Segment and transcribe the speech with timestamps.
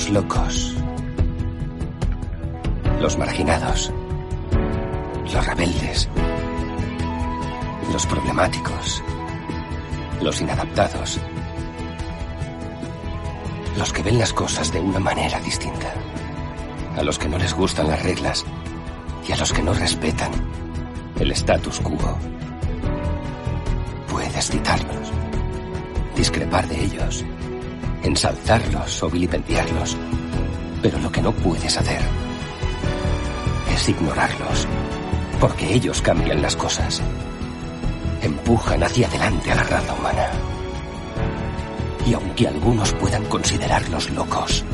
[0.00, 0.74] los locos.
[3.00, 3.92] Los marginados.
[5.30, 6.08] Los rebeldes.
[7.92, 9.02] Los problemáticos.
[10.22, 11.20] Los inadaptados.
[13.76, 15.92] Los que ven las cosas de una manera distinta.
[16.96, 18.46] A los que no les gustan las reglas.
[19.28, 20.30] Y a los que no respetan
[21.18, 22.18] el status quo.
[24.08, 25.12] Puedes citarlos.
[26.16, 27.24] Discrepar de ellos.
[28.02, 29.96] Ensalzarlos o vilipendiarlos.
[30.82, 32.00] Pero lo que no puedes hacer
[33.74, 34.66] es ignorarlos.
[35.38, 37.02] Porque ellos cambian las cosas.
[38.22, 40.30] Empujan hacia adelante a la raza humana.
[42.06, 44.64] Y aunque algunos puedan considerarlos locos,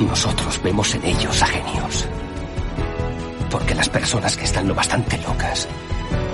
[0.00, 2.06] nosotros vemos en ellos a genios.
[3.50, 5.68] Porque las personas que están lo bastante locas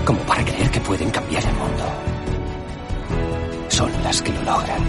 [0.04, 2.13] como para creer que pueden cambiar el mundo
[3.74, 4.82] son las que lo logran.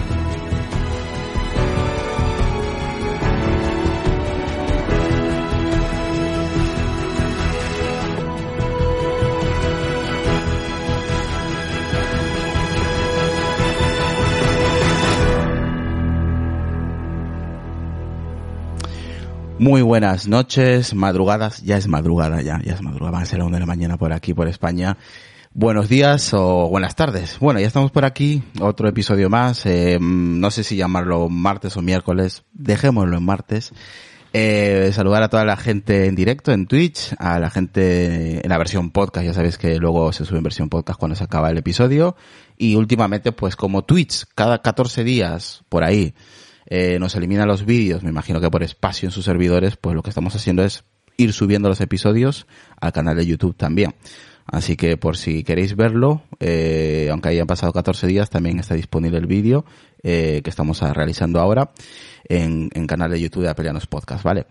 [19.58, 23.46] Muy buenas noches, madrugadas, ya es madrugada, ya, ya es madrugada, van a ser la
[23.46, 24.96] una de la mañana por aquí, por España.
[25.58, 27.38] Buenos días o buenas tardes.
[27.38, 31.80] Bueno, ya estamos por aquí, otro episodio más, eh, no sé si llamarlo martes o
[31.80, 33.72] miércoles, dejémoslo en martes.
[34.34, 38.58] Eh, saludar a toda la gente en directo en Twitch, a la gente en la
[38.58, 41.56] versión podcast, ya sabéis que luego se sube en versión podcast cuando se acaba el
[41.56, 42.16] episodio.
[42.58, 46.12] Y últimamente, pues como Twitch, cada 14 días, por ahí,
[46.66, 50.02] eh, nos elimina los vídeos, me imagino que por espacio en sus servidores, pues lo
[50.02, 50.84] que estamos haciendo es
[51.16, 52.46] ir subiendo los episodios
[52.78, 53.94] al canal de YouTube también.
[54.46, 59.18] Así que por si queréis verlo, eh, aunque hayan pasado 14 días, también está disponible
[59.18, 59.64] el vídeo
[60.02, 61.70] eh, que estamos realizando ahora
[62.28, 64.46] en, en canal de YouTube de Apelianos Podcast, ¿vale?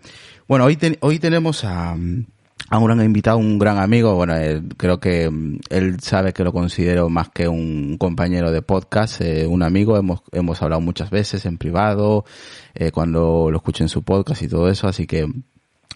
[0.46, 4.14] Bueno, hoy, ten- hoy tenemos a, a un gran invitado, un gran amigo.
[4.14, 8.60] Bueno, eh, creo que mm, él sabe que lo considero más que un compañero de
[8.60, 9.96] podcast, eh, un amigo.
[9.96, 12.26] Hemos, hemos hablado muchas veces en privado,
[12.74, 14.88] eh, cuando lo escucho en su podcast y todo eso.
[14.88, 15.26] Así que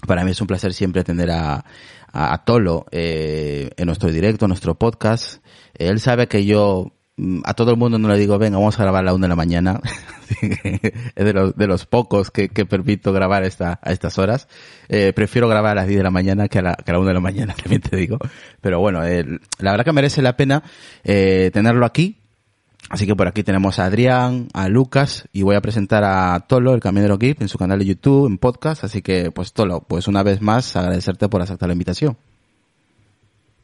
[0.06, 1.64] para mí es un placer siempre tener a,
[2.12, 5.44] a, Tolo eh, en nuestro directo, en nuestro podcast.
[5.74, 8.78] Eh, él sabe que yo mm, a todo el mundo no le digo, venga, vamos
[8.78, 9.80] a grabar a la una de la mañana.
[10.42, 14.48] es de los, de los pocos que, que permito grabar esta, a estas horas.
[14.88, 17.00] Eh, prefiero grabar a las 10 de la mañana que a la, que a la
[17.00, 18.18] una de la mañana, también te digo.
[18.60, 19.24] Pero bueno, eh,
[19.58, 20.62] la verdad que merece la pena
[21.04, 22.19] eh, tenerlo aquí.
[22.88, 26.74] Así que por aquí tenemos a Adrián, a Lucas y voy a presentar a Tolo,
[26.74, 28.82] el Camionero Geek, en su canal de YouTube, en podcast.
[28.82, 32.16] Así que, pues Tolo, pues una vez más agradecerte por aceptar la invitación.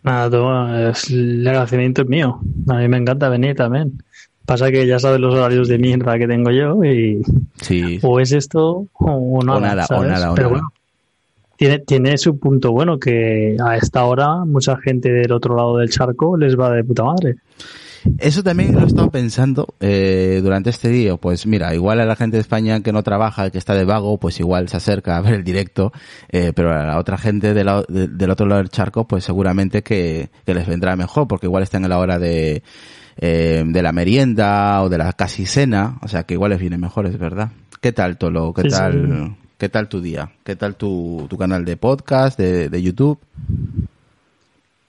[0.04, 2.38] Nada, es, el agradecimiento es mío.
[2.68, 4.00] A mí me encanta venir también.
[4.44, 7.20] Pasa que ya sabes los horarios de mierda que tengo yo y
[7.60, 9.58] Sí, o es esto o nada.
[9.58, 10.60] O nada, o nada, o Pero nada.
[10.60, 10.72] bueno,
[11.56, 15.90] tiene, tiene su punto bueno que a esta hora mucha gente del otro lado del
[15.90, 17.36] charco les va de puta madre.
[18.18, 21.16] Eso también lo he estado pensando eh, durante este día.
[21.16, 24.18] Pues mira, igual a la gente de España que no trabaja, que está de vago,
[24.18, 25.92] pues igual se acerca a ver el directo,
[26.30, 29.24] eh, pero a la otra gente de la- de- del otro lado del charco, pues
[29.24, 32.62] seguramente que, que les vendrá mejor, porque igual están en la hora de,
[33.18, 36.78] eh, de la merienda o de la casi cena, o sea que igual les viene
[36.78, 37.50] mejor, es verdad.
[37.80, 38.52] ¿Qué tal, Tolo?
[38.54, 38.76] ¿Qué Sí, sí.
[38.76, 39.36] tal?
[39.58, 40.30] ¿Qué tal tu día?
[40.44, 43.18] ¿Qué tal tu, tu canal de podcast, de, de YouTube?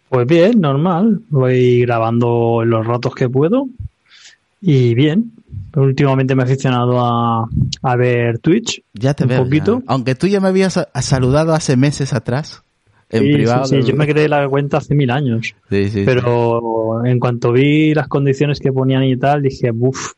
[0.09, 1.21] Pues bien, normal.
[1.29, 3.67] Voy grabando los ratos que puedo
[4.61, 5.31] y bien.
[5.75, 7.47] Últimamente me he aficionado a,
[7.83, 8.81] a ver Twitch.
[8.93, 9.43] Ya te Un veo.
[9.43, 9.83] poquito.
[9.87, 12.63] Aunque tú ya me habías saludado hace meses atrás.
[13.09, 13.65] En Sí, privado.
[13.65, 15.53] sí, sí, yo me creé la cuenta hace mil años.
[15.69, 16.03] Sí.
[16.05, 20.11] Pero en cuanto vi las condiciones que ponían y tal, dije, uff,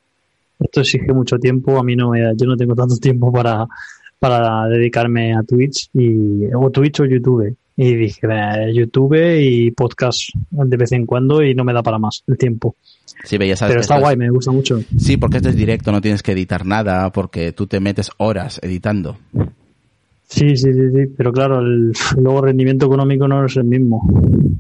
[0.60, 3.68] esto exige mucho tiempo, a mí no me da, yo no tengo tanto tiempo para,
[4.18, 7.56] para dedicarme a Twitch y, o Twitch o YouTube.
[7.82, 11.98] Y dije, "Eh, YouTube y podcast de vez en cuando y no me da para
[11.98, 12.76] más el tiempo.
[13.24, 14.82] Sí, ya sabes Pero está guay, me gusta mucho.
[14.98, 18.60] Sí, porque esto es directo, no tienes que editar nada, porque tú te metes horas
[18.62, 19.18] editando.
[20.28, 24.06] Sí, sí, sí, sí, pero claro, el, luego rendimiento económico no es el mismo.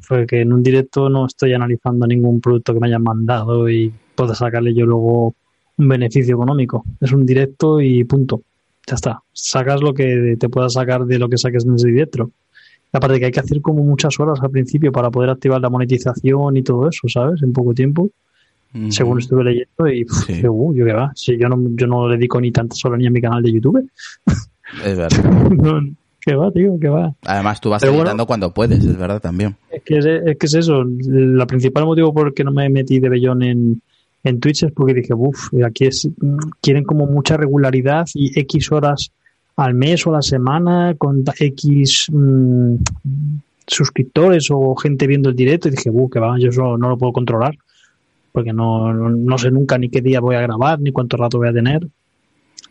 [0.07, 4.33] Porque en un directo no estoy analizando ningún producto que me hayan mandado y pueda
[4.33, 5.35] sacarle yo luego
[5.75, 6.85] un beneficio económico.
[7.01, 8.43] Es un directo y punto.
[8.87, 9.21] Ya está.
[9.33, 12.31] Sacas lo que te puedas sacar de lo que saques en ese directo.
[12.91, 16.57] Aparte que hay que hacer como muchas horas al principio para poder activar la monetización
[16.57, 17.41] y todo eso, ¿sabes?
[17.43, 18.09] En poco tiempo.
[18.89, 20.41] Según estuve leyendo y Sí.
[20.43, 21.11] yo, uh, yo qué va.
[21.15, 23.89] Si yo no, yo no dedico ni tantas horas ni a mi canal de YouTube.
[24.85, 25.09] Es verdad.
[25.49, 25.81] No,
[26.21, 26.77] ¿Qué va, tío?
[26.79, 27.15] ¿Qué va?
[27.25, 28.03] Además, tú vas Pero bueno.
[28.03, 29.55] editando cuando puedes, es verdad también.
[29.71, 30.81] Es que es, es que es eso.
[30.81, 33.81] El principal motivo por el que no me metí de bellón en,
[34.23, 36.07] en Twitch es porque dije, uff, aquí es,
[36.61, 39.11] quieren como mucha regularidad y X horas
[39.59, 42.75] al mes o a la semana con X mm,
[43.67, 47.13] suscriptores o gente viendo el directo y dije, que va, yo eso no lo puedo
[47.13, 47.57] controlar
[48.31, 51.49] porque no, no, sé nunca ni qué día voy a grabar ni cuánto rato voy
[51.49, 51.87] a tener.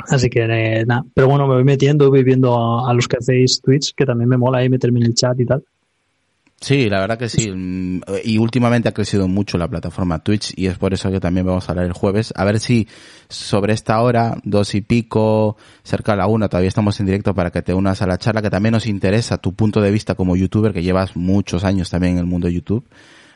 [0.09, 3.61] Así que eh, nada, pero bueno, me voy metiendo, voy viendo a, los que hacéis
[3.61, 5.65] Twitch, que también me mola ahí meterme en el chat y tal.
[6.61, 7.53] Sí, la verdad que sí.
[8.25, 11.69] Y últimamente ha crecido mucho la plataforma Twitch y es por eso que también vamos
[11.69, 12.33] a hablar el jueves.
[12.35, 12.89] A ver si
[13.29, 17.51] sobre esta hora, dos y pico, cerca de la una, todavía estamos en directo para
[17.51, 20.35] que te unas a la charla, que también nos interesa tu punto de vista como
[20.35, 22.89] youtuber, que llevas muchos años también en el mundo de YouTube.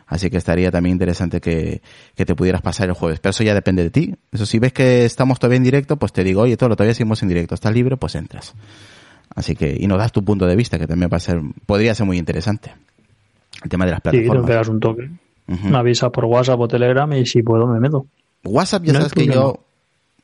[0.08, 1.80] Así que estaría también interesante que,
[2.16, 3.20] que te pudieras pasar el jueves.
[3.20, 4.14] Pero eso ya depende de ti.
[4.32, 7.22] Eso si ves que estamos todavía en directo, pues te digo, oye, todo todavía seguimos
[7.22, 7.54] en directo.
[7.54, 7.96] ¿Estás libre?
[7.96, 8.52] Pues entras.
[9.34, 11.94] Así que, y nos das tu punto de vista, que también va a ser, podría
[11.94, 12.72] ser muy interesante.
[13.62, 14.46] El tema de las Sí, te plataformas.
[14.50, 15.10] pegas un toque.
[15.48, 15.68] Ujú.
[15.68, 18.06] Me avisa por WhatsApp o Telegram y si puedo me meto.
[18.44, 19.58] WhatsApp ya No sabes que yo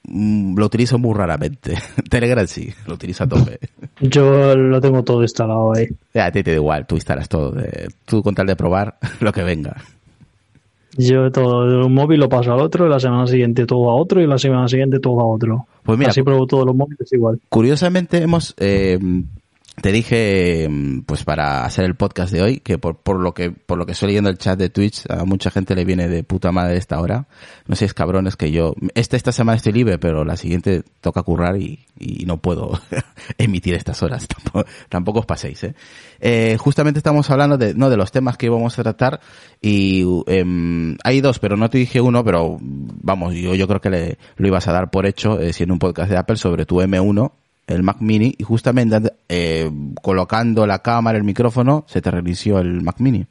[0.05, 1.75] mm, lo utilizo muy raramente.
[2.11, 3.59] Telegram sí, lo utilizo a tope.
[4.01, 5.87] Yo lo tengo todo instalado ahí.
[6.15, 7.51] Ya, a ti te da igual, tú instalas todo.
[7.51, 9.77] de- tú con tal de probar lo que venga.
[10.97, 13.95] Yo todo de un móvil lo paso al otro, y la semana siguiente todo a
[13.95, 15.67] otro y la semana siguiente todo a otro.
[15.85, 17.39] Pues mira, Así pruebo todos los móviles igual.
[17.49, 18.99] Curiosamente hemos, eh,
[19.81, 23.51] te dije, mm, pues para hacer el podcast de hoy, que por, por lo que,
[23.51, 26.25] por lo que estoy leyendo el chat de Twitch, a mucha gente le viene de
[26.25, 27.29] puta madre esta hora.
[27.67, 31.23] No sé, es cabrones que yo, esta, esta semana estoy libre, pero la siguiente toca
[31.23, 32.81] currar y, y no puedo
[33.39, 34.27] emitir estas horas.
[34.39, 35.75] Tampoco, tampoco os paséis, eh.
[36.21, 39.21] Eh, justamente estamos hablando de, no, de los temas que íbamos a tratar
[39.61, 43.91] y, em, hay dos, pero no te dije uno, pero vamos, yo, yo creo que
[43.91, 46.81] le, lo ibas a dar por hecho, eh, siendo un podcast de Apple sobre tu
[46.81, 47.33] M1,
[47.69, 49.71] el Mac Mini, y justamente eh,
[50.03, 53.25] colocando la cámara, el micrófono, se te reinició el Mac Mini.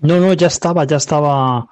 [0.00, 1.66] No, no, ya estaba, ya estaba,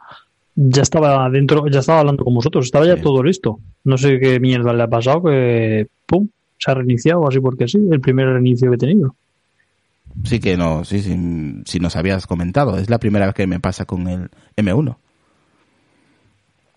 [0.54, 3.02] ya estaba dentro, ya estaba hablando con vosotros, estaba ya Sí.
[3.02, 3.58] todo listo.
[3.84, 7.78] No sé qué mierda le ha pasado que, pum, se ha reiniciado así porque sí,
[7.90, 9.14] el primer reinicio que he tenido.
[10.24, 11.16] Sí que no, sí, sí,
[11.64, 14.96] si nos habías comentado, es la primera vez que me pasa con el M1.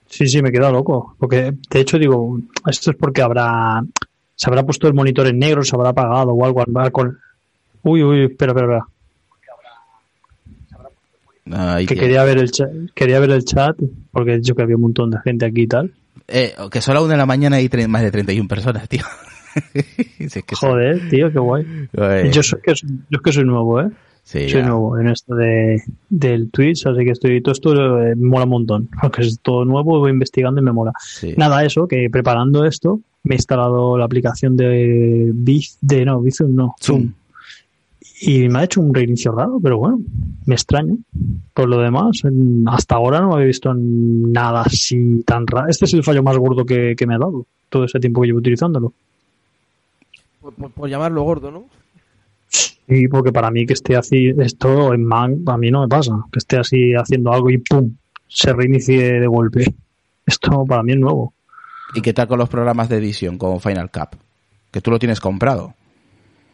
[0.07, 1.15] Sí, sí, me he quedado loco.
[1.19, 3.83] Porque, de hecho, digo, esto es porque habrá,
[4.35, 6.61] se habrá puesto el monitor en negro, se habrá apagado o algo.
[6.61, 7.17] al- Con...
[7.83, 8.85] Uy, uy, espera, espera,
[11.45, 11.73] espera.
[11.75, 13.75] Ahí Que que- quería ver el chat, quería ver el chat,
[14.11, 15.91] porque he dicho que había un montón de gente aquí y tal.
[16.27, 19.03] eh, que solo a una de la mañana hay más de 31 personas, tío.
[20.17, 20.65] Si es que sí.
[20.65, 21.63] Joder, tío, qué guay.
[22.31, 23.89] Yo, soy- yo es que soy nuevo, ¿eh?
[24.23, 24.67] Sí, soy ya.
[24.67, 28.49] nuevo en esto de, del Twitch, así que estoy, todo esto eh, me mola un
[28.51, 28.89] montón.
[29.01, 30.91] Porque es todo nuevo, voy investigando y me mola.
[30.99, 31.33] Sí.
[31.37, 36.53] Nada, eso, que preparando esto, me he instalado la aplicación de Biz, de no, Bizum
[36.55, 37.13] no, Zoom.
[38.25, 39.99] Y me ha hecho un reinicio raro, pero bueno,
[40.45, 40.93] me extraña.
[41.53, 42.21] Por lo demás,
[42.67, 45.67] hasta ahora no había visto nada así tan raro.
[45.67, 48.27] Este es el fallo más gordo que, que me ha dado todo ese tiempo que
[48.27, 48.93] llevo utilizándolo.
[50.41, 51.65] Por, por- por llamarlo gordo, ¿no?
[52.87, 56.13] Y porque para mí que esté así, esto en Mac, a mí no me pasa.
[56.31, 57.95] Que esté así haciendo algo y ¡pum!
[58.33, 59.65] se reinicie de golpe.
[60.25, 61.33] Esto para mí es nuevo.
[61.95, 64.17] ¿Y qué tal con los programas de edición como Final Cut?
[64.71, 65.75] Que tú lo tienes comprado.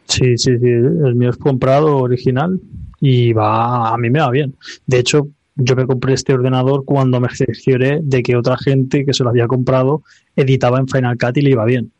[0.05, 0.67] Sí, sí, sí.
[0.67, 2.59] El mío es comprado original
[3.00, 4.55] y va, a mí me va bien.
[4.86, 9.13] De hecho, yo me compré este ordenador cuando me cercioré de que otra gente que
[9.13, 10.03] se lo había comprado
[10.36, 11.91] editaba en Final Cut y le iba bien.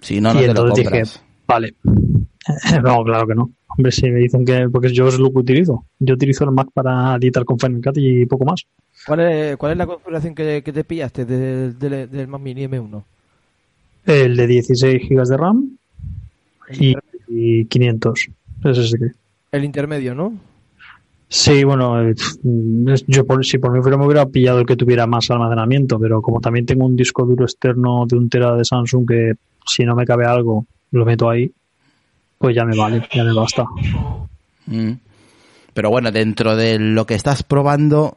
[0.00, 1.02] Si no, no y te lo entonces dije,
[1.46, 1.74] vale.
[2.82, 3.50] No, claro que no.
[3.68, 5.84] Hombre, si me dicen que, porque yo es lo que utilizo.
[5.98, 8.66] Yo utilizo el Mac para editar con Final Cut y poco más.
[9.06, 12.66] ¿Cuál es, cuál es la configuración que, que te pillaste del, del, del Mac Mini
[12.66, 13.02] M1?
[14.06, 15.78] El de 16 GB de RAM
[16.78, 16.96] y,
[17.28, 18.28] y 500
[18.62, 19.12] SSD.
[19.52, 20.32] El intermedio, ¿no?
[21.28, 22.14] Sí, bueno, eh,
[23.06, 26.20] yo por, si por mí fuera me hubiera pillado el que tuviera más almacenamiento, pero
[26.20, 29.94] como también tengo un disco duro externo de un tera de Samsung que si no
[29.94, 31.52] me cabe algo lo meto ahí,
[32.40, 33.66] pues ya me vale, ya me basta.
[34.66, 34.92] Mm.
[35.74, 38.16] Pero bueno, dentro de lo que estás probando,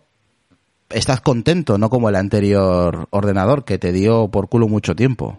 [0.89, 5.37] estás contento, no como el anterior ordenador que te dio por culo mucho tiempo.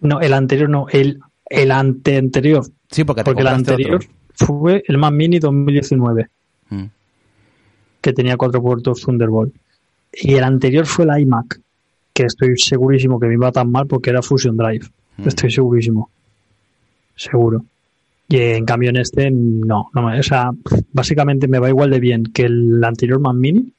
[0.00, 2.64] No, el anterior no, el El ante anterior.
[2.90, 4.08] Sí, porque, te Porque el anterior otro.
[4.46, 6.28] fue el Mac Mini 2019,
[6.70, 6.84] Mm.
[8.00, 9.54] que tenía cuatro puertos Thunderbolt.
[10.14, 11.60] Y el anterior fue el iMac,
[12.14, 14.86] que estoy segurísimo que me iba tan mal porque era Fusion Drive.
[15.18, 15.28] Mm.
[15.28, 16.08] Estoy segurísimo.
[17.16, 17.64] Seguro.
[18.28, 19.90] Y en cambio en este, no.
[19.94, 20.50] no me- o sea,
[20.92, 23.72] básicamente me va igual de bien que el anterior Mac Mini.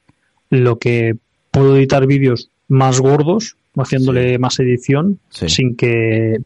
[0.50, 1.16] Lo que
[1.50, 5.48] puedo editar vídeos más gordos, haciéndole más edición, Sí.
[5.48, 6.38] sin que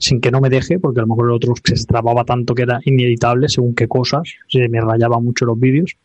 [0.00, 2.62] sin que no me deje, porque a lo mejor el otro se trababa tanto que
[2.62, 5.96] era ineditable según qué cosas, se me rayaba mucho los vídeos.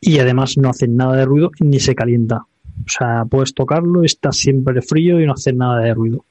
[0.00, 2.36] Y además no hace nada de ruido ni se calienta.
[2.38, 6.24] O sea, puedes tocarlo, está siempre frío y no hace nada de ruido.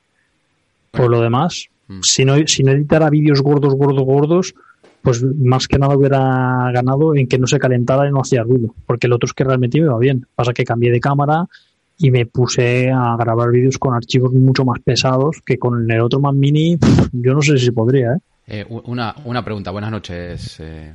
[0.89, 1.67] Por lo demás.
[2.01, 4.55] Si no, si no editara vídeos gordos, gordos, gordos,
[5.01, 8.73] pues más que nada hubiera ganado en que no se calentara y no hacía ruido.
[8.85, 10.25] Porque el otro es que realmente me va bien.
[10.35, 11.45] Pasa que cambié de cámara
[11.97, 16.19] y me puse a grabar vídeos con archivos mucho más pesados que con el otro
[16.19, 16.77] Mac Mini.
[17.11, 18.19] Yo no sé si podría, ¿eh?
[18.47, 20.59] Eh, una, una pregunta, buenas noches.
[20.59, 20.93] eh,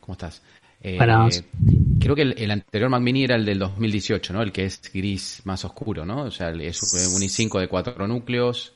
[0.00, 0.42] ¿Cómo estás?
[0.80, 1.42] Eh, Buenas.
[1.98, 4.42] Creo que el, el anterior Mac Mini era el del 2018, ¿no?
[4.42, 6.22] El que es gris más oscuro, ¿no?
[6.22, 8.72] O sea, es un i5 de cuatro núcleos.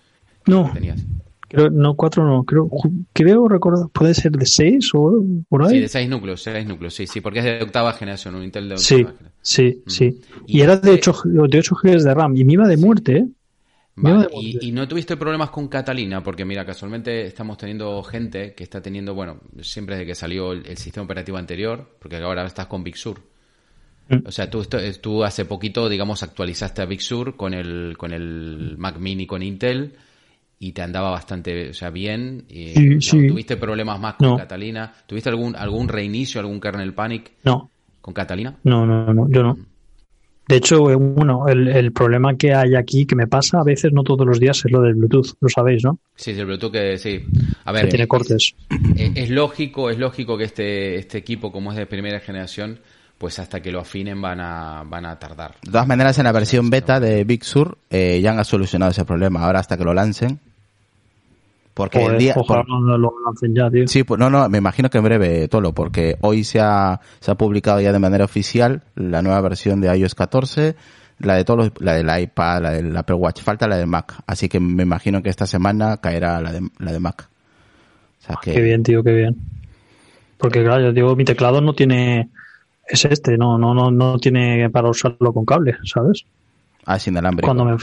[0.46, 1.00] No, tenías.
[1.48, 2.68] creo, no, cuatro no, creo,
[3.12, 5.80] creo recordar, puede ser de seis o por Sí, ahí.
[5.82, 8.74] de seis núcleos, seis núcleos, sí, sí, porque es de octava generación, un Intel de
[8.74, 9.32] octava Sí, generación.
[9.42, 9.90] sí, Mm.
[9.90, 10.20] sí.
[10.46, 12.76] Y Y era de este- 8, de 8 GB de RAM y me iba de
[12.76, 13.28] muerte, ¿eh?
[13.96, 14.28] Vale,
[14.62, 19.12] y, no tuviste problemas con Catalina, porque mira, casualmente estamos teniendo gente que está teniendo,
[19.14, 22.96] bueno, siempre desde que salió el, el sistema operativo anterior, porque ahora estás con Big
[22.96, 23.20] Sur.
[24.08, 24.26] Mm.
[24.26, 28.12] O sea, tú, esto- tú hace poquito, digamos, actualizaste a Big Sur con el, con
[28.12, 29.92] el Mac Mini con Intel
[30.62, 32.44] y te andaba bastante, o sea, bien.
[32.50, 33.26] Y, Sí, no, sí.
[33.28, 34.36] ¿Tuviste problemas más con No.
[34.36, 34.92] Catalina?
[35.06, 37.70] ¿Tuviste algún, algún reinicio, algún kernel panic No,
[38.02, 38.54] con Catalina?
[38.64, 39.56] no, no, no, yo no.
[40.46, 43.92] De hecho, eh, bueno, el, el problema que hay aquí que me pasa a veces,
[43.92, 45.98] no todos los días, es lo del Bluetooth, lo sabéis, ¿no?
[46.16, 47.24] Sí, sí, el Bluetooth que sí.
[47.64, 48.54] A ver, Que tiene es- cortes.
[48.96, 52.80] Es, es lógico, es lógico que este, este equipo, como es de primera generación,
[53.16, 55.54] pues hasta que lo afinen van a, van a tardar.
[55.62, 59.04] De todas maneras, en la versión beta de Big Sur eh, ya han solucionado ese
[59.06, 59.44] problema.
[59.44, 60.38] Ahora hasta que lo lancen.
[61.84, 62.34] Porque el día...
[62.36, 63.86] ojalá por- no lo lancen ya, tío.
[63.88, 67.30] Sí, pues no, no, me imagino que en breve, Tolo, porque hoy se ha, se
[67.30, 70.76] ha publicado ya de manera oficial la nueva versión de iOS 14,
[71.18, 74.14] la de todos los- la del iPad, la del Apple Watch, falta la del Mac,
[74.26, 77.28] así que me imagino que esta semana caerá la de, la de Mac.
[78.22, 79.36] O sea que, Qué bien, tío, qué bien.
[80.38, 82.30] Porque claro, yo digo, mi teclado no tiene,
[82.88, 86.24] es este, no, no, no, no tiene para usarlo con cable, ¿sabes?
[86.86, 87.44] ah, sin alambre.
[87.44, 87.76] Cuando me,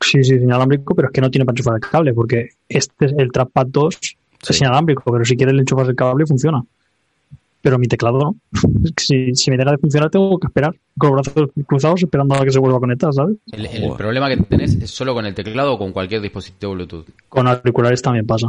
[0.00, 3.14] sí, sí, inalámbrico, pero es que no tiene para enchufar el cable, porque este es
[3.18, 4.16] el Trackpad 2 Sí.
[4.50, 6.62] es inalámbrico, pero si quieres le enchufas el cable y funciona.
[7.60, 8.36] Pero mi teclado no.
[8.84, 12.36] Es si, si me deja de funcionar tengo que esperar, con los brazos cruzados esperando
[12.36, 13.36] a que se vuelva a conectar, ¿sabes?
[13.50, 17.06] El, problema que tenés es solo con el teclado o con cualquier dispositivo Bluetooth.
[17.28, 18.46] Con auriculares también pasa.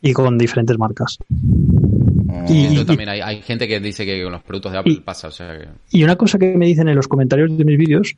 [0.00, 1.18] Y con diferentes marcas.
[1.28, 4.92] Mm, Y- Esto también hay, hay gente que dice que con los productos de Apple
[4.94, 5.68] y- pasa, o sea que...
[5.90, 8.16] Y una cosa que me dicen en los comentarios de mis vídeos,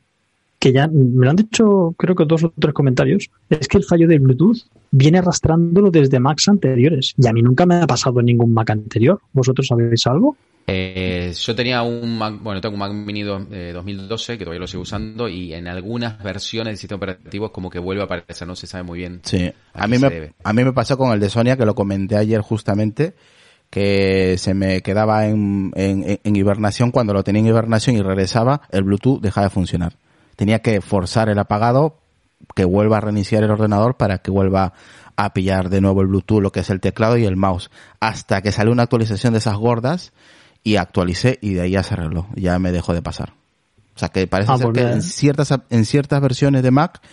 [0.61, 3.83] que ya me lo han dicho creo que dos o tres comentarios, es que el
[3.83, 4.59] fallo del Bluetooth
[4.91, 7.13] viene arrastrándolo desde Macs anteriores.
[7.17, 9.19] Y a mí nunca me ha pasado en ningún Mac anterior.
[9.33, 10.37] ¿Vosotros sabéis algo?
[10.67, 14.59] Eh, yo tenía un Mac, bueno, tengo un Mac Mini do- eh, 2012 que todavía
[14.59, 18.05] lo sigo usando y en algunas versiones del sistema operativo es como que vuelve a
[18.05, 19.19] aparecer, no se sabe muy bien.
[19.23, 20.33] Sí, a ¿A mí, me, debe?
[20.43, 23.15] a mí me pasó con el de Sonia, que lo comenté ayer justamente,
[23.71, 28.61] que se me quedaba en, en, en hibernación, cuando lo tenía en hibernación y regresaba,
[28.71, 29.93] el Bluetooth dejaba de funcionar.
[30.41, 31.99] Tenía que forzar el apagado,
[32.55, 34.73] que vuelva a reiniciar el ordenador para que vuelva
[35.15, 37.69] a pillar de nuevo el Bluetooth, lo que es el teclado y el mouse,
[37.99, 40.13] hasta que salió una actualización de esas gordas
[40.63, 43.33] y actualicé y de ahí ya se arregló, ya me dejó de pasar.
[43.95, 47.03] O sea que parece Ah, ser que en ciertas, en ciertas versiones de Mac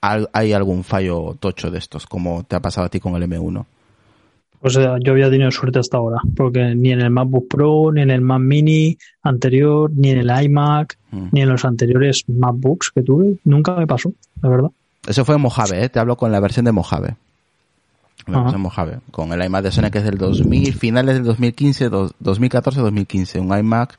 [0.00, 3.66] hay algún fallo tocho de estos, como te ha pasado a ti con el M1.
[4.60, 8.02] O sea, yo había tenido suerte hasta ahora, porque ni en el MacBook Pro, ni
[8.02, 11.28] en el Mac Mini anterior, ni en el iMac, Mm.
[11.32, 14.12] ni en los anteriores MacBooks que tuve, nunca me pasó,
[14.42, 14.68] la verdad.
[15.06, 15.88] Eso fue en Mojave, ¿eh?
[15.88, 17.14] te hablo con la versión de Mojave.
[18.26, 21.88] La versión Mojave, con el iMac de Sony que es del 2000, finales del 2015,
[21.88, 23.96] dos- 2014-2015, un iMac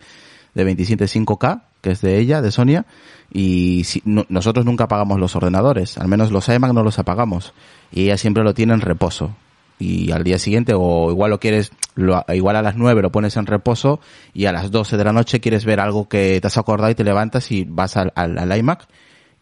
[0.53, 2.85] de 27.5K, que es de ella, de Sonia,
[3.33, 7.53] y si- no- nosotros nunca apagamos los ordenadores, al menos los iMac no los apagamos,
[7.91, 9.31] y ella siempre lo tiene en reposo.
[9.79, 13.37] Y al día siguiente, o igual lo quieres, lo- igual a las 9 lo pones
[13.37, 13.99] en reposo,
[14.33, 16.95] y a las 12 de la noche quieres ver algo que te has acordado y
[16.95, 18.87] te levantas y vas al, al, iMac,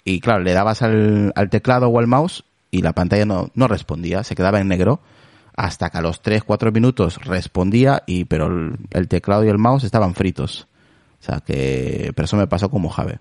[0.03, 3.67] y claro, le dabas al, al teclado o al mouse y la pantalla no, no
[3.67, 5.01] respondía, se quedaba en negro
[5.55, 9.57] hasta que a los 3, 4 minutos respondía y pero el, el teclado y el
[9.57, 10.67] mouse estaban fritos.
[11.19, 13.17] O sea que, pero eso me pasó con Mojave.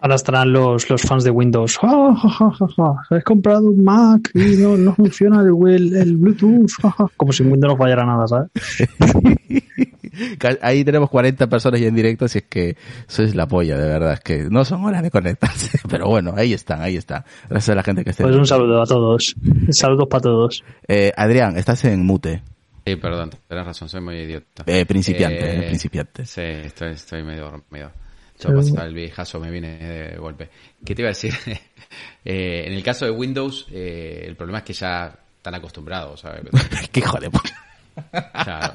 [0.00, 1.78] Ahora estarán los, los fans de Windows.
[1.82, 3.16] ¡Ah, ja, ja, ja, ja!
[3.16, 6.70] He comprado un Mac y no, no funciona el, el, el Bluetooth.
[6.82, 7.06] ja, ja.
[7.16, 8.50] Como si Windows no fallara nada, ¿sabes?
[10.62, 12.76] Ahí tenemos 40 personas ya en directo, así es que
[13.06, 14.14] sois la polla, de verdad.
[14.14, 17.24] Es que no son horas de conectarse, pero bueno, ahí están, ahí están.
[17.48, 18.22] Gracias a la gente que esté.
[18.22, 19.34] Pues un saludo a todos.
[19.70, 20.64] Saludos para todos.
[20.88, 22.42] Eh, Adrián, estás en mute.
[22.86, 24.62] Sí, perdón, tenés razón, soy muy idiota.
[24.66, 26.24] Eh, principiante, Eh, eh, principiante.
[26.24, 27.90] Sí, estoy, estoy medio dormido.
[28.42, 30.48] Pasaba el viejazo me viene de golpe.
[30.84, 31.34] ¿Qué te iba a decir?
[32.28, 36.42] Eh, en el caso de Windows, eh, el problema es que ya están acostumbrados, ¿sabes?
[36.92, 37.50] Qué hijo de puta.
[38.42, 38.74] Claro.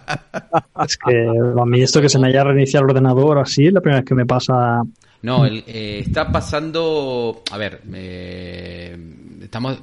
[0.85, 1.27] Es que
[1.61, 4.07] a mí esto que se me haya reiniciado el ordenador así es la primera vez
[4.07, 4.81] que me pasa.
[5.23, 7.43] No, el- eh, está pasando.
[7.51, 8.97] A ver, eh,
[9.41, 9.77] estamos.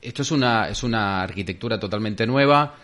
[0.00, 2.74] Esto es una, es una arquitectura totalmente nueva.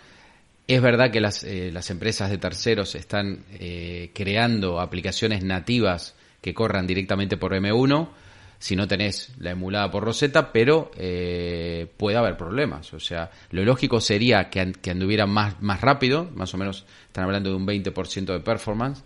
[0.75, 6.53] Es verdad que las, eh, las empresas de terceros están eh, creando aplicaciones nativas que
[6.53, 8.09] corran directamente por M1
[8.57, 12.93] si no tenés la emulada por Rosetta, pero eh, puede haber problemas.
[12.93, 16.85] O sea, lo lógico sería que, an- que anduviera más, más rápido, más o menos
[17.07, 19.03] están hablando de un 20% de performance,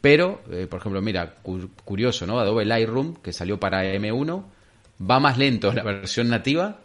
[0.00, 2.38] pero, por ejemplo, mira, cu- curioso, ¿no?
[2.40, 4.44] Adobe Lightroom, que salió para M1,
[5.08, 6.80] va más lento la versión nativa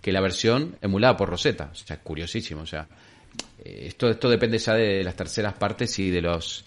[0.00, 1.70] que la versión emulada por Rosetta.
[1.72, 2.62] O sea, curiosísimo.
[2.62, 2.86] O sea,
[3.64, 6.64] esto, esto depende ya de las terceras partes y de los,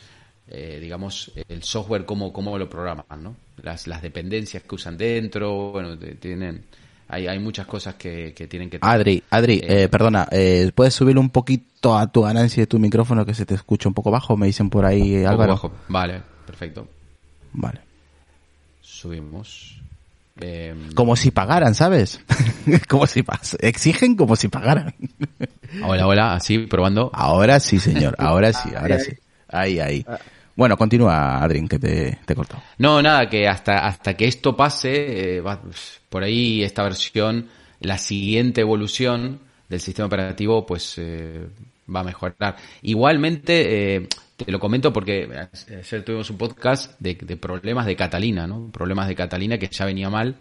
[0.47, 3.35] eh, digamos, el software, cómo, cómo lo programan, ¿no?
[3.61, 6.65] Las, las dependencias que usan dentro, bueno, tienen,
[7.07, 8.79] hay, hay muchas cosas que, que tienen que...
[8.81, 12.79] Adri, Adri, Eh, eh, perdona, eh, ¿puedes subir un poquito a tu ganancia de tu
[12.79, 14.35] micrófono que se te escucha un poco bajo?
[14.35, 15.51] Me dicen por ahí, un poco Álvaro.
[15.53, 15.71] bajo.
[15.87, 16.87] Vale, perfecto.
[17.53, 17.81] Vale.
[18.81, 19.76] Subimos.
[20.39, 22.19] Eh, Como si pagaran, ¿sabes?
[22.89, 24.93] como si pas- exigen como si pagaran.
[25.83, 27.09] hola, hola, así, probando.
[27.13, 29.13] Ahora sí, señor, ahora sí, ahora sí.
[29.49, 30.05] Ahí, ahí.
[30.55, 32.61] Bueno, continúa, Adrien, que te, te he cortado.
[32.79, 35.61] No, nada, que hasta, hasta que esto pase, eh, va-
[36.09, 37.47] por ahí esta versión,
[37.79, 39.39] la siguiente evolución
[39.69, 41.45] del sistema operativo, pues eh,
[41.93, 42.55] va a mejorar.
[42.81, 45.27] Igualmente, eh, te lo comento porque
[45.67, 48.71] ayer tuvimos un podcast de, problemas de Catalina, ¿no?
[48.71, 50.35] Problemas de Catalina que ya venía mal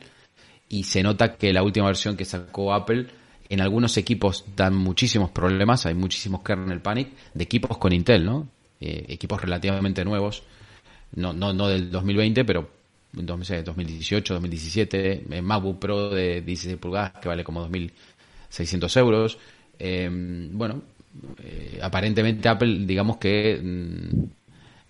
[0.69, 3.07] y se nota que la última versión que sacó Apple
[3.49, 8.49] en algunos equipos dan muchísimos problemas, hay muchísimos kernel panic de equipos con Intel, ¿no?
[8.81, 10.43] Eh, equipos relativamente nuevos,
[11.15, 12.69] no, no, no del 2020, pero
[13.13, 19.39] no sé, 2018, 2017, eh, MacBook Pro de 16 pulgadas que vale como 2.600 euros.
[19.79, 20.11] Eh,
[20.53, 20.83] bueno,
[21.43, 24.25] eh, aparentemente Apple, digamos que mm,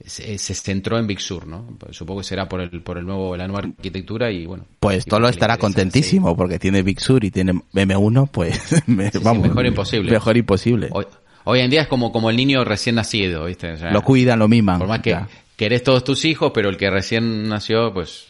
[0.05, 1.67] se, se centró en Big Sur, ¿no?
[1.91, 4.65] Supongo que será por el, por el nuevo, la nueva arquitectura y bueno.
[4.81, 9.49] Pues Tolo estará contentísimo porque tiene Big Sur y tiene M1, pues me- sí, vamos.
[9.49, 10.11] mejor imposible.
[10.12, 10.89] Mejor imposible.
[10.93, 11.07] Hoy,
[11.45, 13.73] hoy en día es como, como el niño recién nacido, ¿viste?
[13.73, 14.79] O sea, Lo cuidan, lo miman.
[14.79, 15.29] Por más que Ya.
[15.57, 18.27] querés todos tus hijos, pero el que recién nació, pues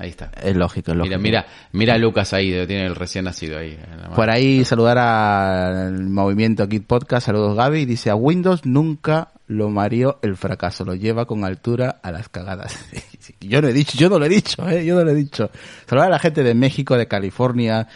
[0.00, 0.30] ahí está.
[0.42, 1.18] Es lógico, es lógico.
[1.18, 3.78] Mira, mira, mira a Lucas ahí, tiene el recién nacido ahí.
[4.16, 10.18] Por ahí saludar al movimiento Kit Podcast, saludos Gaby, dice a Windows nunca lo mareó
[10.22, 12.78] el fracaso, lo lleva con altura a las cagadas.
[13.40, 15.50] yo no he dicho, yo no lo he dicho, eh, yo no lo he dicho.
[15.86, 17.86] Saludar a la gente de México, de California,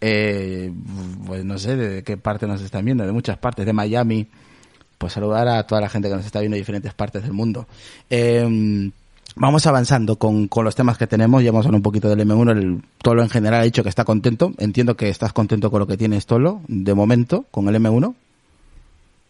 [0.00, 0.70] eh,
[1.26, 4.26] pues no sé de qué parte nos están viendo, de muchas partes, de Miami.
[4.98, 7.66] Pues saludar a toda la gente que nos está viendo de diferentes partes del mundo.
[8.10, 8.90] Eh,
[9.36, 11.42] Vamos avanzando con, con los temas que tenemos.
[11.42, 12.50] Ya hemos hablado un poquito del M1.
[12.52, 14.52] El Tolo en general ha dicho que está contento.
[14.58, 18.14] Entiendo que estás contento con lo que tienes, Tolo, de momento, con el M1.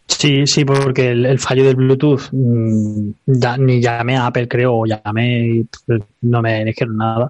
[0.07, 3.09] Sí, sí, porque el, el fallo del Bluetooth, mm,
[3.59, 5.67] ni llamé a Apple, creo, o llamé y
[6.21, 7.29] no me dijeron nada,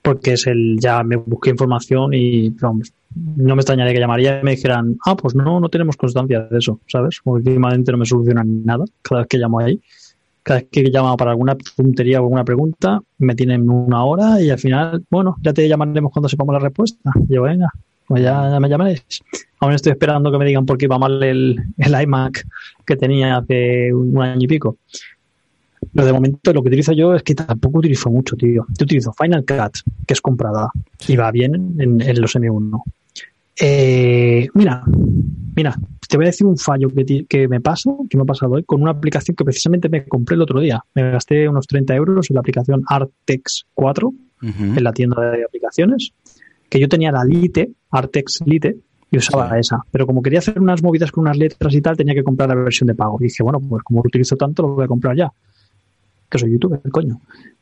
[0.00, 4.42] porque es el, ya me busqué información y vamos, no me extrañaría que llamaría y
[4.42, 7.20] me dijeran, ah, pues no, no tenemos constancia de eso, ¿sabes?
[7.24, 9.78] Últimamente no me solucionan nada cada vez que llamo ahí.
[10.48, 14.48] Cada vez que llamo para alguna tontería o alguna pregunta, me tienen una hora y
[14.48, 17.12] al final, bueno, ya te llamaremos cuando sepamos la respuesta.
[17.28, 17.70] Y yo, venga,
[18.06, 19.02] pues ya, ya me llamaréis.
[19.60, 22.46] Aún estoy esperando que me digan por qué iba mal el, el iMac
[22.86, 24.78] que tenía hace un año y pico.
[25.94, 28.64] Pero de momento lo que utilizo yo es que tampoco utilizo mucho, tío.
[28.78, 30.70] Yo utilizo Final Cut, que es comprada
[31.06, 32.82] y va bien en, en los M1.
[33.60, 34.82] Eh, mira,
[35.58, 35.74] mira,
[36.08, 38.52] te voy a decir un fallo que, ti- que me pasa, que me ha pasado
[38.52, 40.80] hoy, con una aplicación que precisamente me compré el otro día.
[40.94, 46.12] Me gasté unos 30 euros en la aplicación Artex 4 en la tienda de aplicaciones,
[46.70, 48.76] que yo tenía la Lite, Artex Lite,
[49.10, 49.56] y usaba Sí.
[49.60, 49.78] esa.
[49.90, 52.54] Pero como quería hacer unas movidas con unas letras y tal, tenía que comprar la
[52.54, 53.16] versión de pago.
[53.20, 55.32] Y dije, bueno, pues como lo utilizo tanto, lo voy a comprar ya.
[56.28, 57.20] Que soy youtuber, coño.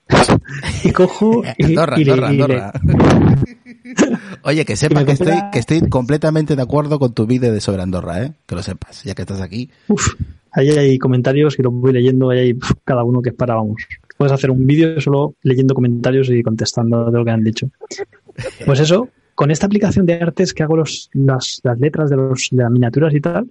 [0.84, 2.72] y cojo y, Andorra, y le- Andorra, y le- Andorra.
[4.42, 7.60] Oye, que sepa me que estoy, que estoy completamente de acuerdo con tu vídeo de
[7.60, 8.32] sobre Andorra, ¿eh?
[8.46, 9.70] Que lo sepas, ya que estás aquí.
[9.88, 10.14] Uf,
[10.52, 13.82] ahí hay comentarios y los voy leyendo, ahí hay cada uno que es para, vamos,
[14.16, 17.68] puedes hacer un vídeo solo leyendo comentarios y contestando de lo que han dicho.
[18.64, 22.48] Pues eso, con esta aplicación de artes que hago los, las, las letras de, los,
[22.50, 23.48] de las miniaturas y tal,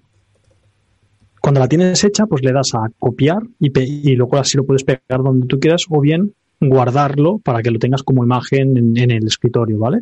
[1.45, 4.83] cuando la tienes hecha, pues le das a copiar y, y luego así lo puedes
[4.83, 9.11] pegar donde tú quieras o bien guardarlo para que lo tengas como imagen en, en
[9.11, 9.99] el escritorio, ¿vale?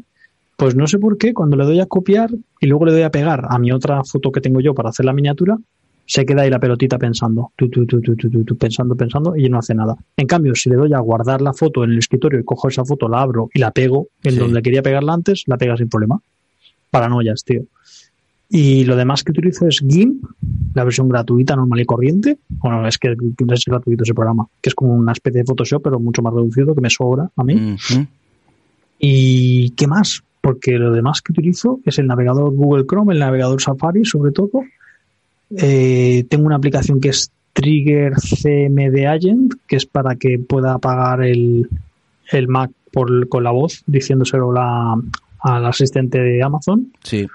[0.56, 2.30] Pues no sé por qué, cuando le doy a copiar
[2.62, 5.06] y luego le doy a pegar a mi otra foto que tengo yo para hacer
[5.06, 5.58] la miniatura,
[6.06, 9.36] se queda ahí la pelotita pensando, tú, tú, tú, tú, tú, tú, tú, pensando, pensando
[9.36, 9.96] y no hace nada.
[10.16, 12.86] En cambio, si le doy a guardar la foto en el escritorio y cojo esa
[12.86, 14.40] foto, la abro y la pego en Sí.
[14.40, 16.22] donde quería pegarla antes, la pega sin problema.
[16.90, 17.64] Paranoias, tío.
[18.50, 20.24] Y lo demás que utilizo es GIMP,
[20.76, 22.38] la versión gratuita, normal y corriente.
[22.50, 26.00] Bueno, es que es gratuito ese programa, que es como una especie de Photoshop, pero
[26.00, 27.76] mucho más reducido, que me sobra a mí.
[29.00, 30.24] ¿Y qué más?
[30.42, 34.64] Porque lo demás que utilizo es el navegador Google Chrome, el navegador Safari, sobre todo.
[35.58, 41.24] Eh, tengo una aplicación que es Trigger CMD Agent, que es para que pueda apagar
[41.24, 41.70] el,
[42.32, 44.96] el Mac por, con la voz, diciéndoselo la,
[45.40, 47.28] al asistente de Amazon, Sí.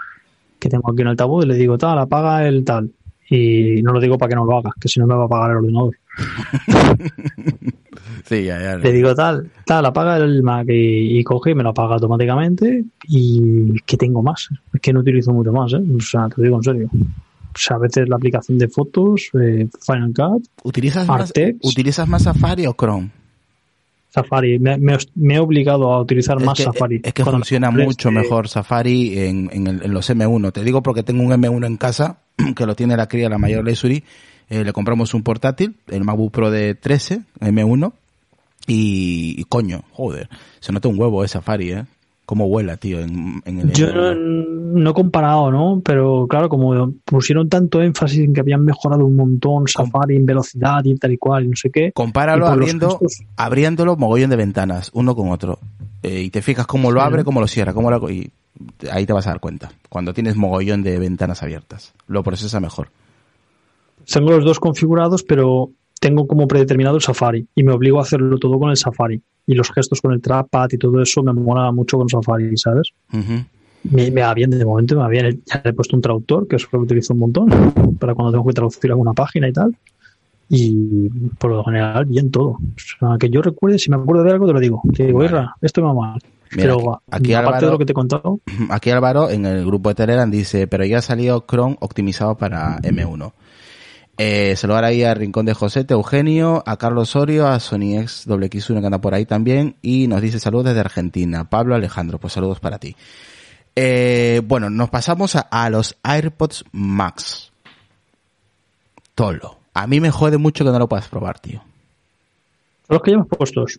[0.58, 2.90] Que tengo aquí en el altavoz, y le digo, tal, apaga el tal.
[3.30, 5.26] Y no lo digo para que no lo haga, que si no me va a
[5.26, 5.96] apagar el ordenador.
[8.24, 8.76] Sí, ya, ya.
[8.76, 12.84] Le digo tal, tal, apaga el Mac y, y coge y me lo apaga automáticamente.
[13.06, 14.48] ¿Y qué tengo más?
[14.72, 15.80] Es que no utilizo mucho más, ¿eh?
[15.96, 16.90] O sea, te digo en serio.
[16.92, 21.58] O sea, a veces la aplicación de fotos, eh, Final Cut, ¿Utilizas más, Artex.
[21.62, 23.10] ¿Utilizas más Safari o Chrome?
[24.08, 24.58] Safari.
[24.58, 27.00] Me, me- me he obligado a utilizar Es más que, Safari.
[27.02, 30.52] es que funciona mucho este- mejor Safari en, en, el- en los M1.
[30.52, 32.18] Te digo porque tengo un M1 en casa
[32.56, 34.02] que lo tiene la cría, la mayor Leisuri.
[34.50, 37.92] Eh, le compramos un portátil, el MacBook Pro de 13, M1.
[38.66, 40.28] Y, y coño, joder,
[40.60, 41.84] se nota un huevo de Safari, ¿eh?
[42.28, 44.46] Cómo vuela, tío, en, en el Yo no, M1.
[44.74, 45.80] no he comparado, ¿no?
[45.82, 50.84] Pero claro, como pusieron tanto énfasis en que habían mejorado un montón Safari en velocidad
[50.84, 51.90] y tal y cual, y no sé qué.
[51.92, 55.58] Compáralo abriendo, gestos- abriéndolo mogollón de ventanas, uno con otro.
[56.02, 58.30] Eh, y te fijas cómo lo abre, cómo lo cierra, cómo lo, y
[58.92, 59.72] ahí te vas a dar cuenta.
[59.88, 61.94] Cuando tienes mogollón de ventanas abiertas.
[62.08, 62.90] Lo procesa mejor.
[64.12, 68.36] Tengo los dos configurados, pero tengo como predeterminado el Safari y me obligo a hacerlo
[68.38, 69.22] todo con el Safari.
[69.48, 72.90] Y los gestos con el trackpad y todo eso me mola mucho con Safari, ¿sabes?
[73.10, 75.42] Me, me va bien, de momento me va bien.
[75.46, 77.48] Ya le he puesto un traductor, que eso lo utilizo un montón,
[77.98, 79.74] para cuando tengo que traducir alguna página y tal.
[80.50, 81.08] Y
[81.38, 82.48] por lo general, bien todo.
[82.50, 84.82] O sea, que yo recuerde, si me acuerdo de algo, te lo digo.
[84.94, 85.30] Te digo, Vale.
[85.30, 86.20] Irra, esto me va mal.
[86.52, 89.44] Mira, Pero aquí- aquí aparte Álvaro- de lo que te he contado, Aquí Álvaro en
[89.44, 93.32] el grupo de Telegram dice, pero ya ha salido Chrome optimizado para M1.
[94.20, 98.86] Eh, saludar ahí a Rincón de Josete, Eugenio, a Carlos Osorio, a SonyX WX1 que
[98.86, 101.48] anda por ahí también y nos dice saludos desde Argentina.
[101.48, 102.96] Pablo Alejandro, pues saludos para ti.
[103.76, 107.52] Eh, bueno, nos pasamos a, a los AirPods Max.
[109.14, 109.60] Tolo.
[109.72, 111.60] A mí me jode mucho que no lo puedas probar, tío.
[112.88, 113.78] son los que llevas puestos.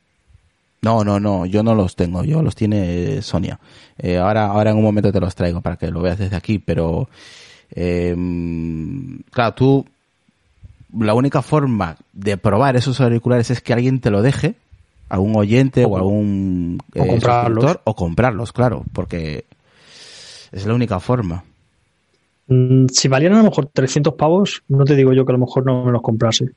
[0.82, 3.60] No, no, no, yo no los tengo, yo los tiene eh, Sonia.
[3.98, 6.60] Eh, ahora, ahora en un momento te los traigo para que lo veas desde aquí,
[6.60, 7.10] pero
[9.32, 9.86] claro, tú
[10.98, 14.56] la única forma de probar esos auriculares es que alguien te lo deje,
[15.10, 17.78] algún oyente o algún O comprarlos.
[17.84, 19.46] o comprarlos, claro, porque
[20.52, 21.44] es la única forma.
[22.48, 25.46] Mm, Si valieran a lo mejor 300 pavos, no te digo yo que a lo
[25.46, 26.50] mejor no me los comprase.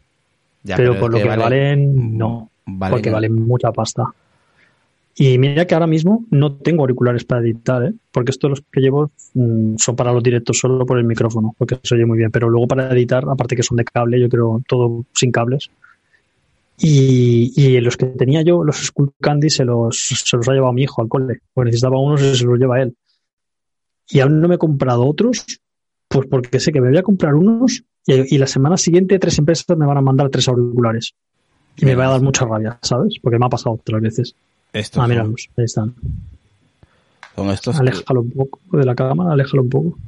[0.63, 2.49] Ya, pero por lo que vale- valen, no.
[2.67, 4.05] valen- porque valen mucha pasta.
[5.15, 7.93] Y mira que ahora mismo no tengo auriculares para editar, ¿eh?
[8.11, 11.79] porque estos los que llevo mm, son para los directos solo por el micrófono, porque
[11.83, 12.31] se oye muy bien.
[12.31, 15.71] Pero luego para editar, aparte que son de cable, yo creo todo sin cables.
[16.79, 20.73] Y, y los que tenía yo, los Skull Candy, se los, se los ha llevado
[20.73, 22.97] mi hijo al cole, porque necesitaba unos y se los lleva él.
[24.09, 25.45] Y aún no me he comprado otros,
[26.09, 29.39] pues porque sé que me voy a comprar unos y, y la semana siguiente tres
[29.39, 31.15] empresas me van a mandar tres auriculares.
[31.77, 33.15] Y me va a dar mucha rabia, ¿sabes?
[33.23, 34.35] Porque me ha pasado otras veces.
[34.73, 35.95] Estos Ah, son- míralos, ahí están.
[37.37, 39.99] son estos que- Aléjalo un poco de la cámara, aléjalo un poco.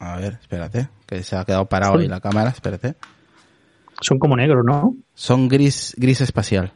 [0.00, 2.02] a ver, espérate, que se ha quedado parado Sí.
[2.02, 2.94] ahí la cámara, espérate.
[4.00, 4.94] Son como negros, ¿no?
[5.14, 6.72] Son gris, gris espacial.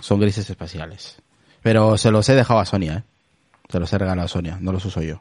[0.00, 1.16] Son grises espaciales.
[1.62, 3.04] Pero se los he dejado a Sonia, ¿eh?
[3.68, 5.20] Se los he regalado a Sonia, no los uso yo.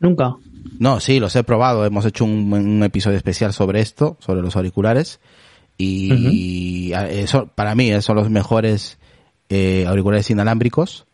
[0.00, 0.34] Nunca.
[0.80, 1.84] No, sí, los he probado.
[1.86, 5.20] Hemos hecho un, un episodio especial sobre esto, sobre los auriculares.
[5.78, 8.98] Y a- eso, para mí son los mejores
[9.48, 11.06] eh, auriculares inalámbricos.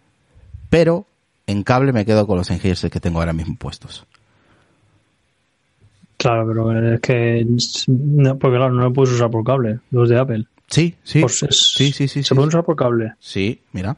[0.71, 1.07] Pero
[1.47, 4.07] en cable me quedo con los Sennheiser que tengo ahora mismo puestos.
[6.17, 7.47] Claro, pero es que.
[7.87, 10.47] no, porque claro, no lo puedes usar por cable, los de Apple.
[10.67, 11.21] Sí, sí.
[11.21, 12.23] Pues es- sí, sí, sí.
[12.23, 12.57] Se sí, pueden sí.
[12.57, 13.13] usar por cable.
[13.21, 13.97] Sí, mira.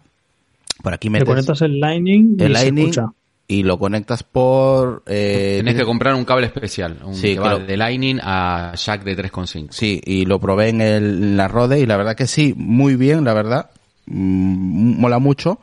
[0.82, 3.12] Por aquí Te metes conectas el Lightning y el se Lightning escucha.
[3.50, 5.02] Y lo conectas por...
[5.06, 7.66] Eh, Tenés que comprar un cable especial, un Sí, que va claro.
[7.66, 9.72] de Lightning a jack de 3.5.
[9.72, 12.94] Sí, y lo probé en, el, en la Rode y la verdad que sí, muy
[12.94, 13.70] bien, la verdad.
[14.06, 15.58] Mm, mola mucho,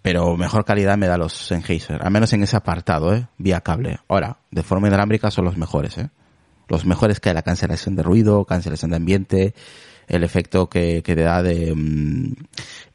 [0.00, 3.26] pero mejor calidad me da los Sennheiser, al menos en ese apartado, ¿eh?
[3.36, 3.98] Vía cable.
[4.08, 6.08] Ahora, de forma inalámbrica son los mejores, ¿eh?
[6.68, 9.54] Los mejores que hay la cancelación de ruido, cancelación de ambiente,
[10.08, 11.74] el efecto que, que te da de...
[11.76, 12.32] mm,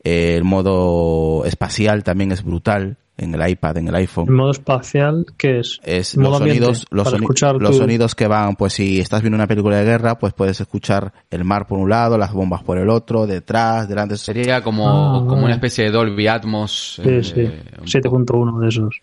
[0.03, 5.25] el modo espacial también es brutal en el iPad, en el iPhone En modo espacial,
[5.37, 5.79] ¿qué es?
[5.83, 9.21] es Modo los sonidos los, soni- escuchar los tu- sonidos que van pues si estás
[9.21, 12.61] viendo una película de guerra pues puedes escuchar el mar por un lado las bombas
[12.63, 15.45] por el otro detrás delante Sería como, Ah, como vale.
[15.45, 16.99] una especie de Dolby Atmos.
[17.01, 17.41] Sí, eh, sí.
[17.79, 18.99] un 7.1 de esos.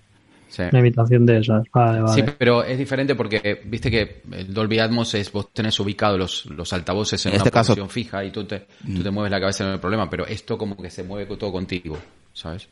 [0.48, 0.62] Sí.
[0.70, 1.62] Una imitación de esas.
[1.72, 2.12] Vale, vale.
[2.14, 6.44] Sí, pero es diferente porque viste que el Dolby Atmos es vos tenés ubicado los,
[6.44, 9.30] los altavoces en, En una este caso- posición fija y tú te, tú te mueves
[9.32, 11.96] la cabeza en el problema, pero esto como que se mueve todo contigo,
[12.34, 12.68] ¿sabes?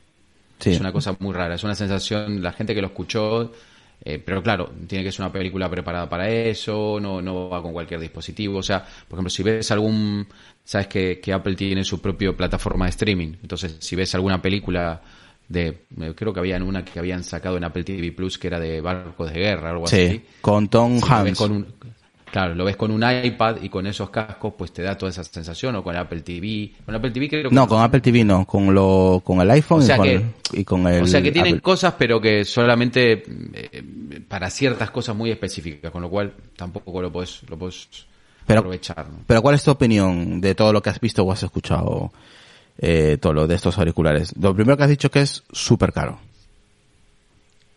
[0.61, 0.71] Sí.
[0.71, 3.51] Es una cosa muy rara, es una sensación, la gente que lo escuchó,
[4.05, 7.73] eh, pero claro, tiene que ser una película preparada para eso, no, no va con
[7.73, 10.27] cualquier dispositivo, o sea, por ejemplo, si ves algún,
[10.65, 15.01] sabes que, que Apple tiene su propia plataforma de streaming, entonces si ves alguna película
[15.49, 15.67] de,
[16.01, 18.81] eh, creo que había una que habían sacado en Apple TV Plus que era de
[18.81, 20.09] barcos de guerra, algo así.
[20.09, 21.67] sí con Tom Si Hanks con un-
[22.33, 25.25] claro, lo ves con un iPad y con esos cascos, pues te da toda esa
[25.25, 26.73] sensación, o con Apple TV.
[26.85, 29.81] Con Apple TV creo que no con Apple TV no con lo con el iPhone
[29.81, 31.63] O sea y, con, que- y con el O sea que tienen Apple.
[31.63, 33.23] cosas, pero que solamente
[33.55, 33.83] eh,
[34.29, 37.89] para ciertas cosas muy específicas, con lo cual tampoco lo puedes, lo puedes
[38.47, 39.07] Pero- aprovechar.
[39.09, 39.19] ¿no?
[39.27, 42.13] pero cuál es tu opinión de todo lo que has visto o has escuchado
[42.79, 46.19] eh, todo lo de estos auriculares lo primero que has dicho que es súper caro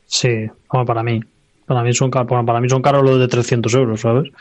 [0.05, 0.29] Sí,
[0.69, 1.19] bueno, para mí.
[1.65, 4.31] Para mí son para mí son caros los de 300 euros, ¿sabes?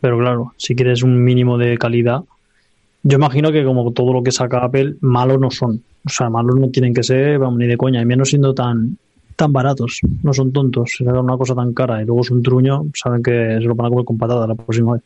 [0.00, 2.22] Pero claro, si quieres un mínimo de calidad,
[3.02, 5.82] yo imagino que como todo lo que saca Apple, malos no son.
[6.04, 8.96] O sea, malos no tienen que ser, vamos, ni de coña, y menos siendo tan
[9.36, 10.90] tan baratos, no son tontos.
[10.98, 13.74] Si sacan una cosa tan cara y luego es un truño, saben que se lo
[13.74, 15.02] van a comer con patadas la próxima vez.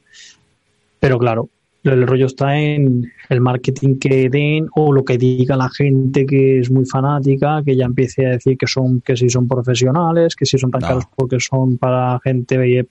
[0.98, 1.48] Pero claro,
[1.84, 6.58] el rollo está en el marketing que den o lo que diga la gente que
[6.60, 10.46] es muy fanática, que ya empiece a decir que son que si son profesionales, que
[10.46, 10.88] si son tan No.
[10.88, 12.86] caros porque son para gente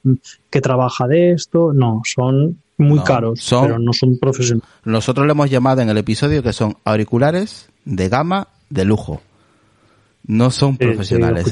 [0.49, 1.73] que trabaja de esto.
[1.73, 4.67] No, son muy No, caros, son- pero no son profesionales.
[4.85, 9.21] nosotros le hemos llamado en el episodio que son auriculares de gama de lujo
[10.25, 11.51] no son Sí, profesionales.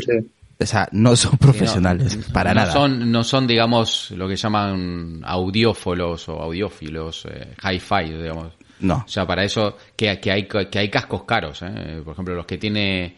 [0.64, 5.22] O sea no son profesionales para no nada Son, no son, digamos, lo que llaman
[5.24, 8.54] audiófolos o audiófilos, eh, hi-fi, digamos.
[8.80, 12.02] no O sea, para eso que, que hay que hay cascos caros, ¿eh?
[12.04, 13.16] por ejemplo, los que tiene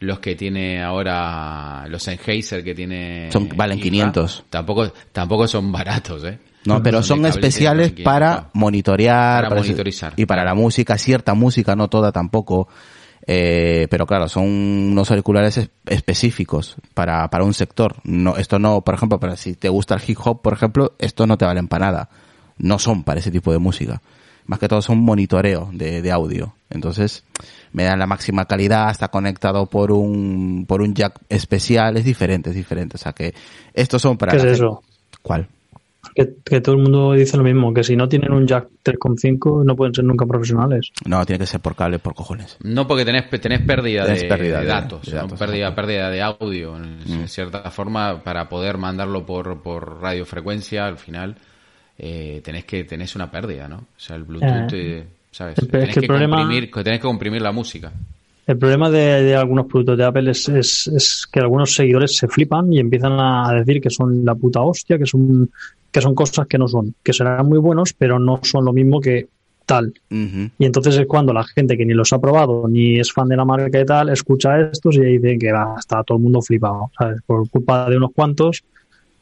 [0.00, 4.44] los que tiene ahora los Sennheiser que tiene Son- valen 500.
[4.48, 6.38] Tampoco tampoco son baratos, ¿eh?
[6.66, 8.50] No, pero son especiales para 500.
[8.54, 9.48] monitorear.
[9.48, 10.12] Para ese- monitorizar.
[10.16, 12.68] Y para la música, cierta música, no toda tampoco.
[13.30, 17.96] Eh, pero claro, son unos auriculares es- específicos para, para un sector.
[18.04, 21.26] No, esto no, por ejemplo, para si te gusta el hip hop, por ejemplo, esto
[21.26, 22.08] no te valen para nada.
[22.56, 24.00] No son para ese tipo de música.
[24.46, 26.54] Más que todo son monitoreo de, de audio.
[26.70, 27.22] Entonces,
[27.72, 32.48] me dan la máxima calidad, está conectado por un, por un jack especial, es diferente,
[32.48, 32.96] es diferente.
[32.96, 33.34] O sea que
[33.74, 34.82] estos son para ¿Qué es eso?
[35.20, 35.48] ¿Cuál?
[36.18, 39.64] Que, que todo el mundo dice lo mismo, que si no tienen un jack 3.5
[39.64, 40.90] no pueden ser nunca profesionales.
[41.06, 42.56] No, tiene que ser por cable, por cojones.
[42.60, 45.18] No porque tenés, tenés pérdida, Tenés de, pérdida de de- datos, de ¿no?
[45.28, 50.98] datos, pérdida, de audio, en, en cierta forma, para poder mandarlo por, por radiofrecuencia, al
[50.98, 51.36] final,
[51.98, 53.76] eh, tenés que tenés una pérdida, ¿no?
[53.76, 55.56] O sea, el Bluetooth, Eh, eh, ¿sabes?
[55.58, 57.92] el- es tenés que el problema- comprimir, tenés que comprimir la música.
[58.46, 62.26] El problema de, de algunos productos de Apple es, es, es que algunos seguidores se
[62.28, 65.50] flipan y empiezan a decir que son la puta hostia, que son,
[65.90, 69.00] que son cosas que no son, que serán muy buenos, pero no son lo mismo
[69.00, 69.28] que
[69.66, 69.92] tal.
[70.10, 73.36] Y entonces es cuando la gente que ni los ha probado ni es fan de
[73.36, 76.90] la marca y tal, escucha estos y dicen que va, está todo el mundo flipado,
[76.98, 77.20] ¿sabes?
[77.26, 78.64] Por culpa de unos cuantos,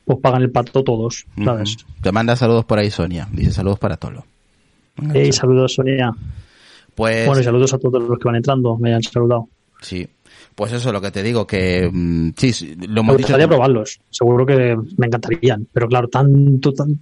[0.05, 1.77] pues pagan el pato todos, ¿sabes?
[2.01, 3.27] Te manda saludos por ahí, Sonia.
[3.33, 4.25] Dice saludos para Tolo.
[5.13, 6.13] Hey, saludos, Sonia.
[6.95, 9.49] Pues, Bueno, y saludos a todos los que van entrando, me hayan saludado.
[9.83, 10.09] sí.
[10.57, 13.27] Pues eso es lo que te digo, que mm, sí, sí, lo Me hemos dicho.
[13.29, 16.99] gustaría probarlos, seguro que me encantarían, pero claro, tanto, tan...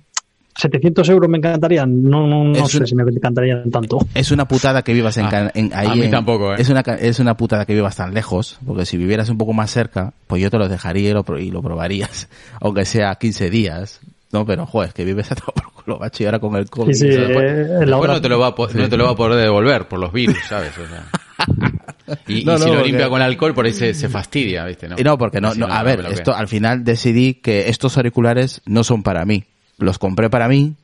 [0.56, 3.98] 700 euros me encantarían, no, no, no sé un- si me encantarían tanto.
[4.14, 5.88] Es una putada que vivas en, Ah, en- ahí.
[5.88, 6.56] a mí en- tampoco, ¿eh?
[6.60, 9.72] Es una, es una putada que vivas tan lejos, porque si vivieras un poco más
[9.72, 12.28] cerca, pues yo te los dejaría y lo, pro- y lo probarías,
[12.60, 14.00] aunque sea 15 días.
[14.30, 16.92] No, pero joder, que vives a todo por culo, macho, y ahora con el COVID.
[16.94, 17.18] Sí, sí.
[17.18, 19.16] Después, eh, la después hora- no, te lo va a, no te lo va a
[19.16, 20.70] poder devolver por los virus, ¿sabes?
[20.78, 21.04] O sea.
[22.28, 24.64] Y, y No, si no, lo porque- limpia con alcul, por ahí se, se fastidia,
[24.66, 24.88] ¿viste?
[24.88, 28.61] No, Y no, porque no, no, a ver, esto al final decidí que estos auriculares
[28.66, 29.44] no son para mí.
[29.78, 30.74] Los compré para mí,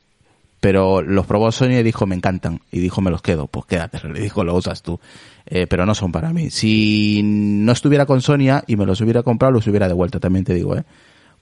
[0.59, 3.99] pero los probó Sony y dijo me encantan y dijo me los quedo, pues quédate,
[4.09, 4.99] le dijo lo usas tú,
[5.45, 6.49] eh, pero no son para mí.
[6.49, 10.55] Si no estuviera con Sonia y me los hubiera comprado, los hubiera devuelto, también te
[10.55, 10.83] digo, eh,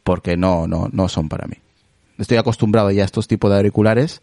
[0.04, 1.56] porque no, no, no son para mí.
[2.18, 4.22] Estoy acostumbrado ya a estos tipos de auriculares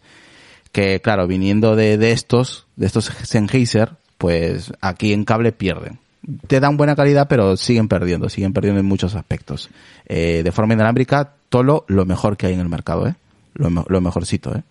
[0.71, 5.99] que, claro, viniendo de, de estos, de estos Sennheiser, pues aquí en cable pierden
[6.47, 9.69] te dan buena calidad, pero siguen perdiendo, siguen perdiendo en muchos aspectos.
[10.07, 13.15] Eh, de forma inalámbrica, Tolo, lo mejor que hay en el mercado, ¿eh?
[13.53, 14.61] Lo, me- lo mejorcito, ¿eh?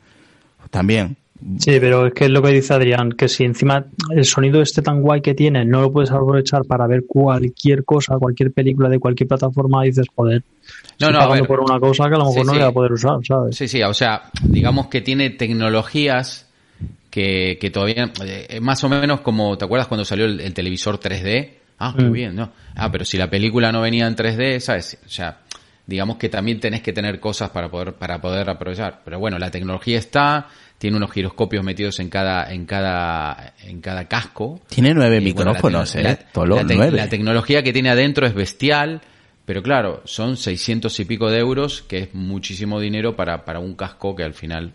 [0.71, 1.17] También.
[1.59, 4.83] Sí, pero es que es lo que dice Adrián, que si encima el sonido este
[4.83, 8.99] tan guay que tiene no lo puedes aprovechar para ver cualquier cosa, cualquier película de
[8.99, 10.43] cualquier plataforma, dices, joder,
[11.01, 11.49] No, estoy no, a pagando ver.
[11.49, 12.59] por una cosa que a lo mejor Sí, no sí.
[12.59, 13.57] voy a poder usar, ¿sabes?
[13.57, 16.46] Sí, sí, o sea, digamos que tiene tecnologías
[17.11, 20.99] que, que todavía, eh, más o menos como, ¿te acuerdas cuando salió el, el televisor
[21.01, 21.51] 3D?
[21.79, 22.12] Ah, qué Mm.
[22.12, 22.53] bien, ¿no?
[22.75, 24.99] Ah, pero si la película no venía en 3D, ¿sabes?
[25.05, 25.40] O sea,
[25.87, 29.03] digamos que también tenés que tener cosas para poder, para poder aprovechar.
[29.05, 34.07] Pero bueno, la tecnología está, tiene unos giroscopios metidos en cada, en cada, en cada
[34.09, 34.61] casco.
[34.69, 36.03] Tiene nueve Y, bueno, la micrófonos, ¿eh?
[36.03, 36.19] la-
[36.64, 36.97] nueve.
[36.97, 39.01] la tecnología que tiene adentro es bestial,
[39.45, 43.75] pero claro, son 600 y pico de euros, que es muchísimo dinero para, para un
[43.77, 44.73] casco que al final,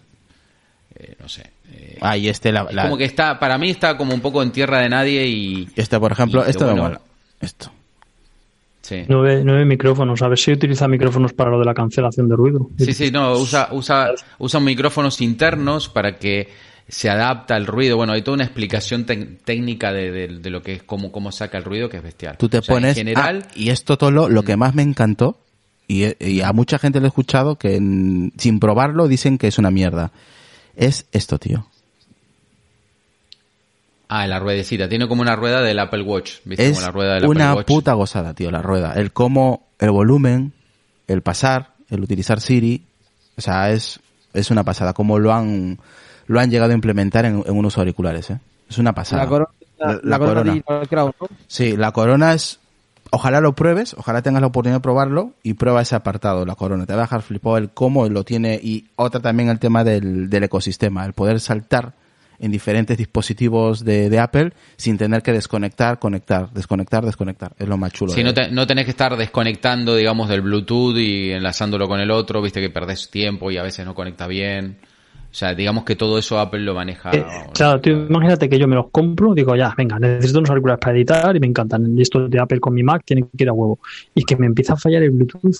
[1.01, 1.43] eh, no sé.
[1.71, 4.51] eh, Ah, y este, la, como que está, para mí está como un poco en
[4.51, 5.67] tierra de nadie y...
[5.75, 7.01] este, por ejemplo, esto bueno, mola.
[7.39, 7.71] Esto.
[8.81, 9.03] Sí.
[9.07, 12.69] Nueve, nueve micrófonos, a ver si utiliza micrófonos para lo de la cancelación de ruido.
[12.77, 14.09] Sí, sí, no, usa, usa,
[14.39, 16.49] usa micrófonos internos para que
[16.87, 17.95] se adapta al ruido.
[17.95, 21.57] Bueno, hay toda una explicación técnica de, de- de lo que es cómo, cómo saca
[21.59, 22.37] el ruido que es bestial.
[22.37, 22.97] Tú te O sea, pones...
[22.97, 25.37] En general, ah, y esto, Tolo, lo que más me encantó,
[25.87, 29.57] y, y a mucha gente le he escuchado que mm, sin probarlo dicen que es
[29.59, 30.11] una mierda,
[30.87, 31.65] es esto, tío.
[34.07, 34.89] Ah, la ruedecita.
[34.89, 36.39] Tiene como una rueda del Apple Watch.
[36.43, 36.65] ¿Viste?
[36.67, 37.67] Es como la rueda del una Apple Watch.
[37.67, 38.93] puta gozada, tío, la rueda.
[38.93, 40.51] El cómo, el volumen,
[41.07, 42.83] el pasar, el utilizar Siri,
[43.37, 43.99] o sea, es,
[44.33, 44.93] es una pasada.
[44.93, 45.79] Como lo han,
[46.27, 48.39] lo han llegado a implementar en, en unos auriculares, eh.
[48.69, 49.23] Es una pasada.
[49.23, 50.79] La corona, La- la, la corona, corona.
[50.81, 51.27] de Crown, ¿no?
[51.47, 52.59] Sí, la corona es,
[53.11, 56.85] ojalá lo pruebes, ojalá tengas la oportunidad de probarlo y prueba ese apartado, la corona.
[56.85, 60.29] Te va a dejar flipado el cómo lo tiene y otra también el tema del,
[60.29, 61.93] del ecosistema, el poder saltar
[62.39, 67.53] en diferentes dispositivos de, de Apple sin tener que desconectar, conectar, desconectar, desconectar.
[67.59, 68.11] Es lo más chulo.
[68.13, 72.09] Sí, no, te- no tenés que estar desconectando, digamos, del Bluetooth y enlazándolo con el
[72.09, 74.79] otro, viste que perdés tiempo y a veces no conecta bien.
[75.31, 77.09] O sea, digamos que todo eso Apple lo maneja.
[77.11, 80.49] Eh, vamos, claro, tú imagínate que yo me los compro, digo, ya, venga, necesito unos
[80.49, 81.97] auriculares para editar y me encantan.
[81.97, 83.79] Y estos de Apple con mi Mac tienen que ir a huevo.
[84.13, 85.55] Y que me empieza a fallar el Bluetooth.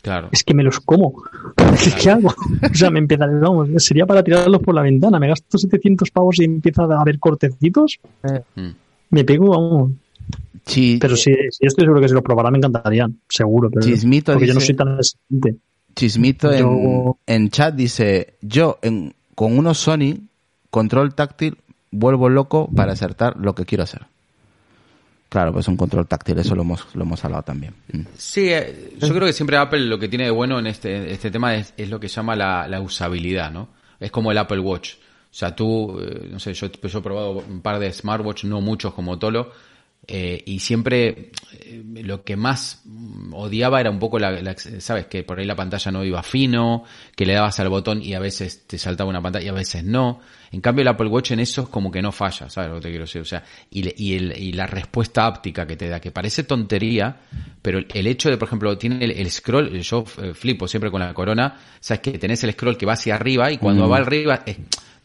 [0.00, 0.28] Claro.
[0.30, 1.22] Es que me los como.
[1.56, 2.28] ¿Qué, qué hago?
[2.28, 5.18] O sea, me empieza, vamos, sería para tirarlos por la ventana.
[5.18, 7.98] Me gasto 700 pavos y empieza a haber cortecitos.
[8.54, 8.68] Mm.
[9.10, 9.92] Me pego, vamos.
[10.64, 13.70] Chi- Pero sí, sí, estoy seguro que si los probara me encantarían, seguro.
[13.70, 15.56] Pero Chismito porque yo no soy tan exigente.
[15.94, 20.16] Chismito en, Yo- en chat dice, yo en, con unos Sony
[20.70, 21.58] control táctil
[21.90, 24.02] vuelvo loco para acertar lo que quiero hacer.
[25.28, 27.72] Claro, pues un control táctil, eso lo hemos, lo hemos hablado también.
[27.92, 28.00] Mm.
[28.16, 31.30] Sí, eh, yo creo que siempre Apple lo que tiene de bueno en este, este
[31.30, 33.68] tema es, es lo que llama la, la usabilidad, ¿no?
[34.00, 34.94] Es como el Apple Watch.
[34.94, 38.60] O sea, tú, eh, no sé, yo, yo he probado un par de smartwatch, no
[38.60, 39.52] muchos como Tolo,
[40.06, 45.06] eh, y siempre eh, lo que más mm, odiaba era un poco la, la- sabes,
[45.06, 46.84] que por ahí la pantalla no iba fino,
[47.14, 49.84] que le dabas al botón y a veces te saltaba una pantalla y a veces
[49.84, 50.20] no.
[50.52, 52.80] En cambio el Apple Watch en eso es como que no falla, ¿sabes lo que
[52.82, 53.20] te quiero decir?
[53.22, 56.42] O sea, y, le- y, el- y la respuesta áptica que te da, que parece
[56.42, 57.20] tontería,
[57.62, 60.90] pero el, el hecho de, por ejemplo, tiene el, el scroll, yo eh, flipo siempre
[60.90, 63.98] con la corona, sabes que tenés el scroll que va hacia arriba y cuando va
[63.98, 64.42] arriba,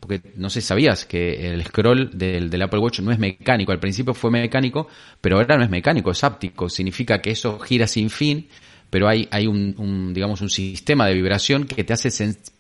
[0.06, 3.80] porque no sé sabías que el scroll del, del Apple Watch no es mecánico, al
[3.80, 4.88] principio fue mecánico,
[5.20, 8.48] pero ahora no es mecánico, es áptico, significa que eso gira sin fin,
[8.92, 12.10] pero hay, hay un, un, digamos, un sistema de vibración que te hace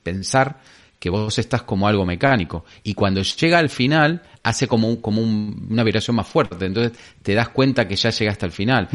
[0.01, 0.60] pensar
[1.05, 2.65] que vos estás como algo mecánico.
[2.81, 6.65] Y cuando llega al final, hace como, un- como un- una vibración más fuerte.
[6.65, 8.87] Entonces te das cuenta que ya llegaste al final.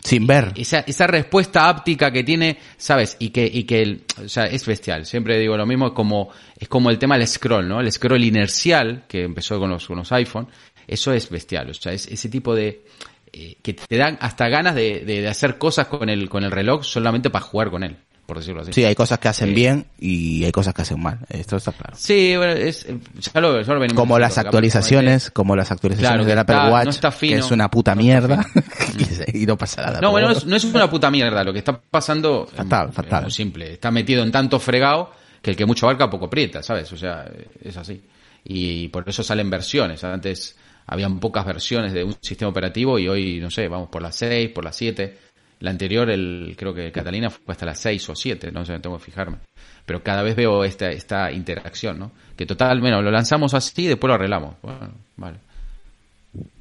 [0.00, 0.52] Sin ver.
[0.54, 3.16] Esa, esa respuesta áptica que tiene, ¿sabes?
[3.18, 5.06] Y que, y que el, o sea, es bestial.
[5.06, 7.80] Siempre digo lo mismo, es como, es como el tema del scroll, ¿no?
[7.80, 10.46] El scroll inercial, que empezó con los, con los iPhone,
[10.86, 11.68] eso es bestial.
[11.70, 12.84] O sea, es ese tipo de,
[13.32, 16.52] eh, que te dan hasta ganas de, de, de hacer cosas con el, con el
[16.52, 17.96] reloj solamente para jugar con él,
[18.26, 18.72] por decirlo así.
[18.72, 19.54] Sí, hay cosas que hacen Sí.
[19.54, 21.20] bien y hay cosas que hacen mal.
[21.28, 21.94] Esto está claro.
[21.96, 22.86] Sí, bueno, es,
[23.32, 26.56] ya lo, ya lo venimos Como las que Apple actualizaciones, como las actualizaciones del Apple
[26.70, 28.44] Watch, no está fino, que es una puta no mierda
[29.32, 30.00] y, y no pasa nada.
[30.00, 31.44] No, bueno, no es, no es una puta mierda.
[31.44, 33.22] Lo que está pasando Fatal, es fatal.
[33.22, 33.72] muy simple.
[33.72, 36.92] Está metido en tanto fregado que el que mucho abarca poco aprieta, ¿sabes?
[36.92, 37.24] O sea,
[37.62, 38.02] es así.
[38.44, 40.02] Y por eso salen versiones.
[40.04, 44.14] Antes habían pocas versiones de un sistema operativo y hoy, no sé, vamos por las
[44.16, 45.18] 6, por las 7.
[45.60, 48.98] La anterior, el, creo que Catalina fue hasta las 6 o 7, no sé, tengo
[48.98, 49.38] que fijarme.
[49.86, 52.10] Pero cada vez veo esta, esta interacción, ¿no?
[52.36, 54.56] Que total, bueno, lo lanzamos así y después lo arreglamos.
[54.62, 55.38] Bueno, vale.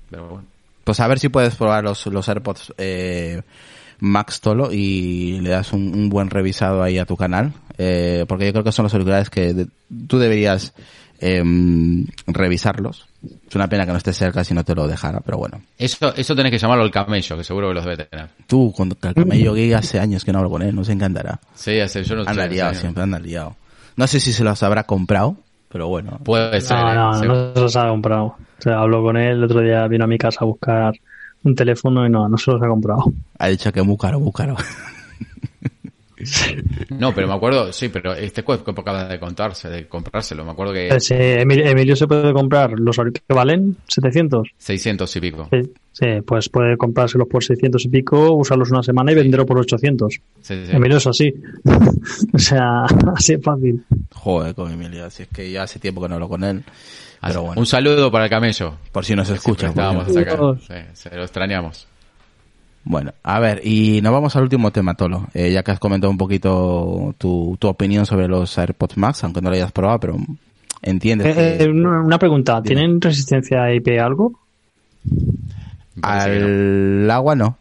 [0.09, 0.45] Pero bueno.
[0.83, 3.41] Pues a ver si puedes probar los, los AirPods eh,
[3.99, 7.53] Max Tolo y le das un, un buen revisado ahí a tu canal.
[7.77, 9.67] Eh, porque yo creo que son los auriculares que de-
[10.07, 10.73] tú deberías
[11.19, 13.07] em, revisarlos.
[13.49, 15.61] Es una pena que no estés cerca si no te lo dejara, pero bueno.
[15.77, 18.29] Eso, eso tenés que llamarlo el camello, que seguro que los debe tener.
[18.47, 21.39] Tú, con el camello gay hace años que no hablo con él, nos encantará.
[21.53, 22.29] Sí, hace- yo no sé.
[22.29, 22.55] Anda no sé.
[22.55, 23.55] liado, siempre anda liado.
[23.95, 25.37] No sé si se los habrá comprado,
[25.69, 26.19] pero bueno.
[26.23, 26.77] Puede ser.
[26.77, 26.95] No, ¿eh?
[27.27, 28.25] no, se los ha comprado.
[28.25, 30.93] O sea, habló con él, el otro día vino a mi casa a buscar
[31.43, 33.05] un teléfono y no, no se los ha comprado.
[33.39, 34.55] Ha dicho que muy caro, muy caro.
[36.89, 40.45] No, pero me acuerdo, sí, pero este cuerpo acaba de contarse, de comprárselo.
[40.45, 44.47] Me acuerdo que eh, Emilio, se puede comprar los que valen 700.
[44.57, 45.49] 600 y pico.
[45.51, 49.59] Sí, sí, pues puede comprárselos por 600 y pico, usarlos una semana y venderlos por
[49.59, 50.13] 800.
[50.13, 50.21] Sí,
[50.65, 50.71] sí.
[50.71, 51.33] Emilio es así.
[52.33, 52.83] o sea,
[53.15, 53.83] así es fácil.
[54.13, 56.63] Joder, con Emilio, si es que ya hace tiempo que no hablo con él.
[57.21, 58.75] Pero bueno, Un saludo para el camello.
[58.91, 59.67] por si nos escucha.
[59.69, 60.33] Estábamos no- a sacar.
[60.35, 60.63] Saludos.
[60.67, 61.87] Sí, se lo extrañamos.
[62.87, 65.27] Bueno, a ver, y nos vamos al último tema, Tolo.
[65.33, 69.41] Eh, ya que has comentado un poquito tu, tu opinión sobre los AirPods Max, aunque
[69.41, 70.17] no lo hayas probado, pero
[70.83, 72.75] entiendes Eh, que eh, una pregunta, Dime.
[72.75, 74.39] ¿tienen resistencia a IP algo?
[75.95, 76.01] No.
[76.03, 77.57] al agua no.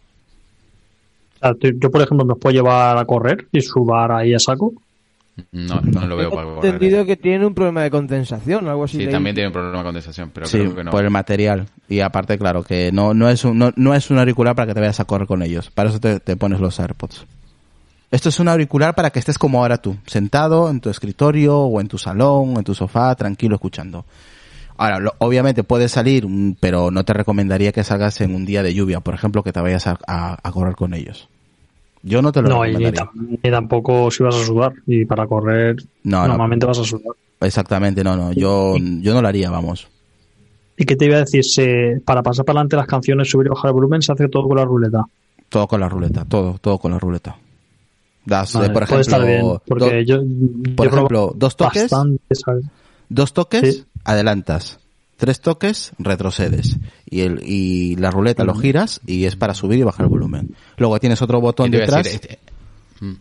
[1.36, 4.38] O sea, tú- yo, por ejemplo, me puedo llevar a correr y subar ahí a
[4.38, 4.74] saco.
[5.50, 6.74] No, no lo veo para correr.
[6.74, 8.98] entendido que tiene un problema de condensación, algo así.
[8.98, 10.90] Sí, también tiene un problema de condensación, pero Sí, creo que no.
[10.92, 11.66] por el material.
[11.88, 14.74] Y aparte, claro, que no, no, es un, no, no es un auricular para que
[14.74, 15.70] te vayas a correr con ellos.
[15.70, 17.26] Para eso te, te pones los AirPods.
[18.12, 21.80] Esto es un auricular para que estés como ahora tú, sentado en tu escritorio o
[21.80, 24.04] en tu salón o en tu sofá, tranquilo, escuchando.
[24.76, 28.62] Ahora, lo- obviamente puedes salir, mm, pero no te recomendaría que salgas en un día
[28.62, 31.28] de lluvia, por ejemplo, que te vayas a, a- a correr con ellos.
[32.06, 32.84] Yo no te lo No, y ni,
[33.42, 34.74] ni tampoco si vas a sudar.
[34.86, 36.28] Y para correr, No, no.
[36.28, 37.14] normalmente vas a sudar.
[37.40, 38.32] Exactamente, no, no.
[38.32, 39.88] Yo, yo no lo haría, vamos.
[40.76, 41.44] ¿Y qué te iba a decir?
[41.44, 44.46] Se- para pasar para adelante las canciones, subir y bajar el volumen, se hace todo
[44.48, 45.04] con la ruleta.
[45.48, 47.36] Todo con la ruleta, todo, todo con la ruleta.
[48.26, 50.16] Das, eh, por puede estar bien, ejemplo, porque do- yo,
[50.76, 51.90] por yo ejemplo, dos toques,
[53.08, 53.84] dos toques, Sí.
[54.04, 54.78] adelantas.
[55.24, 56.76] Tres toques, retrocedes.
[57.08, 60.54] Y, el, y la ruleta lo giras y es para subir y bajar el volumen.
[60.76, 62.04] Luego tienes otro botón ¿Qué te iba a detrás.
[62.04, 62.20] decir?
[62.30, 62.38] Este-
[63.06, 63.14] mm.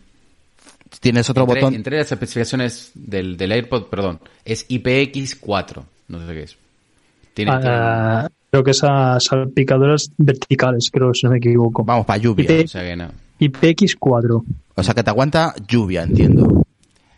[1.00, 1.74] Tienes otro entre, botón.
[1.74, 5.82] entre las especificaciones del, del AirPod, perdón, es IPX4.
[6.08, 6.56] No sé qué es.
[7.32, 11.84] Tiene, Ah, creo que esas salpicadoras verticales, creo, si no me equivoco.
[11.84, 12.44] Vamos, para lluvia.
[12.44, 13.08] IP o sea que no.
[13.40, 14.44] IPX4.
[14.74, 16.64] O sea que te aguanta lluvia, entiendo.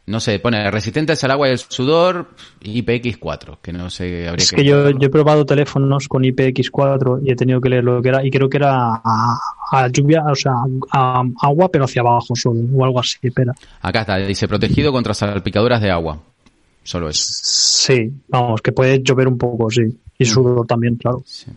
[0.06, 2.28] No sé, pone resistentes al agua y el sudor
[2.62, 7.32] IPX4, que no sé, habría Es que yo, yo he probado teléfonos con IPX4 y
[7.32, 9.36] he tenido que leer lo que era, y creo que era a,
[9.72, 10.52] a lluvia, o sea,
[10.92, 13.52] a agua, pero hacia abajo solo, o algo así, espera.
[13.80, 16.22] Acá está, dice protegido contra salpicaduras de agua.
[16.84, 17.24] Solo eso.
[17.42, 19.82] Sí, vamos, que puede llover un poco, sí.
[20.18, 21.24] Y sudor también, claro.
[21.26, 21.50] Sí.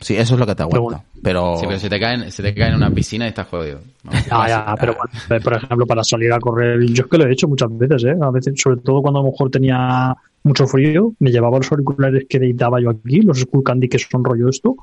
[0.00, 1.04] Sí, eso es lo que te Pero aguanta.
[1.22, 3.80] Pero, Sí, pero se te caen, se te cae en una piscina y estás jodido.
[4.02, 7.16] No, Ya, ya, pero bueno, eh, por ejemplo, para salir a correr, yo es que
[7.18, 8.14] lo he hecho muchas veces, ¿eh?
[8.20, 12.26] A veces, sobre todo cuando a lo mejor tenía mucho frío, me llevaba los auriculares
[12.28, 14.76] que editaba yo aquí, los Skull Candy que son rollo esto,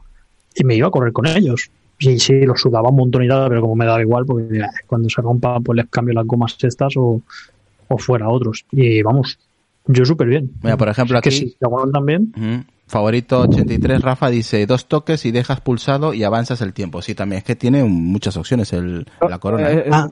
[0.56, 1.70] y me iba a correr con ellos.
[2.00, 4.64] Y sí, los sudaba un montón y tal, pero como me daba igual, porque eh,
[4.88, 7.22] cuando se rompa, pues les cambio las gomas estas o,
[7.90, 8.66] o fuera otros.
[8.72, 9.38] Y vamos,
[9.86, 10.50] yo súper bien.
[10.64, 12.64] Mira, por ejemplo, Es que aquí- sí, si aguantan también, Ujú.
[12.92, 17.02] Favorito 83, Rafa dice dos toques y dejas pulsado y avanzas el tiempo.
[17.02, 19.72] Sí, también es que tiene muchas opciones el, la corona.
[19.72, 19.84] Eh, ¿eh?
[19.86, 20.12] eh, Ah.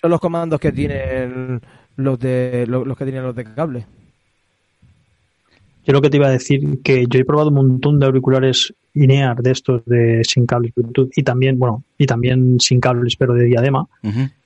[0.00, 1.60] Son los comandos que tienen
[1.96, 3.86] los de los, los que tienen los de cable.
[5.84, 8.72] Yo lo que te iba a decir que yo he probado un montón de auriculares
[8.94, 13.34] INEAR de estos de sin cables Bluetooth y también, bueno, y también sin cables pero
[13.34, 13.84] de diadema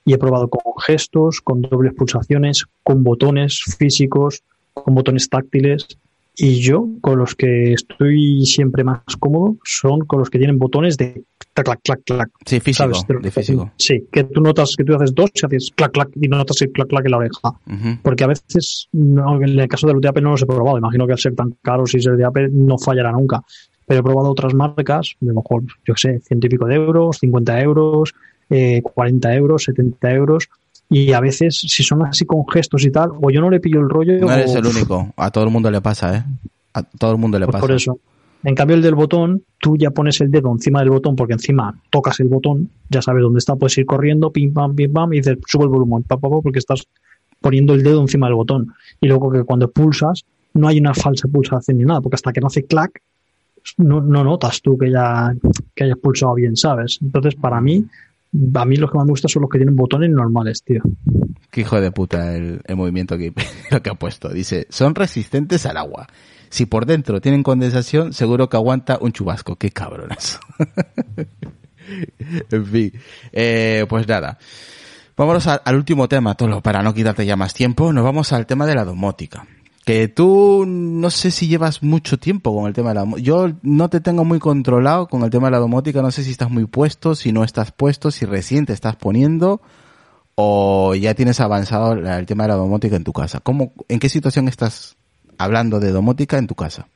[0.03, 4.41] y he probado con gestos, con dobles pulsaciones, con botones físicos,
[4.73, 5.99] con botones táctiles
[6.41, 10.97] y yo con los que estoy siempre más cómodo son con los que tienen botones
[10.97, 11.23] de
[11.53, 12.29] clac clac clac clac.
[12.47, 12.89] Sí, físico,
[13.21, 13.71] de físico.
[13.77, 16.59] Sí, que tú notas que tú haces dos y haces clac clac y no notas
[16.63, 17.53] el clac clac en la oreja
[18.01, 20.79] porque a veces, no, en el caso de los de Apple no los he probado,
[20.79, 23.43] imagino que al ser tan caros y ser de Apple no fallará nunca,
[23.85, 26.75] pero he probado otras marcas, de lo mejor, yo qué sé, ciento y pico de
[26.75, 28.15] euros, 50 euros,
[28.49, 30.49] eh, 40 euros, 70 euros,
[30.93, 33.79] y a veces, si son así con gestos y tal, o yo no le pillo
[33.79, 35.13] el rollo, No eres o- el único.
[35.15, 36.23] A todo el mundo le pasa, ¿eh?
[36.73, 37.61] A todo el mundo le pues pasa.
[37.61, 37.97] por eso.
[38.43, 41.79] En cambio, el del botón, tú ya pones el dedo encima del botón, porque encima
[41.89, 45.17] tocas el botón, ya sabes dónde está, puedes ir corriendo, pim, pam, pim, pam, y
[45.17, 46.85] dices, sube el volumen, pa, pa, pa, porque estás
[47.39, 48.73] poniendo el dedo encima del botón.
[48.99, 50.25] Y luego que cuando pulsas,
[50.55, 53.01] no hay una falsa pulsación ni nada, porque hasta que no hace clac,
[53.77, 55.33] no, no notas tú que ya
[55.75, 56.97] que hayas pulsado bien, ¿sabes?
[57.01, 57.85] Entonces, para mí,
[58.55, 60.81] A mí los que más me gustan son los que tienen botones normales, tío.
[61.49, 63.33] Qué hijo de puta el, movimiento que,
[63.83, 64.29] que ha puesto.
[64.29, 66.07] Dice, son resistentes al agua.
[66.49, 69.57] Si por dentro tienen condensación, seguro que aguanta un chubasco.
[69.57, 70.39] Qué cabrones.
[72.51, 72.93] en fin,
[73.33, 74.37] eh, pues nada.
[75.17, 77.91] Vámonos al, al último tema, Tolo, para no quitarte ya más tiempo.
[77.91, 79.45] Nos vamos al tema de la domótica.
[79.85, 83.25] Que tú no sé si llevas mucho tiempo con el tema de la domótica.
[83.25, 86.01] Yo no te tengo muy controlado con el tema de la domótica.
[86.01, 89.61] No sé si estás muy puesto, si no estás puesto, si recién te estás poniendo
[90.35, 93.39] o ya tienes avanzado el tema de la domótica en tu casa.
[93.39, 94.95] ¿Cómo, ¿En qué situación estás
[95.37, 96.87] hablando de domótica en tu casa?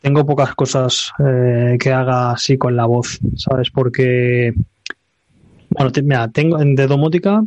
[0.00, 3.70] Tengo pocas cosas eh, que haga así con la voz, ¿sabes?
[3.70, 4.52] Porque,
[5.70, 7.44] bueno, mira, tengo en de domótica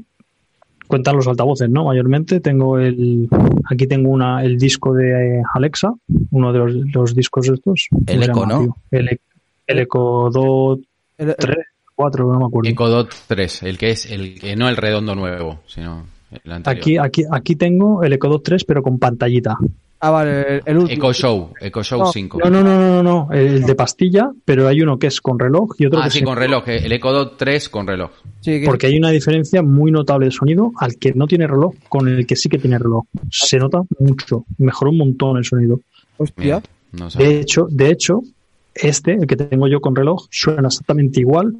[0.87, 1.85] cuentan los altavoces, ¿no?
[1.85, 3.27] Mayormente tengo el,
[3.69, 5.93] aquí tengo una, el disco de Alexa,
[6.31, 7.87] uno de los, los discos estos.
[7.89, 8.59] ¿Cómo El Echo, llama, ¿no?
[8.61, 8.75] tío?
[8.91, 9.19] El, E-
[9.67, 10.79] el Echo Dot
[11.17, 11.57] El- el- 3,
[11.95, 12.69] 4, no me acuerdo.
[12.69, 16.05] Ecodot 3, el que es el que no el redondo nuevo, sino
[16.43, 16.81] el anterior.
[16.81, 19.57] Aquí, aquí, aquí tengo el Echo Dot 3, pero con pantallita.
[19.99, 20.97] Ah, vale, el, el último.
[20.97, 22.39] Eco Show, Eco Show No, 5.
[22.43, 25.71] No, no, no, no, no, el de pastilla, pero hay uno que es con reloj
[25.77, 28.11] y otro ah, que sí, se- con reloj, eh, el Ecodot 3 con reloj.
[28.41, 31.73] Sí, que- Porque hay una diferencia muy notable de sonido al que no tiene reloj
[31.89, 33.05] con el que sí que tiene reloj.
[33.31, 35.79] Se nota mucho, mejora un montón el sonido.
[36.17, 36.43] Hostia.
[36.43, 36.61] Mira,
[36.93, 37.27] no sabía.
[37.27, 38.21] De hecho, de hecho,
[38.73, 41.53] este, el que tengo yo con reloj, suena exactamente igual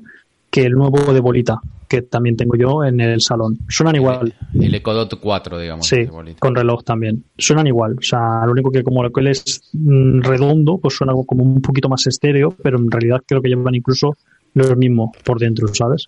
[0.56, 3.60] que el nuevo de bolita, que también tengo yo en el salón.
[3.68, 4.34] Suenan igual.
[4.54, 5.86] El Ecodot 4, digamos.
[5.86, 6.08] Sí,
[6.40, 7.26] con reloj también.
[7.38, 7.98] Suenan igual.
[8.00, 11.44] O sea, lo único que como lo que él es mm, redondo, pues suena como
[11.44, 14.16] un poquito más estéreo, pero en realidad creo que llevan incluso
[14.54, 16.06] lo mismo por dentro, ¿sabes?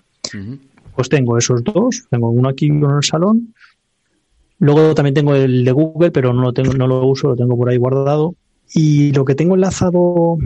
[0.95, 3.53] Pues tengo esos dos, tengo uno aquí y uno en el salón.
[4.59, 7.57] Luego también tengo el de Google, pero no lo tengo, no lo uso, lo tengo
[7.57, 8.33] por ahí guardado.
[8.73, 10.37] Y lo que tengo enlazado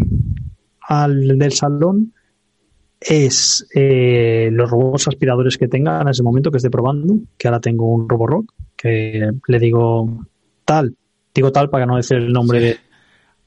[0.90, 2.14] al del salón
[3.02, 7.60] es eh, los robots aspiradores que tenga en ese momento que esté probando, que ahora
[7.60, 10.26] tengo un Roborock, que le digo
[10.64, 10.96] tal,
[11.34, 12.66] digo tal para no decir el nombre Sí.
[12.66, 12.78] de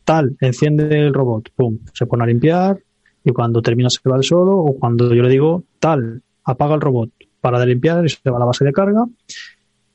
[0.04, 2.78] tal, enciende el robot, pum, se pone a limpiar
[3.24, 6.80] y cuando termina se va el solo o cuando yo le digo tal, apaga el
[6.80, 9.04] robot, para de limpiar y se va a la base de carga.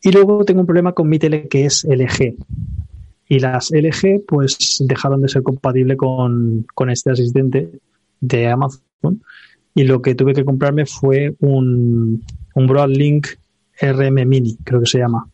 [0.01, 2.35] Y luego tengo un problema con mi tele que es LG.
[3.27, 7.69] Y las LG pues dejaron de ser compatible con, con este asistente
[8.21, 9.21] de Amazon.
[9.79, 12.21] Y lo que tuve que comprarme fue un,
[12.55, 13.27] un Broadlink
[13.81, 15.25] RM Mini, creo que se llama.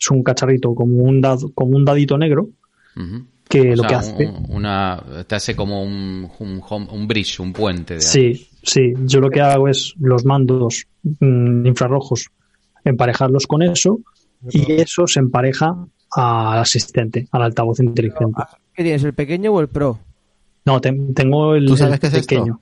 [0.00, 2.48] Es un cacharrito como un, dado, como un dadito negro
[2.96, 3.24] Ujú.
[3.48, 4.26] que O lo sea, que hace...
[4.26, 7.94] un- una, te hace como un, un, home- un bridge, un puente.
[7.94, 8.94] De Sí, sí.
[9.06, 10.84] Yo lo que hago es los mandos
[11.20, 12.26] mm, infrarrojos,
[12.84, 14.00] emparejarlos con eso
[14.50, 15.76] y eso se empareja
[16.16, 18.42] al asistente, al altavoz inteligente.
[18.74, 19.98] ¿Qué tienes, el pequeño o el pro?
[20.64, 22.60] No, te- tengo el, ¿Tú sabes el qué es esto?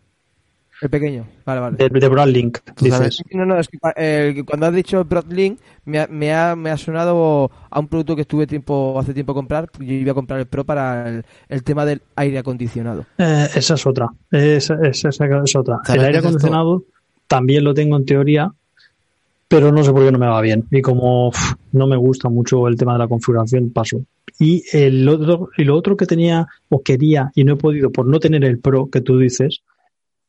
[0.82, 1.26] El pequeño.
[1.46, 1.76] Vale, vale.
[1.78, 3.22] de, de Broadlink, dices.
[3.32, 6.76] No, no, es que eh, cuando has dicho Broadlink me ha, me, ha, me ha
[6.76, 9.70] sonado a un producto que estuve tiempo hace tiempo a comprar.
[9.78, 13.06] Yo iba a comprar el Pro para el, el tema del aire acondicionado.
[13.16, 14.08] Eh, esa es otra.
[14.30, 15.78] Esa, esa- esa es otra.
[15.84, 16.28] ¿Sabes El aire esto?
[16.28, 16.84] acondicionado
[17.26, 18.52] también lo tengo en teoría,
[19.48, 20.64] pero no sé por qué no me va bien.
[20.70, 24.02] Y como uf, no me gusta mucho el tema de la configuración, paso.
[24.38, 28.06] Y el otro, y lo otro que tenía o quería y no he podido por
[28.06, 29.62] no tener el Pro que tú dices,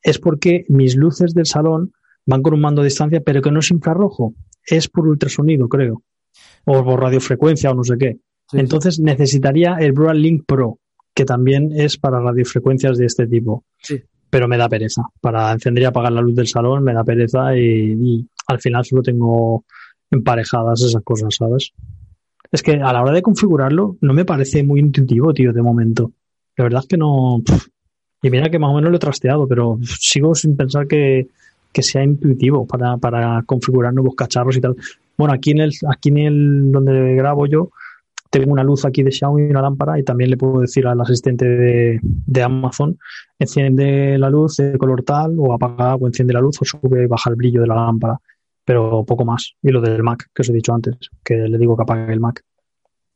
[0.08, 1.92] es porque mis luces del salón
[2.26, 4.34] van con un mando a distancia, pero que no es infrarrojo,
[4.66, 6.02] es por ultrasonido, creo.
[6.66, 8.18] O por radiofrecuencia o no sé qué.
[8.50, 10.80] Sí, Entonces necesitaría el Broadlink Pro,
[11.14, 13.66] que también es para radiofrecuencias de este tipo.
[13.80, 14.02] Sí.
[14.30, 15.02] Pero me da pereza.
[15.20, 18.86] Para encender y apagar la luz del salón me da pereza y, y al final
[18.86, 19.66] solo tengo
[20.10, 21.74] emparejadas esas cosas, ¿sabes?
[22.50, 26.14] Es que a la hora de configurarlo no me parece muy intuitivo, tío, de momento.
[26.56, 27.42] La verdad es que no...
[28.22, 31.28] Y mira que más o menos lo he trasteado, pero sigo sin pensar que,
[31.72, 34.76] que sea intuitivo para, para configurar nuevos cacharros y tal.
[35.18, 37.70] Bueno, aquí en el, aquí en el donde grabo yo,
[38.30, 41.00] tengo una luz aquí de Xiaomi y una lámpara y también le puedo decir al
[41.02, 42.98] asistente de, de Amazon
[43.40, 47.08] enciende la luz de color tal o apaga o enciende la luz o sube y
[47.08, 48.20] baja el brillo de la lámpara
[48.66, 51.76] pero poco más y lo del Mac que os he dicho antes que le digo
[51.76, 52.44] que apague el Mac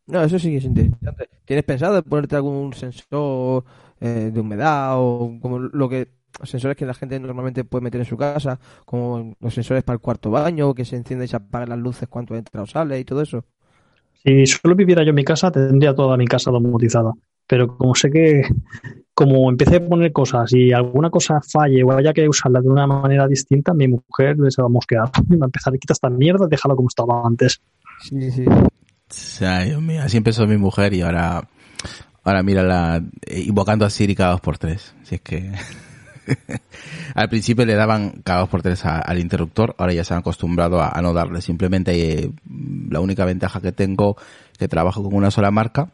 [0.07, 1.29] No, eso sí que es interesante.
[1.45, 3.63] ¿Tienes pensado de ponerte algún sensor
[4.01, 6.09] eh, de humedad o como lo que
[6.43, 10.01] sensores que la gente normalmente puede meter en su casa, como los sensores para el
[10.01, 13.05] cuarto baño, que se enciende y se apagan las luces cuando entra o sale y
[13.05, 13.45] todo eso?
[14.23, 17.11] si solo viviera yo en mi casa tendría toda mi casa domotizada
[17.47, 18.43] pero como sé que
[19.15, 22.85] como empecé a poner cosas y alguna cosa falle o haya que usarla de una
[22.85, 26.09] manera distinta mi mujer se va a mosquear y va a empezar a quitar esta
[26.11, 27.59] mierda déjalo como estaba antes
[28.01, 28.45] Sí, sí.
[29.41, 31.47] Ay, Dios mío, así empezó mi mujer y ahora,
[32.23, 34.93] ahora mírala eh, invocando a Siri cada dos por tres.
[35.03, 35.51] Si es que,
[37.15, 40.81] al principio le daban cada dos por tres al interruptor, ahora ya se han acostumbrado
[40.81, 41.41] a, no darle.
[41.41, 42.31] Simplemente eh,
[42.89, 44.17] la única ventaja que tengo
[44.57, 45.89] que trabajo con una sola marca,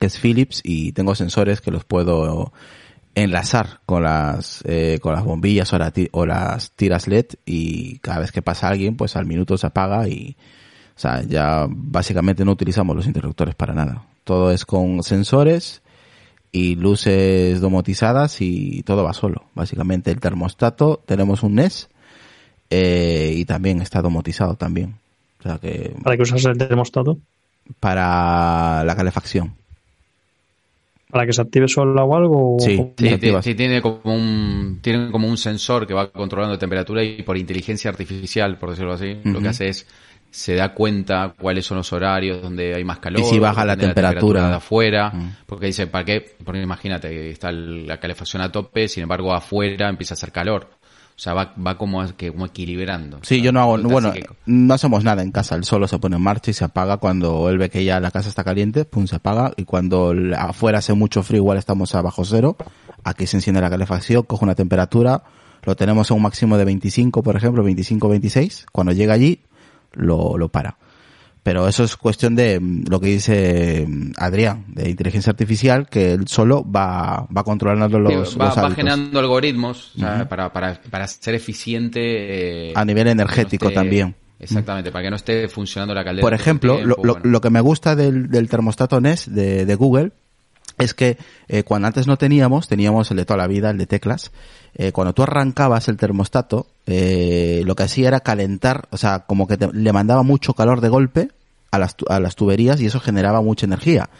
[0.00, 2.52] que es Philips, y tengo sensores que los puedo
[3.14, 5.78] enlazar con las eh, con las bombillas o,
[6.10, 10.08] o las tiras LED y cada vez que pasa alguien, pues al minuto se apaga
[10.08, 10.36] y
[10.96, 14.04] o sea, ya básicamente no utilizamos los interruptores para nada.
[14.24, 15.82] Todo es con sensores
[16.50, 19.44] y luces domotizadas y todo va solo.
[19.54, 21.88] Básicamente el termostato, tenemos un NES
[22.70, 24.94] eh, y también está domotizado también.
[25.40, 27.18] O sea que ¿Para qué usas el termostato?
[27.80, 29.54] para la calefacción.
[31.10, 32.56] ¿Para que se active solo o algo?
[32.58, 32.76] Sí.
[32.80, 37.36] O- Sí, tiene como un tiene como un sensor que va controlando temperatura y por
[37.36, 39.86] inteligencia artificial, por decirlo así, lo que hace es
[40.36, 43.76] se da cuenta cuáles son los horarios donde hay más calor, Y si baja la
[43.76, 44.48] temperatura.
[44.48, 45.36] de afuera, Mm.
[45.46, 46.34] porque dice, ¿para qué?
[46.44, 50.70] Porque imagínate, está la calefacción a tope, sin embargo afuera empieza a hacer calor.
[51.16, 53.18] O sea, va, va como, que, como equilibrando.
[53.22, 55.86] Sí, O sea, yo no hago, bueno, que- no hacemos nada en casa, el solo
[55.86, 58.42] se pone en marcha y se apaga cuando él ve que ya la casa está
[58.42, 62.56] caliente, pum, se apaga y cuando afuera hace mucho frío, igual estamos a bajo cero,
[63.04, 65.22] aquí se enciende la calefacción, coge una temperatura,
[65.62, 69.38] lo tenemos a un máximo de 25, por ejemplo, 25-26, cuando llega allí,
[69.94, 70.76] lo, lo para.
[71.42, 76.12] Pero eso es cuestión de mm, lo que dice mm, Adrián, de inteligencia artificial, que
[76.12, 80.52] él solo va, va controlando los, Sí, va, los va generando algoritmos o sea, para,
[80.52, 82.70] para, para ser eficiente.
[82.70, 84.14] eh, A nivel no energético esté- también.
[84.40, 86.22] Exactamente, para que no esté funcionando la caldera.
[86.22, 87.30] Por ejemplo, tiempo, lo, lo- bueno.
[87.30, 90.12] lo que me gusta del, del termostato NES de, de Google
[90.78, 91.18] es que
[91.48, 94.32] eh, cuando antes no teníamos, teníamos el de toda la vida, el de teclas,
[94.74, 99.46] eh, cuando tú arrancabas el termostato, eh, lo que hacía era calentar, o sea, como
[99.46, 101.28] que te- le mandaba mucho calor de golpe
[101.70, 104.10] a las, a las tuberías y eso generaba mucha energía.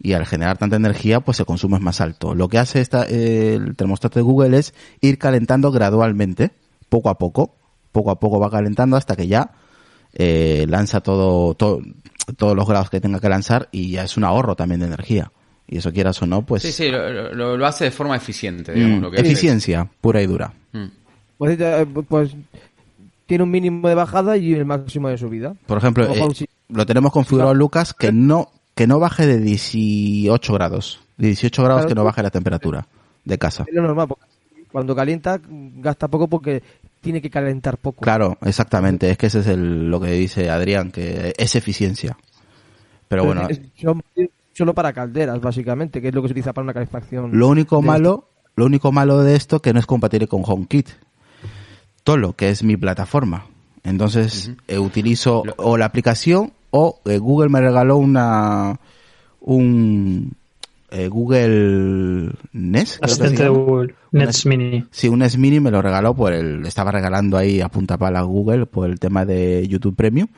[0.00, 2.34] Y al generar tanta energía, pues el consumo es más alto.
[2.34, 6.50] Lo que hace esta, eh, el termostato de Google es ir calentando gradualmente,
[6.88, 7.54] poco a poco,
[7.92, 9.52] poco a poco va calentando hasta que ya
[10.16, 11.80] lanza todo, todo,
[12.36, 15.32] todos los grados que tenga que lanzar y ya es un ahorro también de energía.
[15.66, 18.72] Y eso quieras o no, pues Sí, sí, lo, lo- lo hace de forma eficiente,
[18.72, 18.98] digamos.
[18.98, 20.52] mm, lo que hace es- eficiencia pura y dura.
[20.72, 20.84] Mm.
[21.38, 22.36] Pues, eh, pues
[23.26, 25.54] tiene un mínimo de bajada y el máximo de subida.
[25.66, 30.52] Por ejemplo, eh, si- lo tenemos configurado Lucas que no que no baje de 18
[30.52, 32.86] grados, de 18 grados Claro, que no baje la temperatura
[33.24, 33.64] de casa.
[33.68, 34.24] Es lo normal, porque
[34.72, 36.60] cuando calienta gasta poco porque
[37.00, 38.00] tiene que calentar poco.
[38.02, 42.16] Claro, exactamente, es que ese es el, lo que dice Adrián, que es eficiencia.
[43.06, 44.02] Pero bueno, Es- son-
[44.54, 47.30] solo para calderas, básicamente, que es lo que se utiliza para una calefacción.
[47.38, 50.88] Lo único malo, lo único malo de esto que no es compatible con HomeKit.
[52.02, 53.46] Tolo, que es mi plataforma.
[53.82, 58.78] Entonces eh, utilizo Lo- o la aplicación o eh, Google me regaló una
[59.40, 60.32] un
[60.90, 63.02] eh, Google Nest.
[63.04, 63.48] Asistente de.
[63.48, 63.94] Google.
[64.46, 64.84] Mini.
[64.90, 68.22] Sí, un NES Mini me lo regaló por el, estaba regalando ahí a punta pala
[68.22, 70.28] Google por el tema de YouTube Premium.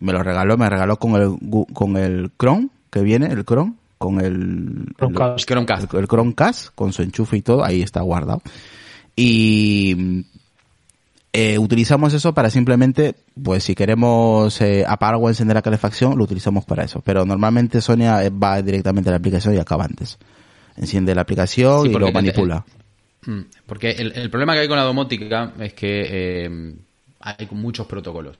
[0.00, 3.44] Y me lo regaló, me regaló con el, Gu- con el Chrome, que viene, el
[3.44, 5.46] Chrome, con el, Chromecast.
[5.46, 5.92] Chromecast.
[5.92, 8.40] el, el Chromecast, con su enchufe y todo, ahí está guardado.
[9.14, 10.24] Y
[11.30, 16.24] eh, utilizamos eso para simplemente, pues si queremos eh, apagar o encender la calefacción, lo
[16.24, 17.02] utilizamos para eso.
[17.04, 20.18] Pero normalmente Sonia eh, va directamente a la aplicación y acaba antes.
[20.78, 22.64] Enciende la aplicación Sí, y lo manipula.
[23.26, 26.74] Mm, Porque el, el problema que hay con la domótica es que eh,
[27.20, 28.38] hay muchos protocolos.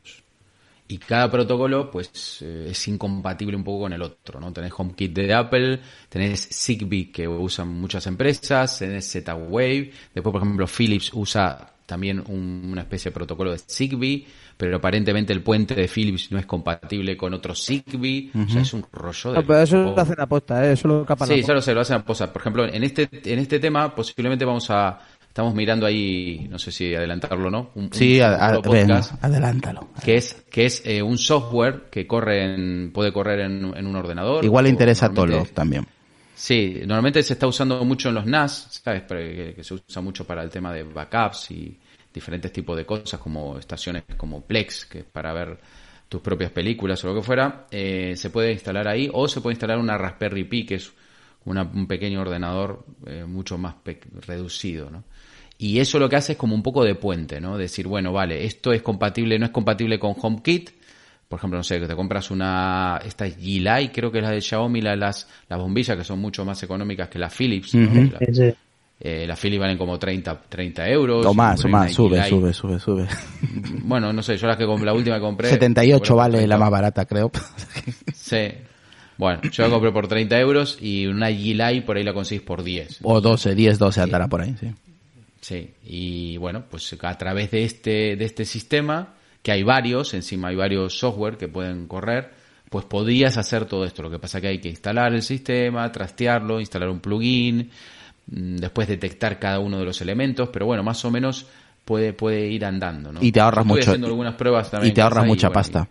[0.88, 4.52] Y cada protocolo, pues, eh, es incompatible un poco con el otro, ¿no?
[4.52, 10.66] Tenés HomeKit de Apple, tenés Zigbee que usan muchas empresas, tenés Z-Wave, después, por ejemplo,
[10.68, 14.26] Philips usa también un- una especie de protocolo de Zigbee,
[14.56, 18.72] pero aparentemente el puente de Philips no es compatible con otro Zigbee, o sea, es
[18.72, 19.38] un rollo de...
[19.40, 20.72] No, pero eso lo hacen aposta, ¿eh?
[20.72, 22.32] eso lo capan Sí, ya lo sé, lo hacen a posa.
[22.32, 24.98] Por ejemplo, en este, en este tema posiblemente vamos a...
[25.36, 29.90] Estamos mirando ahí, no sé si adelantarlo o no, un, Sí, un a- ven, adelántalo.
[30.02, 33.96] que es, que es eh, un software que corre en, puede correr en, en un
[33.96, 34.42] ordenador.
[34.46, 35.86] Igual le interesa a Tolo también.
[36.34, 39.02] Sí, normalmente se está usando mucho en los NAS, ¿sabes?
[39.02, 41.78] Que, que se usa mucho para el tema de backups y
[42.14, 45.58] diferentes tipos de cosas, como estaciones como Plex, que es para ver
[46.08, 47.66] tus propias películas o lo que fuera.
[47.70, 50.90] Eh, se puede instalar ahí, o se puede instalar una Raspberry Pi, que es
[51.44, 55.04] una- un pequeño ordenador eh, mucho más pe- reducido, ¿no?
[55.58, 57.56] Y eso lo que hace es como un poco de puente, ¿no?
[57.56, 60.70] Decir, bueno, vale, esto es compatible, no es compatible con HomeKit.
[61.28, 64.30] Por ejemplo, no sé, que te compras una, esta es G-Lite, creo que es la
[64.30, 67.74] de Xiaomi, la, las, las bombillas que son mucho más económicas que las Philips.
[67.74, 67.80] ¿no?
[68.12, 68.54] La- Sí, sí.
[69.00, 71.26] eh, las Philips valen como 30, 30 euros.
[71.26, 73.06] O más, o más, sube, sube, sube, sube.
[73.82, 75.48] Bueno, no sé, yo la que la última que compré.
[75.48, 76.54] 78 compré por vale 30.
[76.54, 77.30] la más barata, creo.
[78.14, 78.48] Sí.
[79.18, 82.62] Bueno, yo la compré por 30 euros y una G-Lite por ahí la conseguís por
[82.62, 82.98] 10.
[83.02, 84.70] O 12, 10, 12 andará por ahí, sí.
[85.40, 90.48] Sí, y bueno, pues a través de este, de este sistema, que hay varios, encima
[90.48, 92.30] hay varios software que pueden correr,
[92.68, 94.02] pues podrías hacer todo esto.
[94.02, 97.70] Lo que pasa que hay que instalar el sistema, trastearlo, instalar un plugin,
[98.26, 101.46] mm, después detectar cada uno de los elementos, pero bueno, más o menos
[101.84, 103.22] puede, puede ir andando, ¿no?
[103.22, 103.90] Y te ahorras estoy mucho.
[103.90, 105.88] haciendo algunas pruebas también Y te ahorras mucha pasta.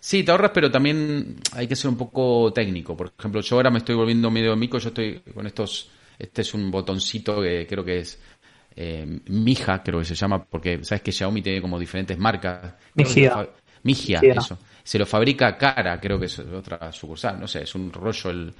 [0.00, 2.96] Sí, te ahorras, pero también hay que ser un poco técnico.
[2.96, 6.54] Por ejemplo, yo ahora me estoy volviendo medio mico, yo estoy con estos, este es
[6.54, 8.20] un botoncito que creo que es
[8.76, 12.74] eh, Mija, creo que se llama, porque sabes que Xiaomi tiene como diferentes marcas.
[12.94, 13.30] Migia,
[13.82, 14.20] Migia.
[14.40, 14.58] eso.
[14.84, 18.54] Se lo fabrica Cara, creo que es otra sucursal, no sé, es un rollo el,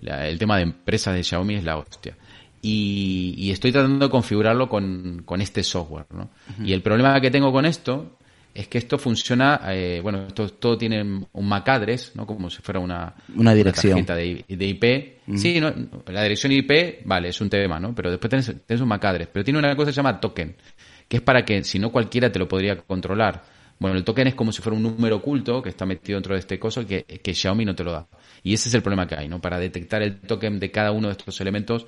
[0.00, 2.16] la- el tema de empresas de Xiaomi es la hostia.
[2.60, 6.30] Y, y estoy tratando de configurarlo con, con este software, ¿no?
[6.64, 8.17] Y el problema que tengo con esto
[8.58, 12.26] es que esto funciona, eh, bueno, esto todo tiene un MAC address, ¿no?
[12.26, 14.04] Como si fuera una, Una dirección.
[14.04, 15.38] tarjeta de, de IP.
[15.38, 15.72] Sí, no,
[16.08, 17.94] la dirección IP, vale, es un tema, ¿no?
[17.94, 19.28] Pero después tenés, tenés un MAC address.
[19.32, 20.56] Pero tiene una cosa que se llama token,
[21.06, 23.44] que es para que, si no cualquiera te lo podría controlar.
[23.78, 26.40] Bueno, el token es como si fuera un número oculto que está metido dentro de
[26.40, 28.08] este coso que, que Xiaomi no te lo da.
[28.42, 29.40] Y ese es el problema que hay, ¿no?
[29.40, 31.86] Para detectar el token de cada uno de estos elementos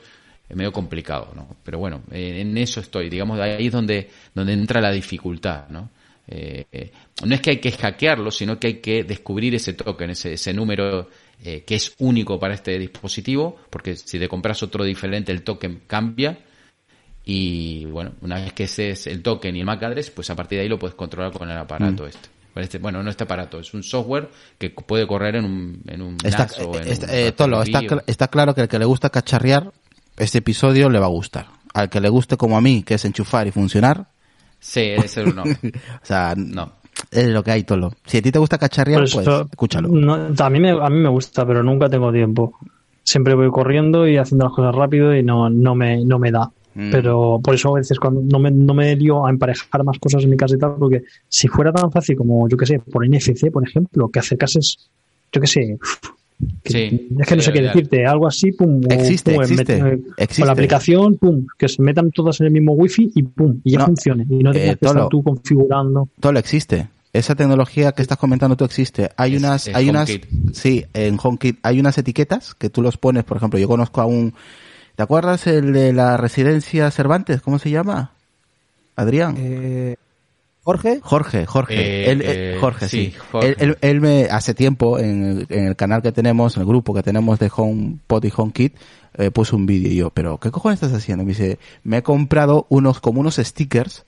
[0.48, 1.56] es medio complicado, ¿no?
[1.64, 3.10] Pero bueno, en eso estoy.
[3.10, 5.90] Digamos, ahí es donde, donde entra la dificultad, ¿no?
[6.32, 6.92] Eh,
[7.24, 10.54] no es que hay que hackearlo, sino que hay que descubrir ese token, ese, ese
[10.54, 11.08] número
[11.44, 15.82] eh, que es único para este dispositivo, porque si te compras otro diferente, el token
[15.86, 16.38] cambia.
[17.24, 20.36] Y bueno, una vez que ese es el token y el MAC address, pues a
[20.36, 22.28] partir de ahí lo puedes controlar con el aparato este.
[22.54, 22.78] Con este.
[22.78, 26.44] Bueno, no este aparato, es un software que puede correr en un, en un Está,
[26.44, 29.10] NAS o en está- un eh, Tolo, está, está claro que el que le gusta
[29.10, 29.72] cacharrear,
[30.16, 31.46] este episodio le va a gustar.
[31.74, 34.08] Al que le guste como a mí, que es enchufar y funcionar,
[34.61, 35.42] Sí, ese no.
[36.02, 36.72] o sea, No.
[37.11, 37.92] es lo que hay, Tolo.
[38.04, 39.88] Si a ti te gusta cacharrear, pues eso, escúchalo.
[39.88, 42.52] no, a, mí me, a mí me gusta, pero nunca tengo tiempo.
[43.02, 46.50] Siempre voy corriendo y haciendo las cosas rápido y no, no, me, no me da.
[46.74, 46.90] Mm.
[46.92, 50.22] Pero por eso a veces cuando no me, no me lío a emparejar más cosas
[50.22, 53.04] en mi casa y tal, porque si fuera tan fácil como, yo que sé, por
[53.08, 54.90] NFC, por ejemplo, que acercases,
[55.32, 55.78] yo que sé,
[56.62, 59.93] que- Sí, es que no sé qué decirte, algo así, pum, Existe, pum, existe, met-
[59.95, 60.43] eh, existe.
[60.43, 63.72] con la aplicación, pum, que se metan todas en el mismo wifi y pum, y
[63.72, 64.26] ya No, funcione.
[64.28, 66.09] Y no eh, tengas que estar tú configurando.
[66.20, 66.88] Tolo existe.
[67.12, 69.11] Esa tecnología que estás comentando tú existe.
[69.16, 70.11] Hay Es- unas, es hay unas,
[70.53, 74.07] sí, en HomeKit hay unas etiquetas que tú los pones, por ejemplo, yo conozco a
[74.07, 74.32] un,
[74.97, 77.41] ¿te acuerdas el de la residencia Cervantes?
[77.43, 78.12] ¿Cómo se llama?
[78.97, 79.34] Adrián.
[79.38, 79.97] Eh,
[80.62, 83.06] Jorge, Jorge, Jorge, Eh, él, eh, eh, Jorge, sí.
[83.06, 83.48] sí, Jorge.
[83.48, 86.68] Él, él- él me hace tiempo en el, en el canal que tenemos, en el
[86.68, 88.74] grupo que tenemos de HomePod y HomeKit,
[89.18, 91.24] eh, puso un vídeo y yo, pero ¿qué cojones estás haciendo?
[91.24, 94.04] Me dice, me he comprado unos como unos stickers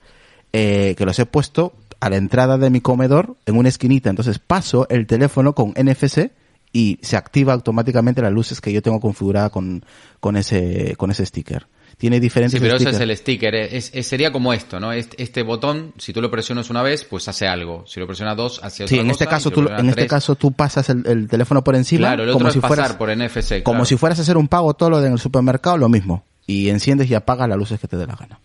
[0.53, 4.37] eh, que los he puesto a la entrada de mi comedor en una esquinita, entonces
[4.39, 6.31] paso el teléfono con NFC
[6.71, 9.83] y se activa automáticamente las luces que yo tengo configurada con,
[10.19, 11.67] con ese con ese sticker.
[11.97, 13.55] Tiene diferentes Sí, pero ese es el sticker.
[13.55, 14.91] Es, es- sería como esto, ¿no?
[14.91, 17.85] Este, este botón, si tú lo presionas una vez, pues hace algo.
[17.87, 19.89] Si lo presionas dos, hace otra Sí, en este cosa, y caso si tú, en
[19.89, 22.53] este tres- caso tú pasas el, el teléfono por encima Claro, el otro como es
[22.53, 23.63] si pasar fueras por NFC.
[23.63, 26.25] como si fueras a hacer un pago todo lo de en el supermercado lo mismo
[26.45, 28.39] y enciendes y apagas las luces que te dé la gana.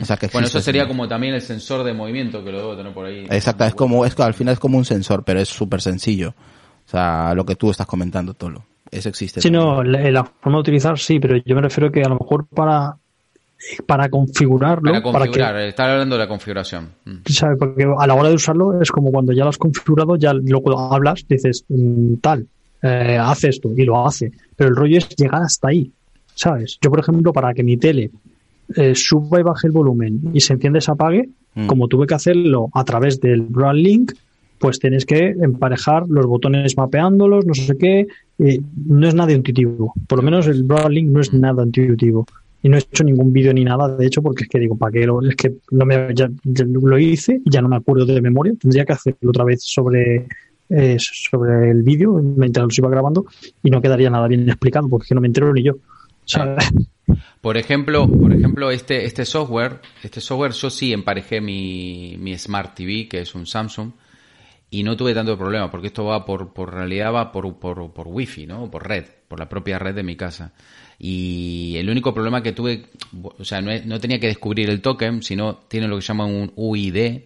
[0.00, 0.30] O sea que Mm.
[0.32, 3.26] Bueno, eso sería como también el sensor de movimiento que lo debo tener por ahí.
[3.28, 6.30] Exacto, es como es que al final es como un sensor, pero es súper sencillo.
[6.86, 8.64] O sea, lo que tú estás comentando Tolo.
[8.90, 9.40] Eso existe.
[9.40, 9.64] Sí, también.
[9.64, 12.46] no, la, la forma de utilizar sí, pero yo me refiero que a lo mejor
[12.46, 12.96] para
[13.86, 16.88] para configurarlo, Para para, configurar, que, estaba hablando de la configuración.
[17.04, 17.16] Mm.
[17.26, 17.58] ¿sabes?
[17.58, 20.78] Porque a la hora de usarlo es como cuando ya lo has configurado, ya luego
[20.92, 22.46] hablas, dices mm, tal,
[22.82, 25.90] eh, hace esto y lo hace, pero el rollo es llegar hasta ahí,
[26.34, 26.78] ¿sabes?
[26.80, 28.10] Yo, por ejemplo, para que mi tele
[28.76, 31.66] eh, suba y baje el volumen y se enciende y se apague, Mm.
[31.66, 34.12] como tuve que hacerlo a través del Broadlink,
[34.60, 38.06] pues tienes que emparejar los botones mapeándolos, no sé qué.
[38.38, 39.94] no es nada intuitivo.
[40.06, 42.26] Por lo menos el Broadlink no es nada intuitivo.
[42.62, 44.92] Y no he hecho ningún vídeo ni nada, de hecho, porque es que digo, ¿para
[44.92, 45.06] qué?
[45.06, 48.52] Lo, es que no me, ya, lo hice ya no me acuerdo de memoria.
[48.60, 50.26] Tendría que hacerlo otra vez sobre,
[50.68, 53.24] eh, sobre el vídeo mientras lo iba grabando
[53.62, 55.76] y no quedaría nada bien explicado porque es que no me entero ni yo.
[57.40, 62.74] Por ejemplo, por ejemplo, este, este software, este software yo sí emparejé mi, mi Smart
[62.74, 63.92] TV, que es un Samsung,
[64.70, 68.06] y no tuve tanto problema, porque esto va por, por realidad va por, por, por
[68.08, 68.70] wifi, ¿no?
[68.70, 70.52] Por red, por la propia red de mi casa.
[70.98, 72.86] Y el único problema que tuve,
[73.22, 76.52] o sea, no, no tenía que descubrir el token, sino tiene lo que llaman un
[76.54, 77.22] UID,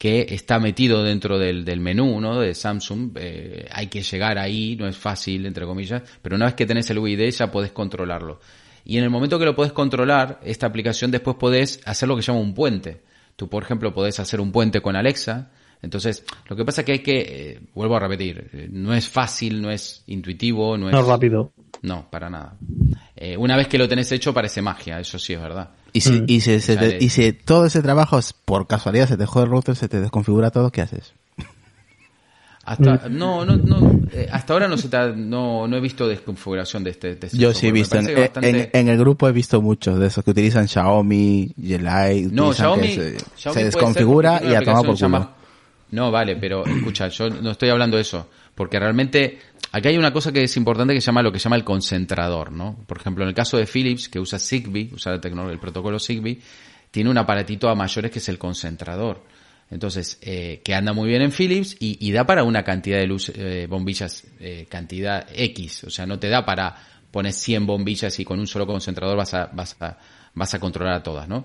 [0.00, 2.40] que está metido dentro del, del menú ¿no?
[2.40, 3.10] de Samsung.
[3.16, 6.88] Eh, hay que llegar ahí, no es fácil, entre comillas, pero una vez que tenés
[6.88, 8.40] el UID ya podés controlarlo.
[8.82, 12.22] Y en el momento que lo podés controlar, esta aplicación después podés hacer lo que
[12.22, 13.02] se llama un puente.
[13.36, 15.50] Tú, por ejemplo, podés hacer un puente con Alexa.
[15.82, 19.08] Entonces, lo que pasa es que hay que, eh, vuelvo a repetir, eh, no es
[19.08, 20.92] fácil, no es intuitivo, no es...
[20.94, 21.52] No es rápido.
[21.82, 22.56] No, para nada.
[23.16, 25.70] Eh, una vez que lo tenés hecho parece magia, eso sí es verdad.
[25.92, 26.24] Y si, Mm.
[26.28, 29.44] y, si, se te- y si todo ese trabajo es por casualidad se te jode
[29.46, 31.14] el router, se te desconfigura todo, ¿qué haces?
[32.62, 33.16] Hasta, Mm.
[33.16, 36.90] no, no, no, eh, hasta ahora no, se ta- no, no he visto desconfiguración de
[36.90, 39.62] este, de este Yo sí he visto, en, bastante- en- en el grupo he visto
[39.62, 44.60] muchos de esos que utilizan Xiaomi, Yelai, No, Xiaomi, se, Xiaomi se desconfigura y a
[44.60, 45.39] tomar por culo.
[45.92, 49.38] No, vale, pero escucha, yo no estoy hablando de eso, porque realmente
[49.72, 51.64] aquí hay una cosa que es importante que se llama lo que se llama el
[51.64, 52.76] concentrador, ¿no?
[52.86, 55.98] Por ejemplo, en el caso de Philips, que usa Zigbee, usa la tecnología, el protocolo
[55.98, 56.40] Zigbee,
[56.90, 59.22] tiene un aparatito a mayores que es el concentrador.
[59.70, 63.06] Entonces, eh, que anda muy bien en Philips y, y da para una cantidad de
[63.06, 65.84] luz, eh, bombillas, eh, cantidad X.
[65.84, 66.74] O sea, no te da para
[67.12, 69.96] poner 100 bombillas y con un solo concentrador vas a, vas a,
[70.34, 71.44] vas a controlar a todas, ¿no?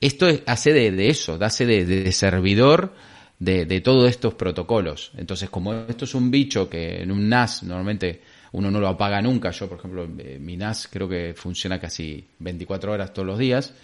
[0.00, 2.94] Esto es- hace de, de eso, hace de, de servidor
[3.38, 5.12] de, todos estos protocolos.
[5.16, 8.22] Entonces, como esto es un bicho que en un NAS normalmente
[8.52, 12.24] uno no lo apaga nunca, yo por ejemplo, eh, mi NAS creo que funciona casi
[12.38, 13.74] 24 horas todos los días,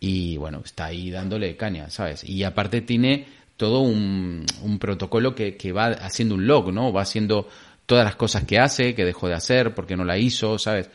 [0.00, 2.24] y bueno, está ahí dándole caña, ¿sabes?
[2.24, 3.26] Y aparte tiene
[3.56, 4.44] todo un,
[4.78, 6.92] protocolo que, que va haciendo un log, ¿no?
[6.92, 7.48] Va haciendo
[7.86, 10.90] todas las cosas que hace, que dejó de hacer, porque no la hizo, ¿sabes?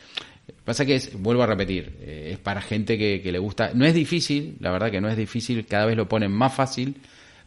[0.64, 3.72] Pasa que es, vuelvo a repetir, eh, es para gente que, que le gusta.
[3.74, 6.96] No es difícil, la verdad que no es difícil, cada vez lo ponen más fácil,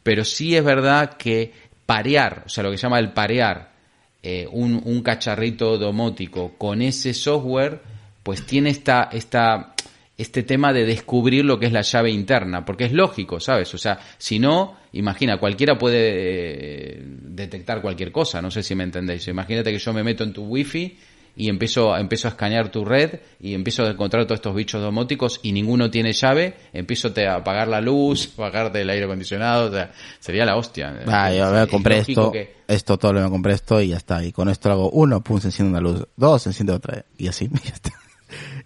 [0.04, 1.52] pero sí es verdad que
[1.86, 3.74] parear, o sea, lo que se llama el parear
[4.22, 7.82] eh, un, un cacharrito domótico con ese software,
[8.24, 9.74] pues tiene esta, esta,
[10.18, 13.74] este tema de descubrir lo que es la llave interna, porque es lógico, ¿sabes?
[13.74, 18.84] O sea, si no, imagina, cualquiera puede eh, detectar cualquier cosa, no sé si me
[18.84, 19.28] entendéis.
[19.28, 20.98] Imagínate que yo me meto en tu wifi
[21.36, 25.40] y empiezo, empiezo a escanear tu red y empiezo a encontrar todos estos bichos domóticos
[25.42, 29.92] y ninguno tiene llave, empiezo a apagar la luz, apagarte el aire acondicionado, o sea,
[30.20, 30.96] sería la hostia.
[31.08, 33.82] Ah, yo Es- me es compré lógico esto, que- esto todo lo me compré esto
[33.82, 34.24] y ya está.
[34.24, 36.08] Y con esto hago uno, pum, se enciende una luz.
[36.16, 37.06] Dos, se enciende otra.
[37.18, 37.92] Y así, y ya está.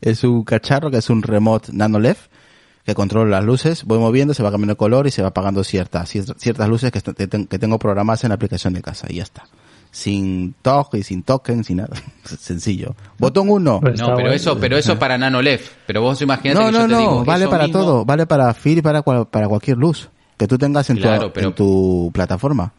[0.01, 2.17] Es un cacharro que es un remote nano LED
[2.85, 6.13] que controla las luces, voy moviendo, se va cambiando color y se va apagando ciertas,
[6.15, 9.43] cier- ciertas luces que, que tengo programadas en la aplicación de casa y ya está.
[9.91, 11.95] Sin toque y sin token, sin nada.
[12.23, 12.95] Sencillo.
[13.17, 13.79] Botón 1.
[13.81, 15.71] Pues- No, pero eso, pero eso para NanoLEF.
[15.87, 18.25] Pero vos imaginate No, que no, yo te no, digo, vale para mismo- todo, vale
[18.27, 21.47] para Phil y para, cual- para cualquier luz que tú tengas en, Claro, tu, pero-
[21.49, 22.71] en tu plataforma.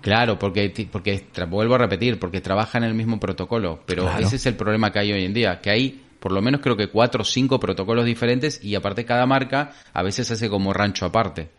[0.00, 3.80] Claro, porque, porque vuelvo a repetir, porque trabaja en el mismo protocolo.
[3.86, 4.18] Pero Claro.
[4.26, 6.74] ese es el problema que hay hoy en día, que hay por lo menos creo
[6.76, 11.04] que cuatro o cinco protocolos diferentes y aparte cada marca a veces hace como rancho
[11.06, 11.50] aparte.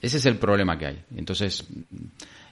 [0.00, 0.98] Ese es el problema que hay.
[1.16, 1.66] Entonces,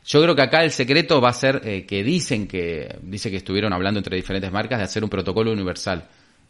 [0.07, 3.37] yo creo que acá el secreto va a ser eh, que dicen que, dice que
[3.39, 6.05] estuvieron hablando entre diferentes marcas de hacer un protocolo universal.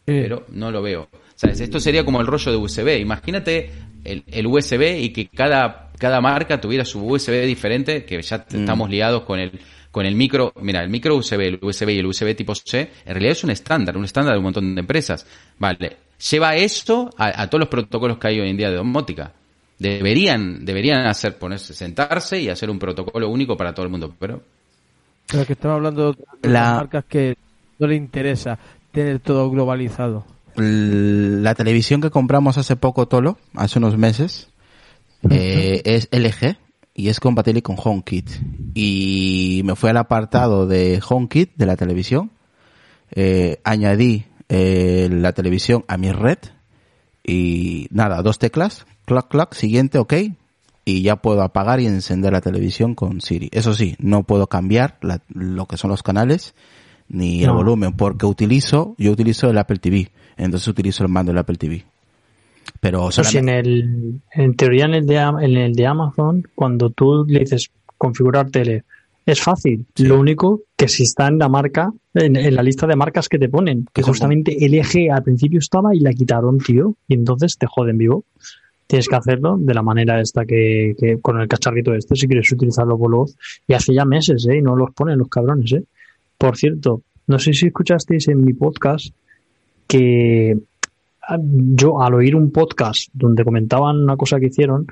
[0.04, 1.08] Pero no lo veo.
[1.34, 1.60] ¿Sabes?
[1.60, 2.98] Esto sería como el rollo de USB.
[2.98, 3.70] Imagínate
[4.04, 8.58] el, el USB y que cada, cada marca tuviera su USB diferente, que ya t-
[8.58, 9.52] estamos liados con el,
[9.90, 10.52] con el micro.
[10.62, 13.50] Mira, el micro USB, el USB y el USB tipo C, en realidad es un
[13.50, 15.26] estándar, un estándar de un montón de empresas.
[15.58, 15.96] Vale.
[16.30, 19.32] Lleva esto a, a todos los protocolos que hay hoy en día de domótica.
[19.78, 24.12] Deberían, deberían hacer, ponerse, sentarse y hacer un protocolo único para todo el mundo.
[24.18, 24.42] Pero
[25.30, 27.36] Pero que estamos hablando de La- las marcas que
[27.78, 28.58] no le interesa
[28.92, 30.24] tener todo globalizado.
[30.56, 34.48] La televisión que compramos hace poco, Tolo, hace unos meses,
[35.30, 36.56] eh, es LG
[36.94, 38.28] y es compatible con HomeKit.
[38.74, 42.32] Y me fui al apartado de HomeKit de la televisión,
[43.12, 46.38] eh, añadí eh, la televisión a mi red
[47.24, 50.14] y nada, dos teclas, clac, clac, siguiente, ok,
[50.84, 53.48] y ya puedo apagar y encender la televisión con Siri.
[53.52, 56.54] Eso sí, no puedo cambiar la- lo que son los canales
[57.08, 61.38] ni el volumen porque utilizo, yo utilizo el Apple TV, entonces utilizo el mando del
[61.38, 61.84] Apple TV.
[62.80, 67.24] Pero Pues en el, en teoría en el de, en el de Amazon, cuando tú
[67.26, 68.84] le dices configurar tele,
[69.26, 69.86] es fácil.
[69.94, 70.04] Sí.
[70.04, 73.38] Lo único que si está en la marca, en, en la lista de marcas que
[73.38, 77.66] te ponen, que justamente LG al principio estaba y la quitaron, tío, y entonces te
[77.66, 78.24] joden vivo.
[78.88, 82.50] Tienes que hacerlo de la manera esta que, que con el cacharrito este, si quieres
[82.50, 83.36] utilizarlo por voz.
[83.68, 84.56] Y hace ya meses, ¿eh?
[84.56, 85.84] Y no los ponen los cabrones, ¿eh?
[86.38, 89.14] Por cierto, no sé si escuchasteis en mi podcast
[89.86, 90.58] que
[91.28, 94.86] ah, yo al oír un podcast donde comentaban una cosa que hicieron,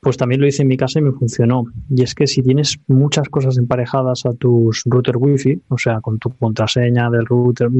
[0.00, 1.64] pues también lo hice en mi casa y me funcionó.
[1.88, 6.18] Y es que si tienes muchas cosas emparejadas a tus router wifi, o sea, con
[6.18, 7.70] tu contraseña del router,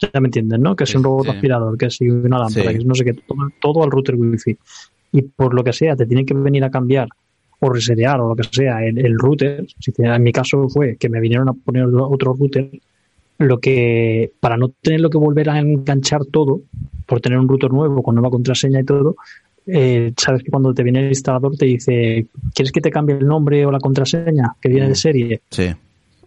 [0.00, 0.74] ya me entienden, ¿no?
[0.74, 1.30] Que si un robot sí.
[1.30, 2.78] aspirador, que si una lámpara, Sí.
[2.78, 4.56] que no sé qué, todo, todo al router wifi.
[5.12, 7.08] Y por lo que sea, te tienen que venir a cambiar
[7.60, 9.66] o resetear o lo que sea el, el router.
[9.78, 12.70] Si te- en mi caso fue que me vinieron a poner otro router,
[13.38, 16.60] lo que para no tenerlo que volver a enganchar todo
[17.06, 19.16] por tener un router nuevo con nueva contraseña y todo
[19.66, 23.26] eh, sabes que cuando te viene el instalador te dice ¿quieres que te cambie el
[23.26, 25.40] nombre o la contraseña que viene de serie?
[25.50, 25.64] sí.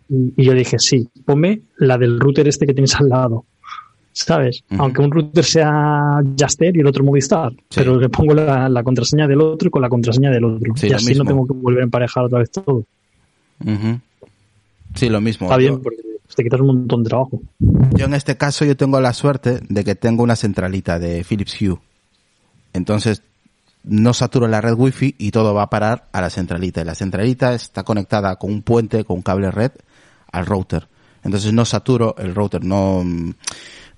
[0.10, 3.46] y, y yo dije sí, ponme la del router este que tienes al lado
[4.16, 4.64] ¿sabes?
[4.78, 9.42] Aunque un router sea Jaster y el otro Movistar, pero le pongo la, contraseña del
[9.42, 10.74] otro con la contraseña del otro.
[10.82, 12.86] y así no tengo que volver a emparejar otra vez todo.
[14.96, 15.48] Sí, lo mismo.
[15.48, 15.98] Está bien, porque
[16.34, 17.42] te quitas un montón de trabajo.
[17.60, 21.62] Yo en este caso yo tengo la suerte de que tengo una centralita de Philips
[21.62, 21.78] Hue.
[22.72, 23.22] Entonces
[23.84, 26.82] no saturo la red wifi y todo va a parar a la centralita.
[26.82, 29.72] Y la centralita está conectada con un puente, con un cable red
[30.32, 30.88] al router.
[31.24, 33.04] Entonces no saturo el router, no,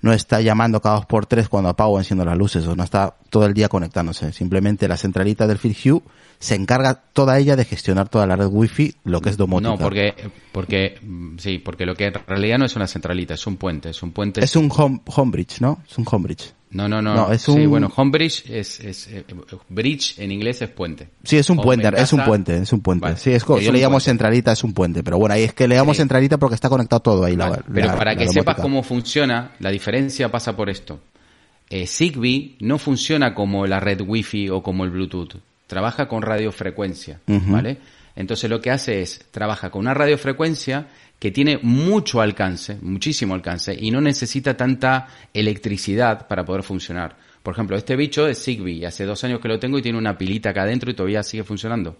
[0.00, 2.84] no está llamando cada dos por tres cuando apago o enciendo las luces o no
[2.84, 4.32] está todo el día conectándose.
[4.32, 6.02] Simplemente la centralita del Philips Hue
[6.38, 9.70] se encarga toda ella de gestionar toda la red wifi, lo que es domótica.
[9.70, 10.14] No, porque,
[10.52, 13.90] porque, mm, sí, porque lo que en realidad no es una centralita, es un puente,
[13.90, 14.42] es un puente.
[14.42, 15.82] Es un home, homebridge, ¿no?
[15.88, 16.52] Es un homebridge.
[16.70, 17.32] No, no, no.
[17.32, 17.56] es un...
[17.56, 19.24] Sí, bueno, homebridge es, es, eh,
[19.68, 21.08] bridge en inglés es puente.
[21.24, 23.16] Sí, es un puente, es un puente, es un puente.
[23.16, 25.76] Sí, es, yo le llamo centralita, es un puente, pero bueno, ahí es que le
[25.76, 27.38] llamo centralita porque está conectado todo ahí.
[27.72, 31.00] pero para que sepas cómo funciona, la diferencia pasa por esto.
[31.70, 35.36] Eh, Zigbee no funciona como la red Wi-Fi o como el Bluetooth
[35.68, 37.78] trabaja con radiofrecuencia, ¿vale?
[38.16, 40.88] Entonces lo que hace es, trabaja con una radiofrecuencia
[41.18, 47.16] que tiene mucho alcance, muchísimo alcance, y no necesita tanta electricidad para poder funcionar.
[47.42, 50.16] Por ejemplo, este bicho es Zigbee, hace dos años que lo tengo y tiene una
[50.16, 51.96] pilita acá adentro y todavía sigue funcionando.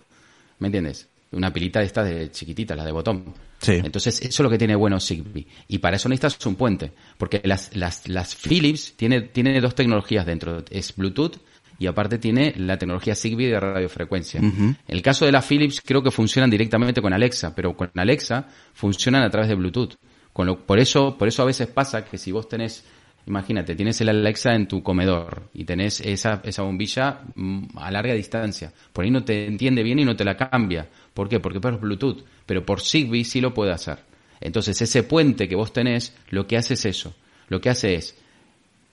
[0.58, 1.08] ¿Me entiendes?
[1.30, 3.34] Una pilita de estas de chiquititas, la de botón.
[3.58, 3.72] Sí.
[3.72, 5.46] Entonces, eso es lo que tiene bueno Zigbee.
[5.68, 6.92] Y para eso necesitas un puente.
[7.18, 10.64] Porque las, las, las Philips tiene, tiene dos tecnologías dentro.
[10.70, 11.36] Es Bluetooth
[11.78, 14.40] y aparte tiene la tecnología Zigbee de radiofrecuencia.
[14.40, 18.48] En el caso de la Philips creo que funcionan directamente con Alexa, pero con Alexa
[18.74, 19.94] funcionan a través de Bluetooth.
[20.32, 22.84] Con lo, por eso, por eso a veces pasa que si vos tenés,
[23.26, 28.14] imagínate, tienes el Alexa en tu comedor y tenés esa, esa bombilla mm, a larga
[28.14, 30.88] distancia, por ahí no te entiende bien y no te la cambia.
[31.14, 31.38] ¿Por qué?
[31.40, 33.98] Porque por Bluetooth, pero por Zigbee sí lo puede hacer.
[34.40, 37.14] Entonces ese puente que vos tenés, lo que hace es eso.
[37.48, 38.16] Lo que hace es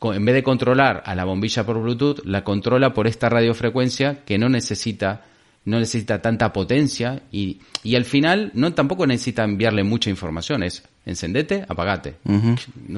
[0.02, 4.38] en vez de controlar a la bombilla por Bluetooth, la controla por esta radiofrecuencia que
[4.38, 5.26] no necesita
[5.66, 10.84] no necesita tanta potencia y, y al final no tampoco necesita enviarle mucha información, es
[11.06, 12.16] encendete, apagate.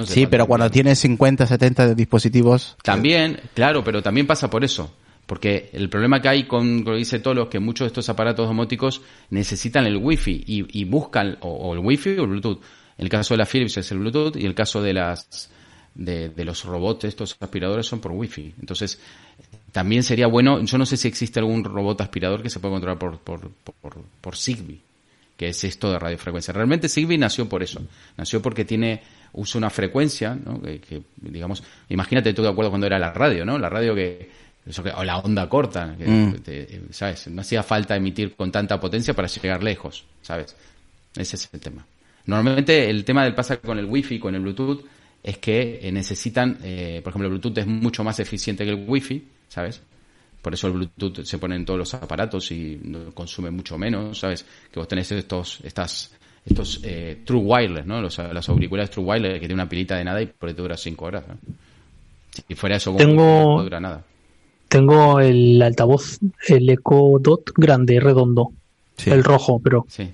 [0.05, 2.75] sí, pero cuando tienes 50, 70 dispositivos...
[2.83, 4.93] También, claro, pero también pasa por eso.
[5.25, 8.47] Porque el problema que hay con, lo dice Tolo, es que muchos de estos aparatos
[8.47, 12.61] domóticos necesitan el Wi-Fi y, y buscan o, o, el Wi-Fi o el Bluetooth.
[12.97, 15.51] El caso de la Philips es el Bluetooth y el caso de las
[15.97, 18.53] de, de, los robots, estos aspiradores son por wifi.
[18.59, 18.99] Entonces,
[19.71, 22.99] también sería bueno, yo no sé si existe algún robot aspirador que se pueda controlar
[22.99, 24.79] por, por, por, por Zigbee,
[25.35, 26.53] que es esto de radiofrecuencia.
[26.53, 27.81] Realmente Zigbee nació por eso,
[28.15, 29.01] nació porque tiene,
[29.33, 30.61] usa una frecuencia, ¿no?
[30.61, 33.57] que, digamos, imagínate tú de acuerdo cuando era la radio, ¿no?
[33.57, 34.29] La radio que,
[34.67, 36.91] eso que o la onda corta, que, mm.
[36.91, 37.27] ¿sabes?
[37.27, 40.55] No hacía falta emitir con tanta potencia para llegar lejos, ¿sabes?
[41.15, 41.85] Ese es el tema.
[42.25, 44.81] Normalmente el tema del pasa con el wifi, con el bluetooth,
[45.23, 48.85] es que eh, necesitan, eh, por ejemplo, el Bluetooth es mucho más eficiente que el
[48.87, 49.81] Wi-Fi, ¿sabes?
[50.41, 52.79] Por eso el Bluetooth se pone en todos los aparatos y
[53.13, 54.45] consume mucho menos, ¿sabes?
[54.71, 56.13] Que vos tenés estos, estas,
[56.45, 58.01] estos eh, True Wireless, ¿no?
[58.01, 60.61] Los, las auriculares True Wireless que tiene una pilita de nada y por ahí te
[60.61, 61.37] dura 5 horas, ¿no?
[62.47, 64.03] Si fuera eso, tengo, no dura nada.
[64.67, 68.51] Tengo el altavoz, el Echo Dot grande, redondo.
[69.05, 69.85] El rojo, pero.
[69.89, 70.09] Sí.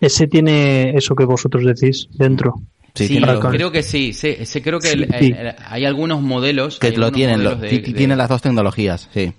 [0.00, 2.60] Ese tiene eso que vosotros decís dentro.
[2.94, 3.20] Sí,
[3.50, 7.40] creo que sí, sí, creo que hay algunos modelos que lo tienen,
[7.94, 9.32] tienen las dos tecnologías, sí.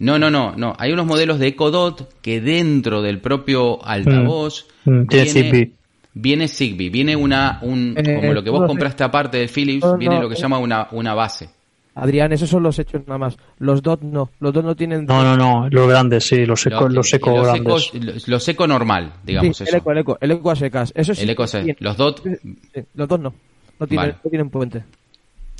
[0.00, 4.90] No, no, no, no, hay unos modelos de Ecodot que dentro del propio altavoz mm,
[4.90, 5.72] mm, viene, Zigbee.
[6.14, 10.20] viene Zigbee, viene una un eh, como lo que vos compraste aparte de Philips, viene
[10.20, 11.50] lo que se llama una una base.
[12.00, 13.36] Adrián, esos son los hechos nada más.
[13.58, 14.30] Los DOT no.
[14.38, 15.04] Los DOT no tienen.
[15.04, 15.68] No, no, no.
[15.68, 16.46] Los grandes, sí.
[16.46, 18.28] Los eco, los, eco los grandes.
[18.28, 19.56] los eco normal, digamos.
[19.56, 20.18] Sí, el eco, el eco.
[20.20, 20.92] El eco a secas.
[20.94, 21.22] Eso sí.
[21.22, 21.44] El eco
[21.80, 22.22] Los DOT.
[22.94, 23.34] los DOT no.
[23.80, 24.84] No tienen, no tienen puente.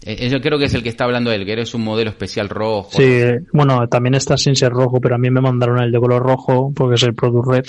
[0.04, 2.48] Eh, yo creo que es el que está hablando él, que eres un modelo especial
[2.48, 2.90] rojo.
[2.92, 3.20] Sí,
[3.52, 6.72] bueno, también está sin ser rojo, pero a mí me mandaron el de color rojo
[6.74, 7.64] porque es el Product Red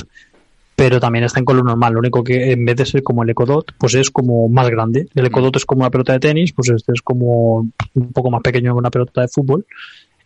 [0.79, 1.91] pero también está en color normal.
[1.91, 5.09] Lo único que en vez de ser como el Ecodot, pues es como más grande.
[5.13, 8.41] El Ecodot es como una pelota de tenis, pues este es como un poco más
[8.41, 9.65] pequeño que una pelota de fútbol.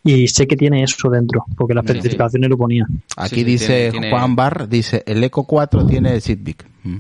[0.04, 2.86] Y sé que tiene eso dentro, porque las especificaciones lo ponía.
[3.18, 6.64] Aquí dice Juan Bar, dice, el Eco 4 tiene Sitbic.
[6.84, 6.98] ¿Mm?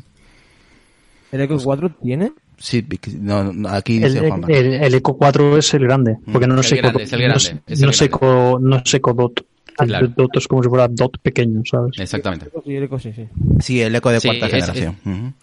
[1.34, 2.32] ¿El Eco 4 tiene?
[2.58, 4.52] Sitbic, no, aquí dice el, Juan Bar.
[4.52, 8.94] El, Eco 4 es el grande, porque no, es, Eco, no, es Eco, no es
[8.96, 9.46] Ecodot.
[9.80, 12.00] El dot es como si fuera dot pequeño, ¿sabes?
[12.00, 12.50] Exactamente.
[12.64, 13.12] Sí, el eco, sí,
[13.60, 13.82] sí.
[13.82, 15.36] el eco de cuarta generación.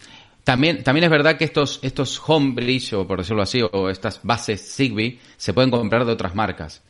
[0.44, 4.74] También, también es verdad que estos, estos homebridge, o por decirlo así, o estas bases
[4.74, 6.82] Zigbee, se pueden comprar de otras marcas.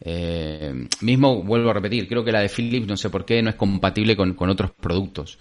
[0.00, 3.50] Eh, mismo, vuelvo a repetir, creo que la de Philips, no sé por qué, no
[3.50, 5.38] es compatible con, con otros productos.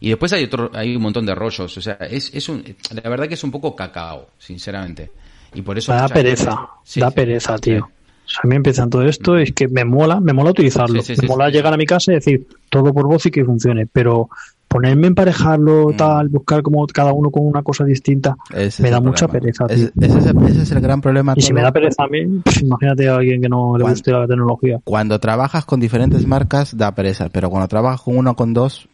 [0.00, 3.08] Y después hay otro, hay un montón de rollos, o sea, es, es un, la
[3.08, 5.10] verdad que es un poco cacao, sinceramente.
[5.54, 7.62] Y por eso da pereza, sí, da sí, pereza, sí.
[7.62, 7.88] tío.
[8.26, 11.02] O sea, a mí empiezan todo esto, es que me mola, me mola utilizarlo.
[11.02, 13.44] Sí, sí, me mola llegar a mi casa y decir todo por voz y que
[13.44, 13.86] funcione.
[13.86, 14.28] Pero
[14.66, 15.96] ponerme emparejarlo, Mm.
[15.96, 19.54] tal, buscar como cada uno con una cosa distinta, Ese me da mucha problema.
[19.56, 21.34] pereza, Ese, es el, ese es el gran problema.
[21.36, 24.26] Y si me da pereza a mí, imagínate a alguien que no le guste la
[24.26, 24.80] tecnología.
[24.82, 28.88] Cuando trabajas con diferentes marcas da pereza, pero cuando trabajas con uno o con dos,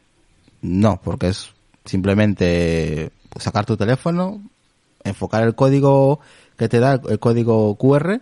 [0.61, 1.51] no, porque es
[1.87, 4.41] simplemente sacar tu teléfono,
[5.05, 6.20] enfocar el código
[6.59, 8.20] que te da, el código QR,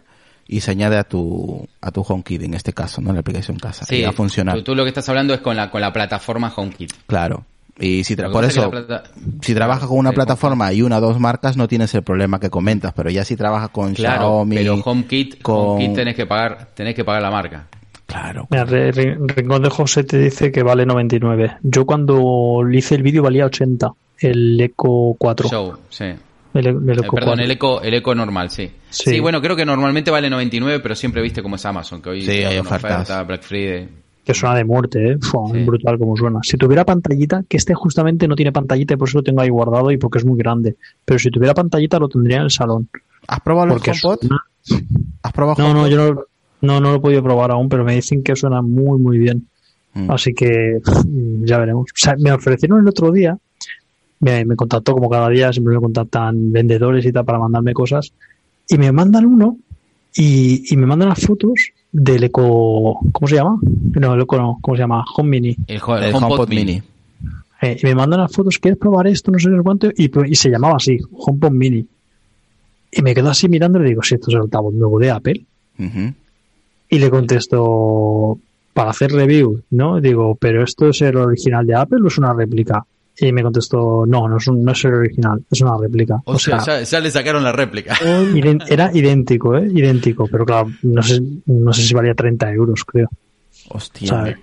[0.49, 3.11] y se añade a tu, a tu HomeKit en este caso, ¿no?
[3.11, 3.85] En la aplicación casa.
[3.85, 4.57] Sí, y va a funcionar.
[4.57, 6.93] Tú, tú lo que estás hablando es con la, con la plataforma HomeKit.
[7.07, 7.45] Claro.
[7.81, 9.05] Y si por es plata-
[9.41, 12.51] si trabajas con una plataforma y una o dos marcas, no tienes el problema que
[12.51, 16.71] comentas, pero ya si trabajas con Claro, Xiaomi, pero HomeKit, con- HomeKit tenés que pagar,
[16.75, 17.67] tenés que pagar la marca.
[18.07, 21.59] claro, Mira, Rincón de José te dice que vale 99.
[21.63, 23.93] Yo cuando le hice el vídeo valía 80.
[24.21, 25.49] El Eco 4.
[25.49, 26.07] Show, sí.
[26.55, 27.45] El, el Eh, Eco perdón, 4.
[27.45, 28.71] el eco, el eco normal, sí.
[28.91, 29.11] Sí.
[29.11, 29.21] sí.
[29.21, 32.31] bueno, creo que normalmente vale 99, pero siempre viste cómo es Amazon, que hoy Sí,
[32.31, 33.03] hay ofertas.
[33.03, 33.89] oferta, Black Friday.
[34.25, 35.19] Que suena de muerte, ¿eh?
[35.21, 35.63] Fua, Sí.
[35.65, 36.41] Brutal como suena.
[36.43, 39.49] Si tuviera pantallita, que este justamente no tiene pantallita y por eso lo tengo ahí
[39.49, 40.77] guardado y porque es muy grande.
[41.05, 42.89] Pero si tuviera pantallita lo tendría en el salón.
[43.27, 44.19] ¿Has probado los Porque HomePod?
[44.21, 44.85] suena-
[45.23, 45.91] ¿Has probado No, no, HomePod?
[45.91, 46.21] yo no,
[46.61, 49.47] no, no lo he podido probar aún, pero me dicen que suena muy, muy bien.
[49.95, 50.11] Mm.
[50.11, 51.05] Así que pff,
[51.45, 51.85] ya veremos.
[51.91, 53.39] O sea, me ofrecieron el otro día,
[54.21, 58.13] me, me contactó como cada día, siempre me contactan vendedores y tal para mandarme cosas,
[58.69, 59.57] y me mandan uno
[60.17, 63.59] y, y me mandan las fotos del Eco, ¿cómo se llama?
[63.63, 65.05] No, el Eco no, ¿cómo se llama?
[65.17, 65.57] Home Mini.
[65.67, 66.65] El, ho- el el HomePod, HomePod Mini.
[66.65, 66.83] Mini.
[67.61, 69.31] Eh, y me mandan las fotos, ¿quieres probar esto?
[69.33, 71.87] No sé cuánto, y, y se llamaba así, HomePod Mini.
[72.91, 75.11] Y me quedo así mirando y le digo, si esto es el altavoz nuevo de
[75.11, 75.45] Apple.
[76.91, 78.39] Y le contesto
[78.73, 80.01] para hacer review, ¿no?
[80.01, 82.85] Digo, ¿pero esto es el original de Apple o es una réplica?
[83.21, 86.17] Y me contestó, no, no es, un- no es el original, es una réplica.
[86.25, 87.97] O, sea, ya, ya le sacaron la réplica.
[88.69, 89.69] era idéntico, ¿eh?
[89.75, 93.09] Idéntico, pero claro, no sé, no sé si valía 30 euros, creo.
[93.71, 94.05] Hostia.
[94.05, 94.39] O sea,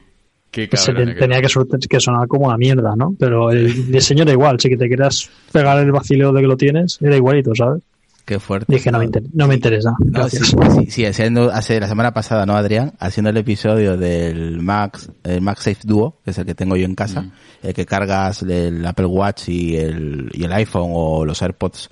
[0.52, 1.48] Qué cabrón, te- qué- tenía que,
[1.90, 3.14] que sonar como la mierda, ¿no?
[3.20, 6.56] Pero el diseño era igual, si que te quieras pegar el vacileo de que lo
[6.58, 7.82] tienes, era igualito, ¿sabes?
[8.26, 8.74] Qué fuerte.
[8.74, 9.92] Dije, no me, inter- no me interesa.
[10.00, 10.56] No, sí, Gracias.
[10.80, 12.94] sí, sí, haciendo, hace la semana pasada, ¿no, Adrián?
[13.00, 16.96] Haciendo el episodio del Max, el MagSafe Duo, que es el que tengo yo en
[16.96, 17.32] casa, Mm.
[17.64, 21.92] el que cargas el Apple Watch y el, y el iPhone o los AirPods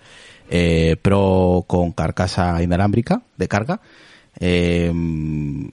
[0.49, 3.79] eh, Pro con carcasa inalámbrica de carga.
[4.39, 4.91] Eh,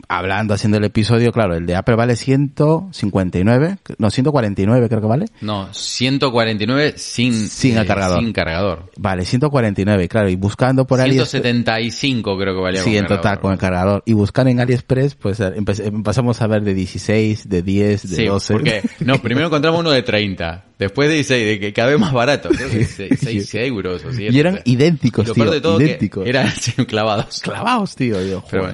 [0.08, 5.26] hablando, haciendo el episodio, claro, el de Apple vale 159, no, 149 creo que vale.
[5.40, 8.20] No, 149 sin, Sin el cargador.
[8.20, 8.90] Sin cargador.
[8.96, 11.12] Vale, 149, claro, y buscando por ahí...
[11.12, 13.40] 175 creo que valía Sí, en total, cargador.
[13.40, 14.02] con el cargador.
[14.06, 18.24] Y buscar en AliExpress, pues empe- empezamos a ver de 16, de 10, de Sí,
[18.26, 18.52] 12.
[18.52, 22.12] porque, no, primero encontramos uno de 30, después de 16, de que cada vez más
[22.12, 24.34] barato, creo que 6, euros o 7.
[24.34, 25.44] y eran idénticos, lo tío.
[25.44, 26.24] peor de todo idénticos.
[26.24, 26.48] que eran
[26.86, 27.40] clavados.
[27.40, 28.20] clavados, tío.
[28.24, 28.72] Yo, Pero.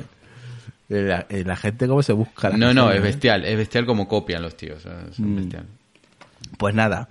[0.88, 2.50] La, eh, la gente cómo se busca.
[2.50, 3.00] No, no, es ¿eh?
[3.00, 5.36] bestial, es bestial como copian los tíos, es Mm.
[5.36, 5.66] bestial.
[6.58, 7.08] Pues nada.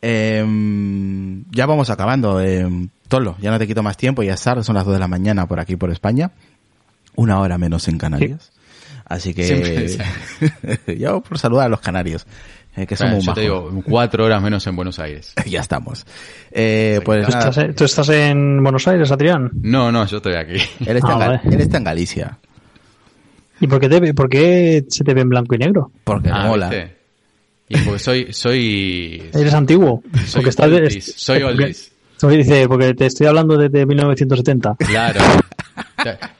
[0.00, 2.40] Em, ya vamos acabando.
[2.40, 5.00] em, Tolo, ya no te quito más tiempo, ya es tarde, son las 2 de
[5.00, 6.30] la mañana por aquí por España.
[7.16, 8.50] Una hora menos en Canarias.
[9.06, 9.96] Así que
[10.98, 12.26] yo por saludar a los canarios,
[12.78, 13.72] eh, que somos yo te majos.
[13.72, 15.34] digo, cuatro horas menos en Buenos Aires.
[15.46, 16.06] ya estamos.
[16.50, 19.50] Eh, pues ¿Tú nada, estás, en- tú estás en Buenos Aires, Adrián?
[19.62, 20.54] No, no, yo estoy aquí.
[20.86, 21.40] él está, Ah, vale.
[21.44, 22.38] él está en Galicia.
[23.60, 25.90] ¿Y por qué, te, ve- por qué se te ve en blanco y negro?
[26.04, 26.68] Porque Ah, mola.
[26.68, 26.96] ¿viste?
[27.70, 30.02] Y porque soy, soy, ¿Eres antiguo?
[30.24, 30.70] soy porque estás
[31.16, 31.92] soy porque- oldies.
[32.16, 34.74] Soy- dice, porque te estoy hablando desde 1970.
[34.78, 35.20] Claro.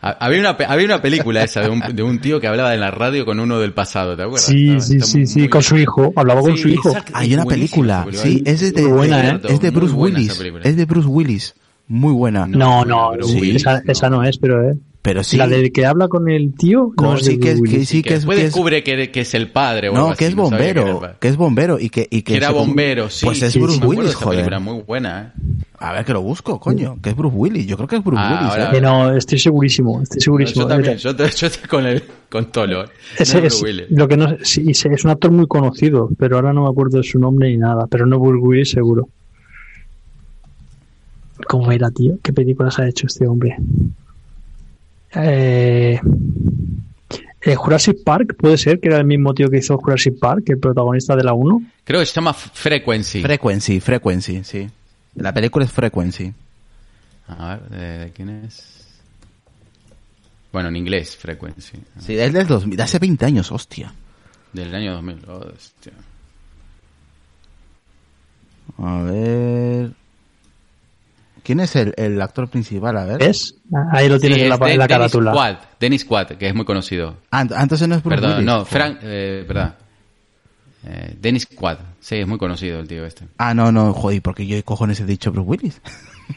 [0.01, 2.91] Había una, había una película esa de un, de un tío que hablaba en la
[2.91, 4.45] radio con uno del pasado, ¿te acuerdas?
[4.47, 5.51] Sí, sí, sí, sí, bien.
[5.51, 6.13] con su hijo.
[6.17, 6.95] Hablaba con Sí, su hijo.
[7.13, 9.53] Hay una película, sí, es de, Muy buena, de- ¿eh?
[9.55, 10.41] es de Bruce buena Willis.
[10.65, 11.55] Es de Bruce Willis.
[11.89, 12.47] Muy buena.
[12.47, 13.93] No, no, Pero sí, Willis, esa, no.
[13.93, 14.74] esa no es, pero eh.
[15.01, 15.37] Pero sí.
[15.37, 18.09] La del que habla con el tío, no es sí que es- que sí que
[18.09, 20.37] que es- después descubre que, que es el padre o algo No, que así, es
[20.37, 21.15] no bombero, padre.
[21.20, 23.25] que es bombero y que y que Que era bombero, sí.
[23.25, 24.39] Pues es sí, Bruce sí, Willis, joder.
[24.41, 25.41] película, muy buena, ¿eh?
[25.79, 27.66] A ver que lo busco, coño, que es Bruce Willis.
[27.66, 28.66] Yo creo que es Bruce Ah, Willis.
[28.66, 28.81] ahora- ¿eh?
[28.81, 30.62] No, estoy segurísimo, estoy segurísimo.
[30.62, 32.83] yo también, yo, te- yo estoy con el, con Tolo.
[32.85, 32.89] ¿eh?
[33.20, 36.65] No es, Bruce lo que no, sí, es un actor muy conocido, pero ahora no
[36.65, 37.87] me acuerdo de su nombre ni nada.
[37.89, 39.09] Pero no Bruce Willis, seguro.
[41.47, 42.19] ¿Cómo era, tío?
[42.23, 43.57] ¿Qué películas ha hecho este hombre?
[45.14, 46.01] Eh,
[47.40, 50.59] eh, Jurassic Park, puede ser que era el mismo tío que hizo Jurassic Park, el
[50.59, 51.62] protagonista de la 1.
[51.85, 53.22] Creo que se llama Frequency.
[53.22, 54.68] Frequency, Frequency, sí.
[55.14, 56.32] La película es Frequency.
[57.28, 58.86] A ver, ¿de, de quién es?
[60.52, 61.78] Bueno, en inglés, Frequency.
[62.01, 63.93] Sí, es del 2000, de hace 20 años, hostia.
[64.52, 65.24] Del año 2000.
[65.28, 65.93] hostia.
[68.78, 69.90] A ver.
[71.49, 72.95] ¿Quién es el, el actor principal?
[72.99, 73.20] A ver.
[73.20, 73.55] ¿Ves?
[73.91, 75.33] Ahí lo tienes Sí, en, la, es de- en la Dennis carátula.
[75.33, 77.16] Quaid, Dennis Quaid, que es muy conocido.
[77.31, 78.47] Ah, ah, entonces no es Bruce Perdón, Willis.
[78.47, 79.75] no, Frank, eh, verdad.
[80.87, 83.25] Eh, Dennis Quaid, sí, es muy conocido el tío este.
[83.39, 85.81] Ah, no, no, joder, porque yo cojones he dicho Bruce Willis.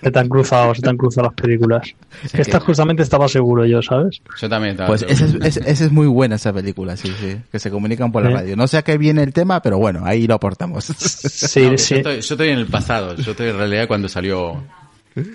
[0.01, 1.93] Se te han cruzado, se te han cruzado las películas.
[2.31, 4.21] que- Esta justamente estaba seguro yo, ¿sabes?
[4.39, 4.87] Yo también estaba.
[4.87, 7.35] Pues esa es, esa- esa es muy buena esa película, sí, sí.
[7.51, 8.35] Que se comunican por la Sí.
[8.35, 8.55] radio.
[8.55, 10.85] No sé a qué viene el tema, pero bueno, ahí lo aportamos.
[10.85, 11.95] Sí, No, sí.
[11.95, 13.15] Yo, estoy, yo estoy en el pasado.
[13.17, 14.63] Yo estoy en realidad cuando salió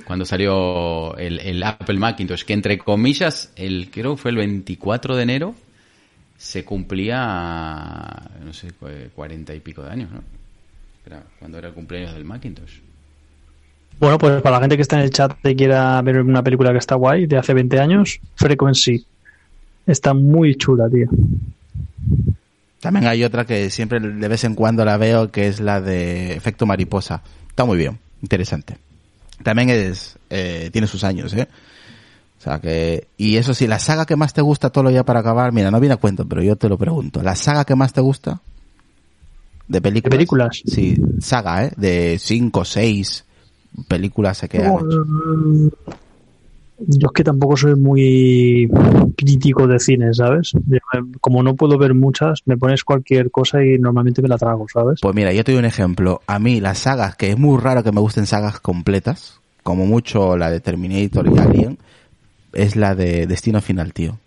[0.07, 5.17] cuando salió el, el Apple Macintosh, que entre comillas, el creo que fue el 24
[5.17, 5.55] de enero,
[6.39, 10.23] se cumplía, no sé, cu- 40 y pico de años, ¿no?
[11.07, 12.79] Era cuando era el cumpleaños del Macintosh.
[13.99, 16.73] Bueno, pues para la gente que está en el chat y quiera ver una película
[16.73, 19.05] que está guay de hace 20 años, Frequency.
[19.87, 21.07] Está muy chula, tío.
[22.81, 26.35] También hay otra que siempre de vez en cuando la veo, que es la de
[26.35, 27.23] Efecto Mariposa.
[27.49, 28.77] Está muy bien, interesante.
[29.47, 31.47] También es, eh, tiene sus años, ¿eh?
[32.37, 35.05] O sea que, y eso sí, la saga que más te gusta, todo lo ya
[35.05, 37.23] para acabar, mira, no viene a cuento, pero yo te lo pregunto.
[37.23, 38.41] ¿La saga que más te gusta?
[39.69, 40.11] ¿De películas?
[40.11, 40.63] ¿De películas?
[40.67, 41.73] Sí, saga, ¿eh?
[41.77, 43.25] De cinco, seis
[43.87, 44.85] películas se quedan.
[44.85, 45.69] Mm,
[46.79, 48.69] Yo es que tampoco soy muy
[49.17, 50.53] crítico de cine, ¿sabes?
[50.55, 50.79] Eh,
[51.21, 55.01] Como no puedo ver muchas, me pones cualquier cosa y normalmente me la trago, ¿sabes?
[55.01, 56.21] Pues mira, yo te doy un ejemplo.
[56.27, 60.37] A mí las sagas, que es muy raro que me gusten sagas completas, como mucho
[60.37, 61.79] la de Terminator y Alien,
[62.53, 64.19] es la de Destino Final, tío.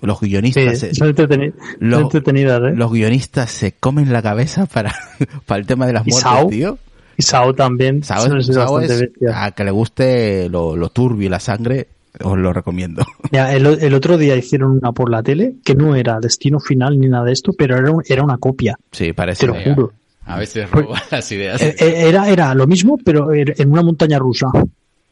[0.00, 2.74] Los Sí, guionistas, se- son entreteni- lo- son entretenidas, ¿eh?
[2.76, 4.92] los guionistas se comen la cabeza para,
[5.46, 6.78] para el tema de las ¿Y muertes, tío.
[7.16, 8.02] Y Sao también.
[9.00, 9.32] Bestias.
[9.34, 11.88] a que le guste lo, lo turbio y la sangre,
[12.22, 13.04] os lo recomiendo.
[13.32, 16.98] Mira, el, el otro día hicieron una por la tele que no era destino final
[16.98, 18.76] ni nada de esto, pero era, un- era una copia.
[18.92, 19.40] Sí, parece.
[19.40, 19.92] Te lo juro.
[20.26, 21.60] A veces roban las ideas.
[21.60, 24.46] Eh, eh, Era, era lo mismo, pero er- en una montaña rusa.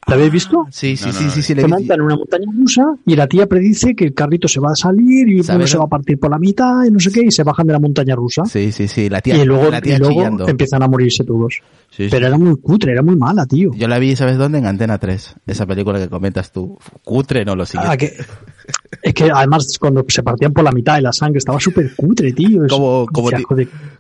[0.09, 0.67] ¿La habéis visto?
[0.71, 1.61] Sí, sí, No, no, sí, no, sí, sí, Se
[1.95, 5.29] en una montaña rusa y la tía predice que el carrito se va a salir
[5.29, 7.45] y uno se va a partir por la mitad y no sé qué y se
[7.45, 8.45] bajan de la montaña rusa.
[8.45, 11.61] Sí, sí, sí, la tía, y luego, la tía y luego empiezan a morirse todos.
[11.91, 12.09] Sí, sí.
[12.11, 13.71] Pero era muy cutre, era muy mala, tío.
[13.75, 14.59] Yo la vi, ¿sabes dónde?
[14.59, 15.37] En Antena 3.
[15.47, 16.77] Esa película que comentas tú.
[17.05, 17.93] Cutre, no lo siguiente.
[17.93, 18.13] Ah, que-
[19.01, 22.33] es que además cuando se partían por la mitad y la sangre estaba súper cutre,
[22.33, 22.65] tío.
[22.65, 23.07] Es- como,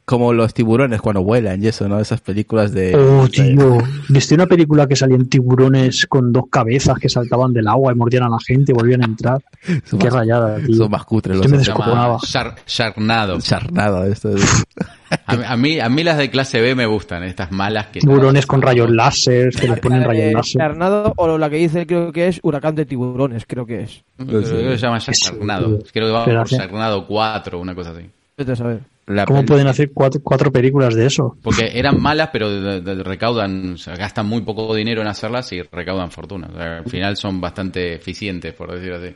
[0.04, 1.98] como, los tiburones cuando vuelan y eso, ¿no?
[2.00, 2.94] Esas películas de...
[2.96, 3.78] Oh, de- tío.
[4.08, 8.24] ¿Viste una película que salían tiburones con dos cabezas que saltaban del agua y mordían
[8.24, 9.42] a la gente y volvían a entrar?
[9.84, 10.76] Son Qué más- rayada, tío.
[10.76, 12.18] Son más cutres los Estoy me descojonaba.
[12.66, 13.38] Sharknado.
[13.40, 14.64] Charnado, esto es-
[15.26, 18.00] A, mí- a mí, a mí las de clase B me gustan, estas malas que...
[18.00, 20.62] Tiburones con rayos láser, que les ponen La de rayos láser.
[20.68, 24.02] Tornado, o la que dice creo que es Huracán de Tiburones, creo que es.
[24.82, 25.78] Se llama Sí, Sharknado.
[25.78, 25.86] tío.
[25.92, 28.02] Creo que va Pero por hace- Sharknado 4 una cosa así.
[28.36, 28.80] Vete a saber.
[29.06, 31.36] la ¿Cómo pueden hacer cuatro, cuatro películas de eso?
[31.42, 35.52] Porque eran malas, pero de- de- recaudan, o sea, gastan muy poco dinero en hacerlas
[35.52, 36.48] y recaudan fortuna.
[36.52, 39.14] O sea, al final son bastante eficientes, por decirlo así.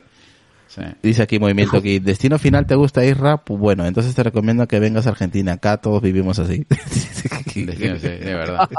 [0.67, 0.81] Sí.
[1.01, 3.37] Dice aquí Movimiento aquí, ¿destino final te gusta Isra?
[3.37, 5.53] Pues bueno, entonces te recomiendo que vengas a Argentina.
[5.53, 6.65] Acá todos vivimos así.
[7.65, 8.69] Sí, de verdad.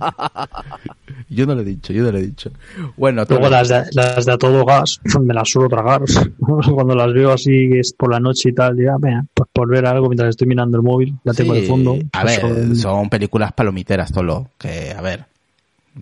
[1.28, 2.50] yo no lo he dicho, yo no lo he dicho.
[2.96, 6.02] Bueno, Luego las de, las de a todo gas, me las suelo tragar.
[6.38, 9.86] Cuando las veo así es por la noche y tal, ya, venga, pues por ver
[9.86, 11.98] algo mientras estoy mirando el móvil, la tengo de fondo.
[12.12, 14.50] A Pues ver, son- son películas palomiteras, Tolo.
[14.58, 15.24] Que, a ver,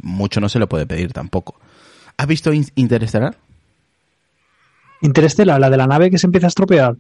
[0.02, 1.56] mucho no se le puede pedir tampoco.
[2.16, 3.36] ¿Has visto In- Interestelar?
[5.02, 6.96] Interestelar, la de la nave que se empieza a estropear.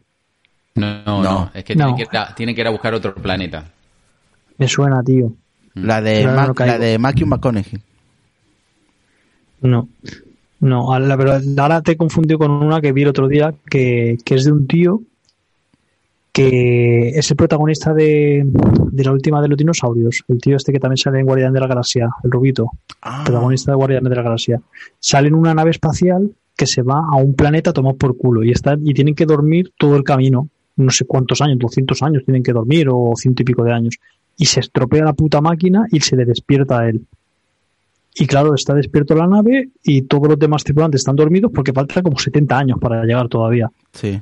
[0.74, 1.22] No, no, No.
[1.22, 1.86] no, es que No.
[1.86, 3.64] tienen, que ir a, tienen que ir a buscar otro planeta.
[4.58, 5.32] Me suena, tío.
[5.74, 7.80] La de, Ma- no la de Matthew McConaughey.
[9.62, 9.88] No.
[10.60, 14.34] No, verdad, ahora te he confundido con una que vi el otro día que, que
[14.36, 15.02] es de un tío
[16.32, 20.22] que es el protagonista de, de la última de los dinosaurios.
[20.28, 22.70] El tío este que también sale en Guardián de la Galaxia, el rubito,
[23.02, 24.60] Ah, protagonista de Guardián de la Galaxia.
[24.98, 28.42] Sale en una nave espacial que se va a un planeta a tomar por culo
[28.44, 30.48] y están y tienen que dormir todo el camino.
[30.76, 33.96] No sé cuántos años, 200 años tienen que dormir o ciento y pico de años.
[34.36, 37.00] Y se estropea la puta máquina y se le despierta a él.
[38.18, 42.02] Y claro, está despierto la nave y todos los demás tripulantes están dormidos porque falta
[42.02, 43.70] como 70 años para llegar todavía.
[43.92, 44.20] sí.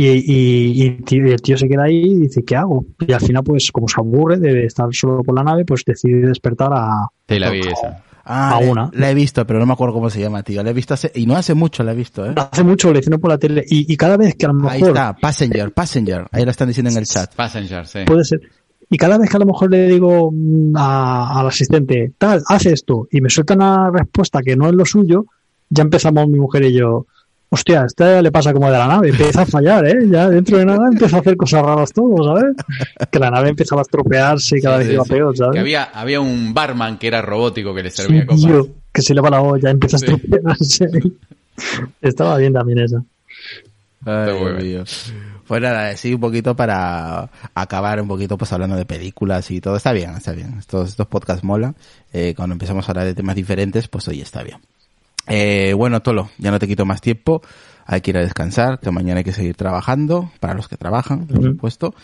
[0.00, 2.86] Y, y- y tío- y el tío se queda ahí y dice, ¿qué hago?
[3.04, 6.20] Y al final, pues, como se aburre de estar solo por la nave, pues decide
[6.28, 7.08] despertar a...
[7.28, 8.04] Sí, la vi esa.
[8.24, 8.90] Ah, A una.
[8.92, 10.62] La he visto, pero no me acuerdo cómo se llama, tío.
[10.62, 12.32] La he visto hace, y no hace mucho la he visto, ¿eh?
[12.36, 14.80] Hace mucho le hicieron por la tele y, y cada vez que a lo Ahí
[14.82, 14.96] mejor...
[14.96, 16.26] está, Passenger, Passenger.
[16.30, 17.34] Ahí la están diciendo en el chat.
[17.34, 17.98] Passenger, sí.
[18.06, 18.40] Puede ser.
[18.90, 22.66] Y cada vez que a lo mejor le digo mm, a- al asistente, tal, haz
[22.66, 25.26] esto, y me suelta una respuesta que no es lo suyo,
[25.70, 27.06] ya empezamos mi mujer y yo,
[27.50, 30.06] hostia, esta le pasa como de la nave, empieza a fallar, ¿eh?
[30.10, 32.56] Ya dentro de nada empieza a hacer cosas raras todo, ¿sabes?
[33.10, 35.10] Que la nave empezaba a estropearse y cada Sí, vez sí, iba sí.
[35.10, 35.60] peor, Que ¿sabes?
[35.60, 38.40] había, había un barman que era robótico que le Sí, servía copas.
[38.42, 40.06] tío, que se le va la olla, empieza a Sí.
[40.06, 40.88] estropearse.
[42.00, 43.02] Estaba bien también esa.
[44.06, 45.12] Ay, Dios
[45.48, 45.62] bien.
[45.62, 45.62] mío.
[45.62, 49.76] Pues nada, sí, un poquito para acabar un poquito pues hablando de películas y todo.
[49.76, 50.56] Está bien, está bien.
[50.58, 51.74] Estos, estos podcasts molan.
[52.12, 54.58] Eh, cuando empezamos a hablar de temas diferentes, pues hoy está bien.
[55.26, 57.42] Eh, bueno, Tolo, ya no te quito más tiempo.
[57.86, 61.26] Hay que ir a descansar, que mañana hay que seguir trabajando, para los que trabajan,
[61.26, 61.94] por supuesto.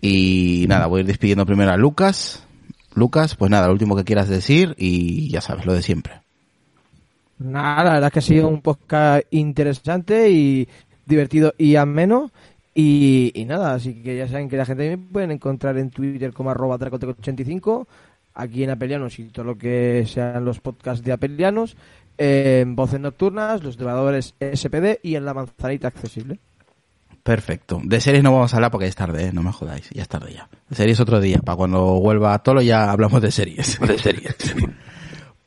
[0.00, 2.46] Y nada, voy a ir despidiendo primero a Lucas.
[2.94, 6.22] Lucas, pues nada, lo último que quieras decir y ya sabes, lo de siempre.
[7.38, 10.68] Nada, la verdad es que ha sido un podcast interesante y
[11.04, 12.30] divertido y ameno.
[12.74, 16.32] Y, y nada, así que ya saben que la gente me pueden encontrar en Twitter
[16.32, 17.86] como arroba dracoteco85,
[18.34, 21.76] aquí en Apelianos y todo lo que sean los podcasts de Apelianos,
[22.18, 26.38] en Voces Nocturnas, los devoradores SPD y en La Manzanita Accesible.
[27.22, 27.80] Perfecto.
[27.82, 29.32] De series no vamos a hablar porque ya es tarde, ¿eh?
[29.32, 30.48] no me jodáis, ya es tarde ya.
[30.68, 33.80] De series otro día, para cuando vuelva Tolo ya hablamos de series.
[33.86, 34.36] De series.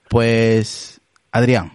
[0.09, 1.01] Pues,
[1.31, 1.71] Adrián,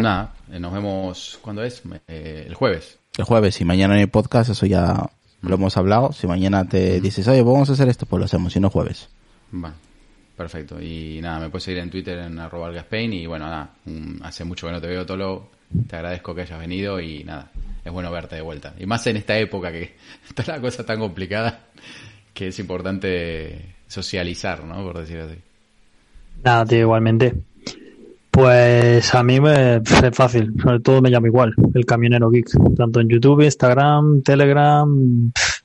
[0.00, 1.82] Nada, eh, nos vemos, ¿cuándo es?
[2.08, 2.99] Eh, el jueves.
[3.20, 5.10] El jueves y mañana en el podcast, eso ya
[5.42, 6.12] lo hemos hablado.
[6.12, 9.08] Si mañana te dices, oye, vamos a hacer esto, pues lo hacemos, si no jueves.
[9.52, 9.74] Vale,
[10.36, 10.80] perfecto.
[10.80, 13.70] Y nada, me puedes seguir en Twitter en arroba algaspain y bueno, nada,
[14.22, 15.48] hace mucho que no te veo, Tolo.
[15.86, 17.50] Te agradezco que hayas venido y nada,
[17.84, 18.74] es bueno verte de vuelta.
[18.78, 19.96] Y más en esta época que
[20.28, 21.60] está la cosa tan complicada
[22.34, 24.82] que es importante socializar, ¿no?
[24.82, 25.38] Por decirlo así.
[26.42, 27.34] Nada, tío, igualmente.
[28.30, 29.82] Pues a mí me es
[30.12, 34.88] fácil, sobre todo me llamo igual, el camionero geek, tanto en YouTube, Instagram, Telegram,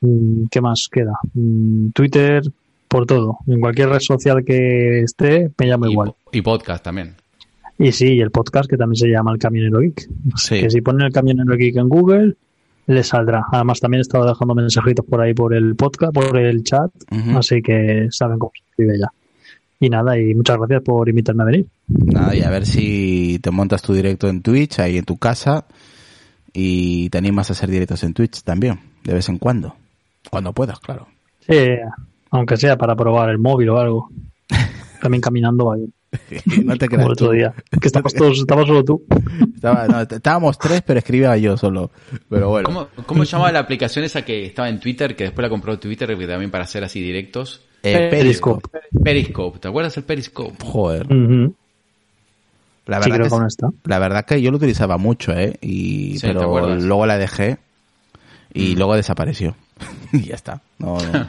[0.01, 1.13] mm, ¿qué más queda?
[1.35, 2.41] Mm, Twitter,
[2.87, 6.13] por todo, en cualquier red social que esté, me llamo Y, igual.
[6.31, 7.15] y podcast también.
[7.77, 10.09] Y sí, y el podcast que también se llama El Camionero Geek.
[10.35, 10.61] Sí.
[10.61, 12.35] Que si ponen El Camionero Geek en Google,
[12.87, 13.45] le saldrá.
[13.51, 16.89] Además, también he estado dejando mensajitos por ahí por el podcast, por el chat,
[17.35, 19.07] así que saben cómo se escribe ya.
[19.79, 21.67] Y nada, y muchas gracias por invitarme a venir.
[21.87, 25.65] Nada, y a ver si te montas tu directo en Twitch, ahí en tu casa,
[26.53, 29.75] y te animas a hacer directos en Twitch también, de vez en cuando.
[30.31, 31.07] Cuando puedas, claro.
[31.41, 31.75] Sí,
[32.31, 34.09] aunque sea para probar el móvil o algo.
[35.01, 35.93] También caminando va bien,
[36.63, 37.53] no te como creas el otro día.
[37.81, 39.03] Que estabas todos, estabas solo tú.
[39.55, 41.91] Estaba- no, estábamos tres, pero escribía yo solo.
[42.29, 42.65] Pero bueno.
[42.67, 45.77] ¿Cómo, ¿Cómo se llamaba la aplicación esa que estaba en Twitter, que después la compró
[45.79, 47.61] Twitter también para hacer así directos?
[47.83, 48.67] Eh, Periscope.
[49.03, 50.55] Periscope, ¿te acuerdas el Periscope?
[50.65, 51.05] Joder.
[52.87, 53.67] La Sí, verdad, creo que, que aún está.
[53.85, 55.57] la verdad que yo lo utilizaba mucho, ¿eh?
[55.61, 57.57] Y, Sí, ¿te pero luego la dejé
[58.53, 59.55] y luego desapareció.
[60.13, 60.61] y ya está.
[60.77, 61.27] No, no.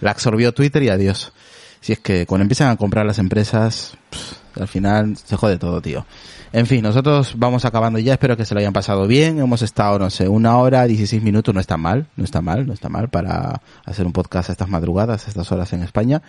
[0.00, 1.32] La absorbió Twitter y adiós.
[1.80, 5.80] Si es que cuando empiezan a comprar las empresas, pff, al final se jode todo,
[5.80, 6.04] tío.
[6.52, 8.14] En fin, nosotros vamos acabando ya.
[8.14, 9.38] Espero que se lo hayan pasado bien.
[9.38, 11.54] Hemos estado, no sé, una hora, 16 minutos.
[11.54, 14.68] No está mal, no está mal, no está mal para hacer un podcast a estas
[14.68, 16.22] madrugadas, a estas horas en España.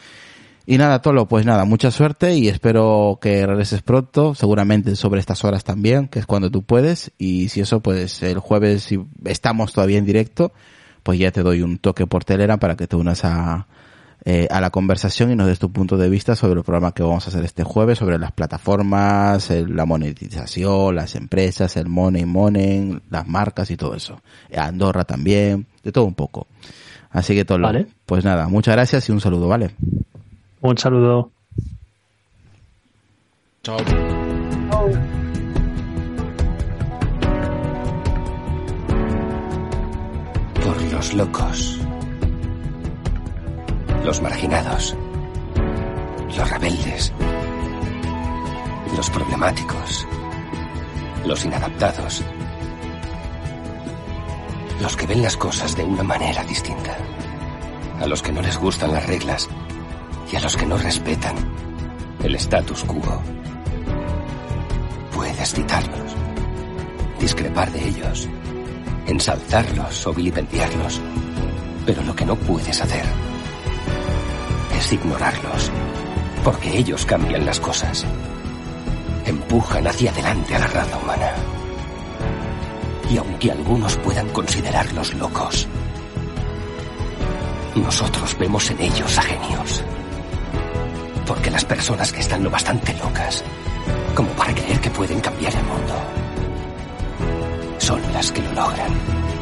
[0.65, 5.43] Y nada, Tolo, pues nada, mucha suerte y espero que regreses pronto, seguramente sobre estas
[5.43, 7.11] horas también, que es cuando tú puedes.
[7.17, 10.51] Y si eso, pues el jueves, si estamos todavía en directo,
[11.01, 13.65] pues ya te doy un toque por Telegram para que te unas a,
[14.26, 17.04] eh, a la conversación y nos des tu punto de vista sobre el programa que
[17.04, 22.26] vamos a hacer este jueves, sobre las plataformas, el- la monetización, las empresas, el money
[22.26, 24.22] money, las marcas y todo eso.
[24.56, 26.48] Andorra también, de todo un poco.
[27.12, 27.88] Así que Tolo, Vale.
[28.06, 29.72] pues nada, muchas gracias y un saludo, ¿vale?
[30.62, 31.32] Un saludo.
[33.64, 33.78] Chao.
[40.64, 41.80] Por los locos.
[44.03, 44.95] Los marginados.
[46.35, 47.13] Los rebeldes.
[48.95, 50.07] Los problemáticos.
[51.26, 52.23] Los inadaptados.
[54.81, 56.97] Los que ven las cosas de una manera distinta.
[57.99, 59.49] A los que no les gustan las reglas.
[60.31, 61.35] Y a los que no respetan
[62.23, 63.21] el status quo.
[65.13, 66.15] Puedes citarlos.
[67.19, 68.30] Discrepar de ellos
[69.09, 71.01] ensalzarlos o vilipendiarlos.
[71.85, 73.03] Pero lo que no puedes hacer
[74.80, 75.72] es ignorarlos,
[76.43, 78.06] porque ellos cambian las cosas.
[79.26, 81.34] Empujan hacia adelante a la raza humana.
[83.10, 85.68] Y aunque algunos puedan considerarlos locos,
[87.76, 89.84] nosotros vemos en ellos a genios.
[91.27, 93.43] Porque las personas que están lo bastante locas
[94.15, 95.93] como para creer que pueden cambiar el mundo
[97.77, 99.39] son las que lo logran.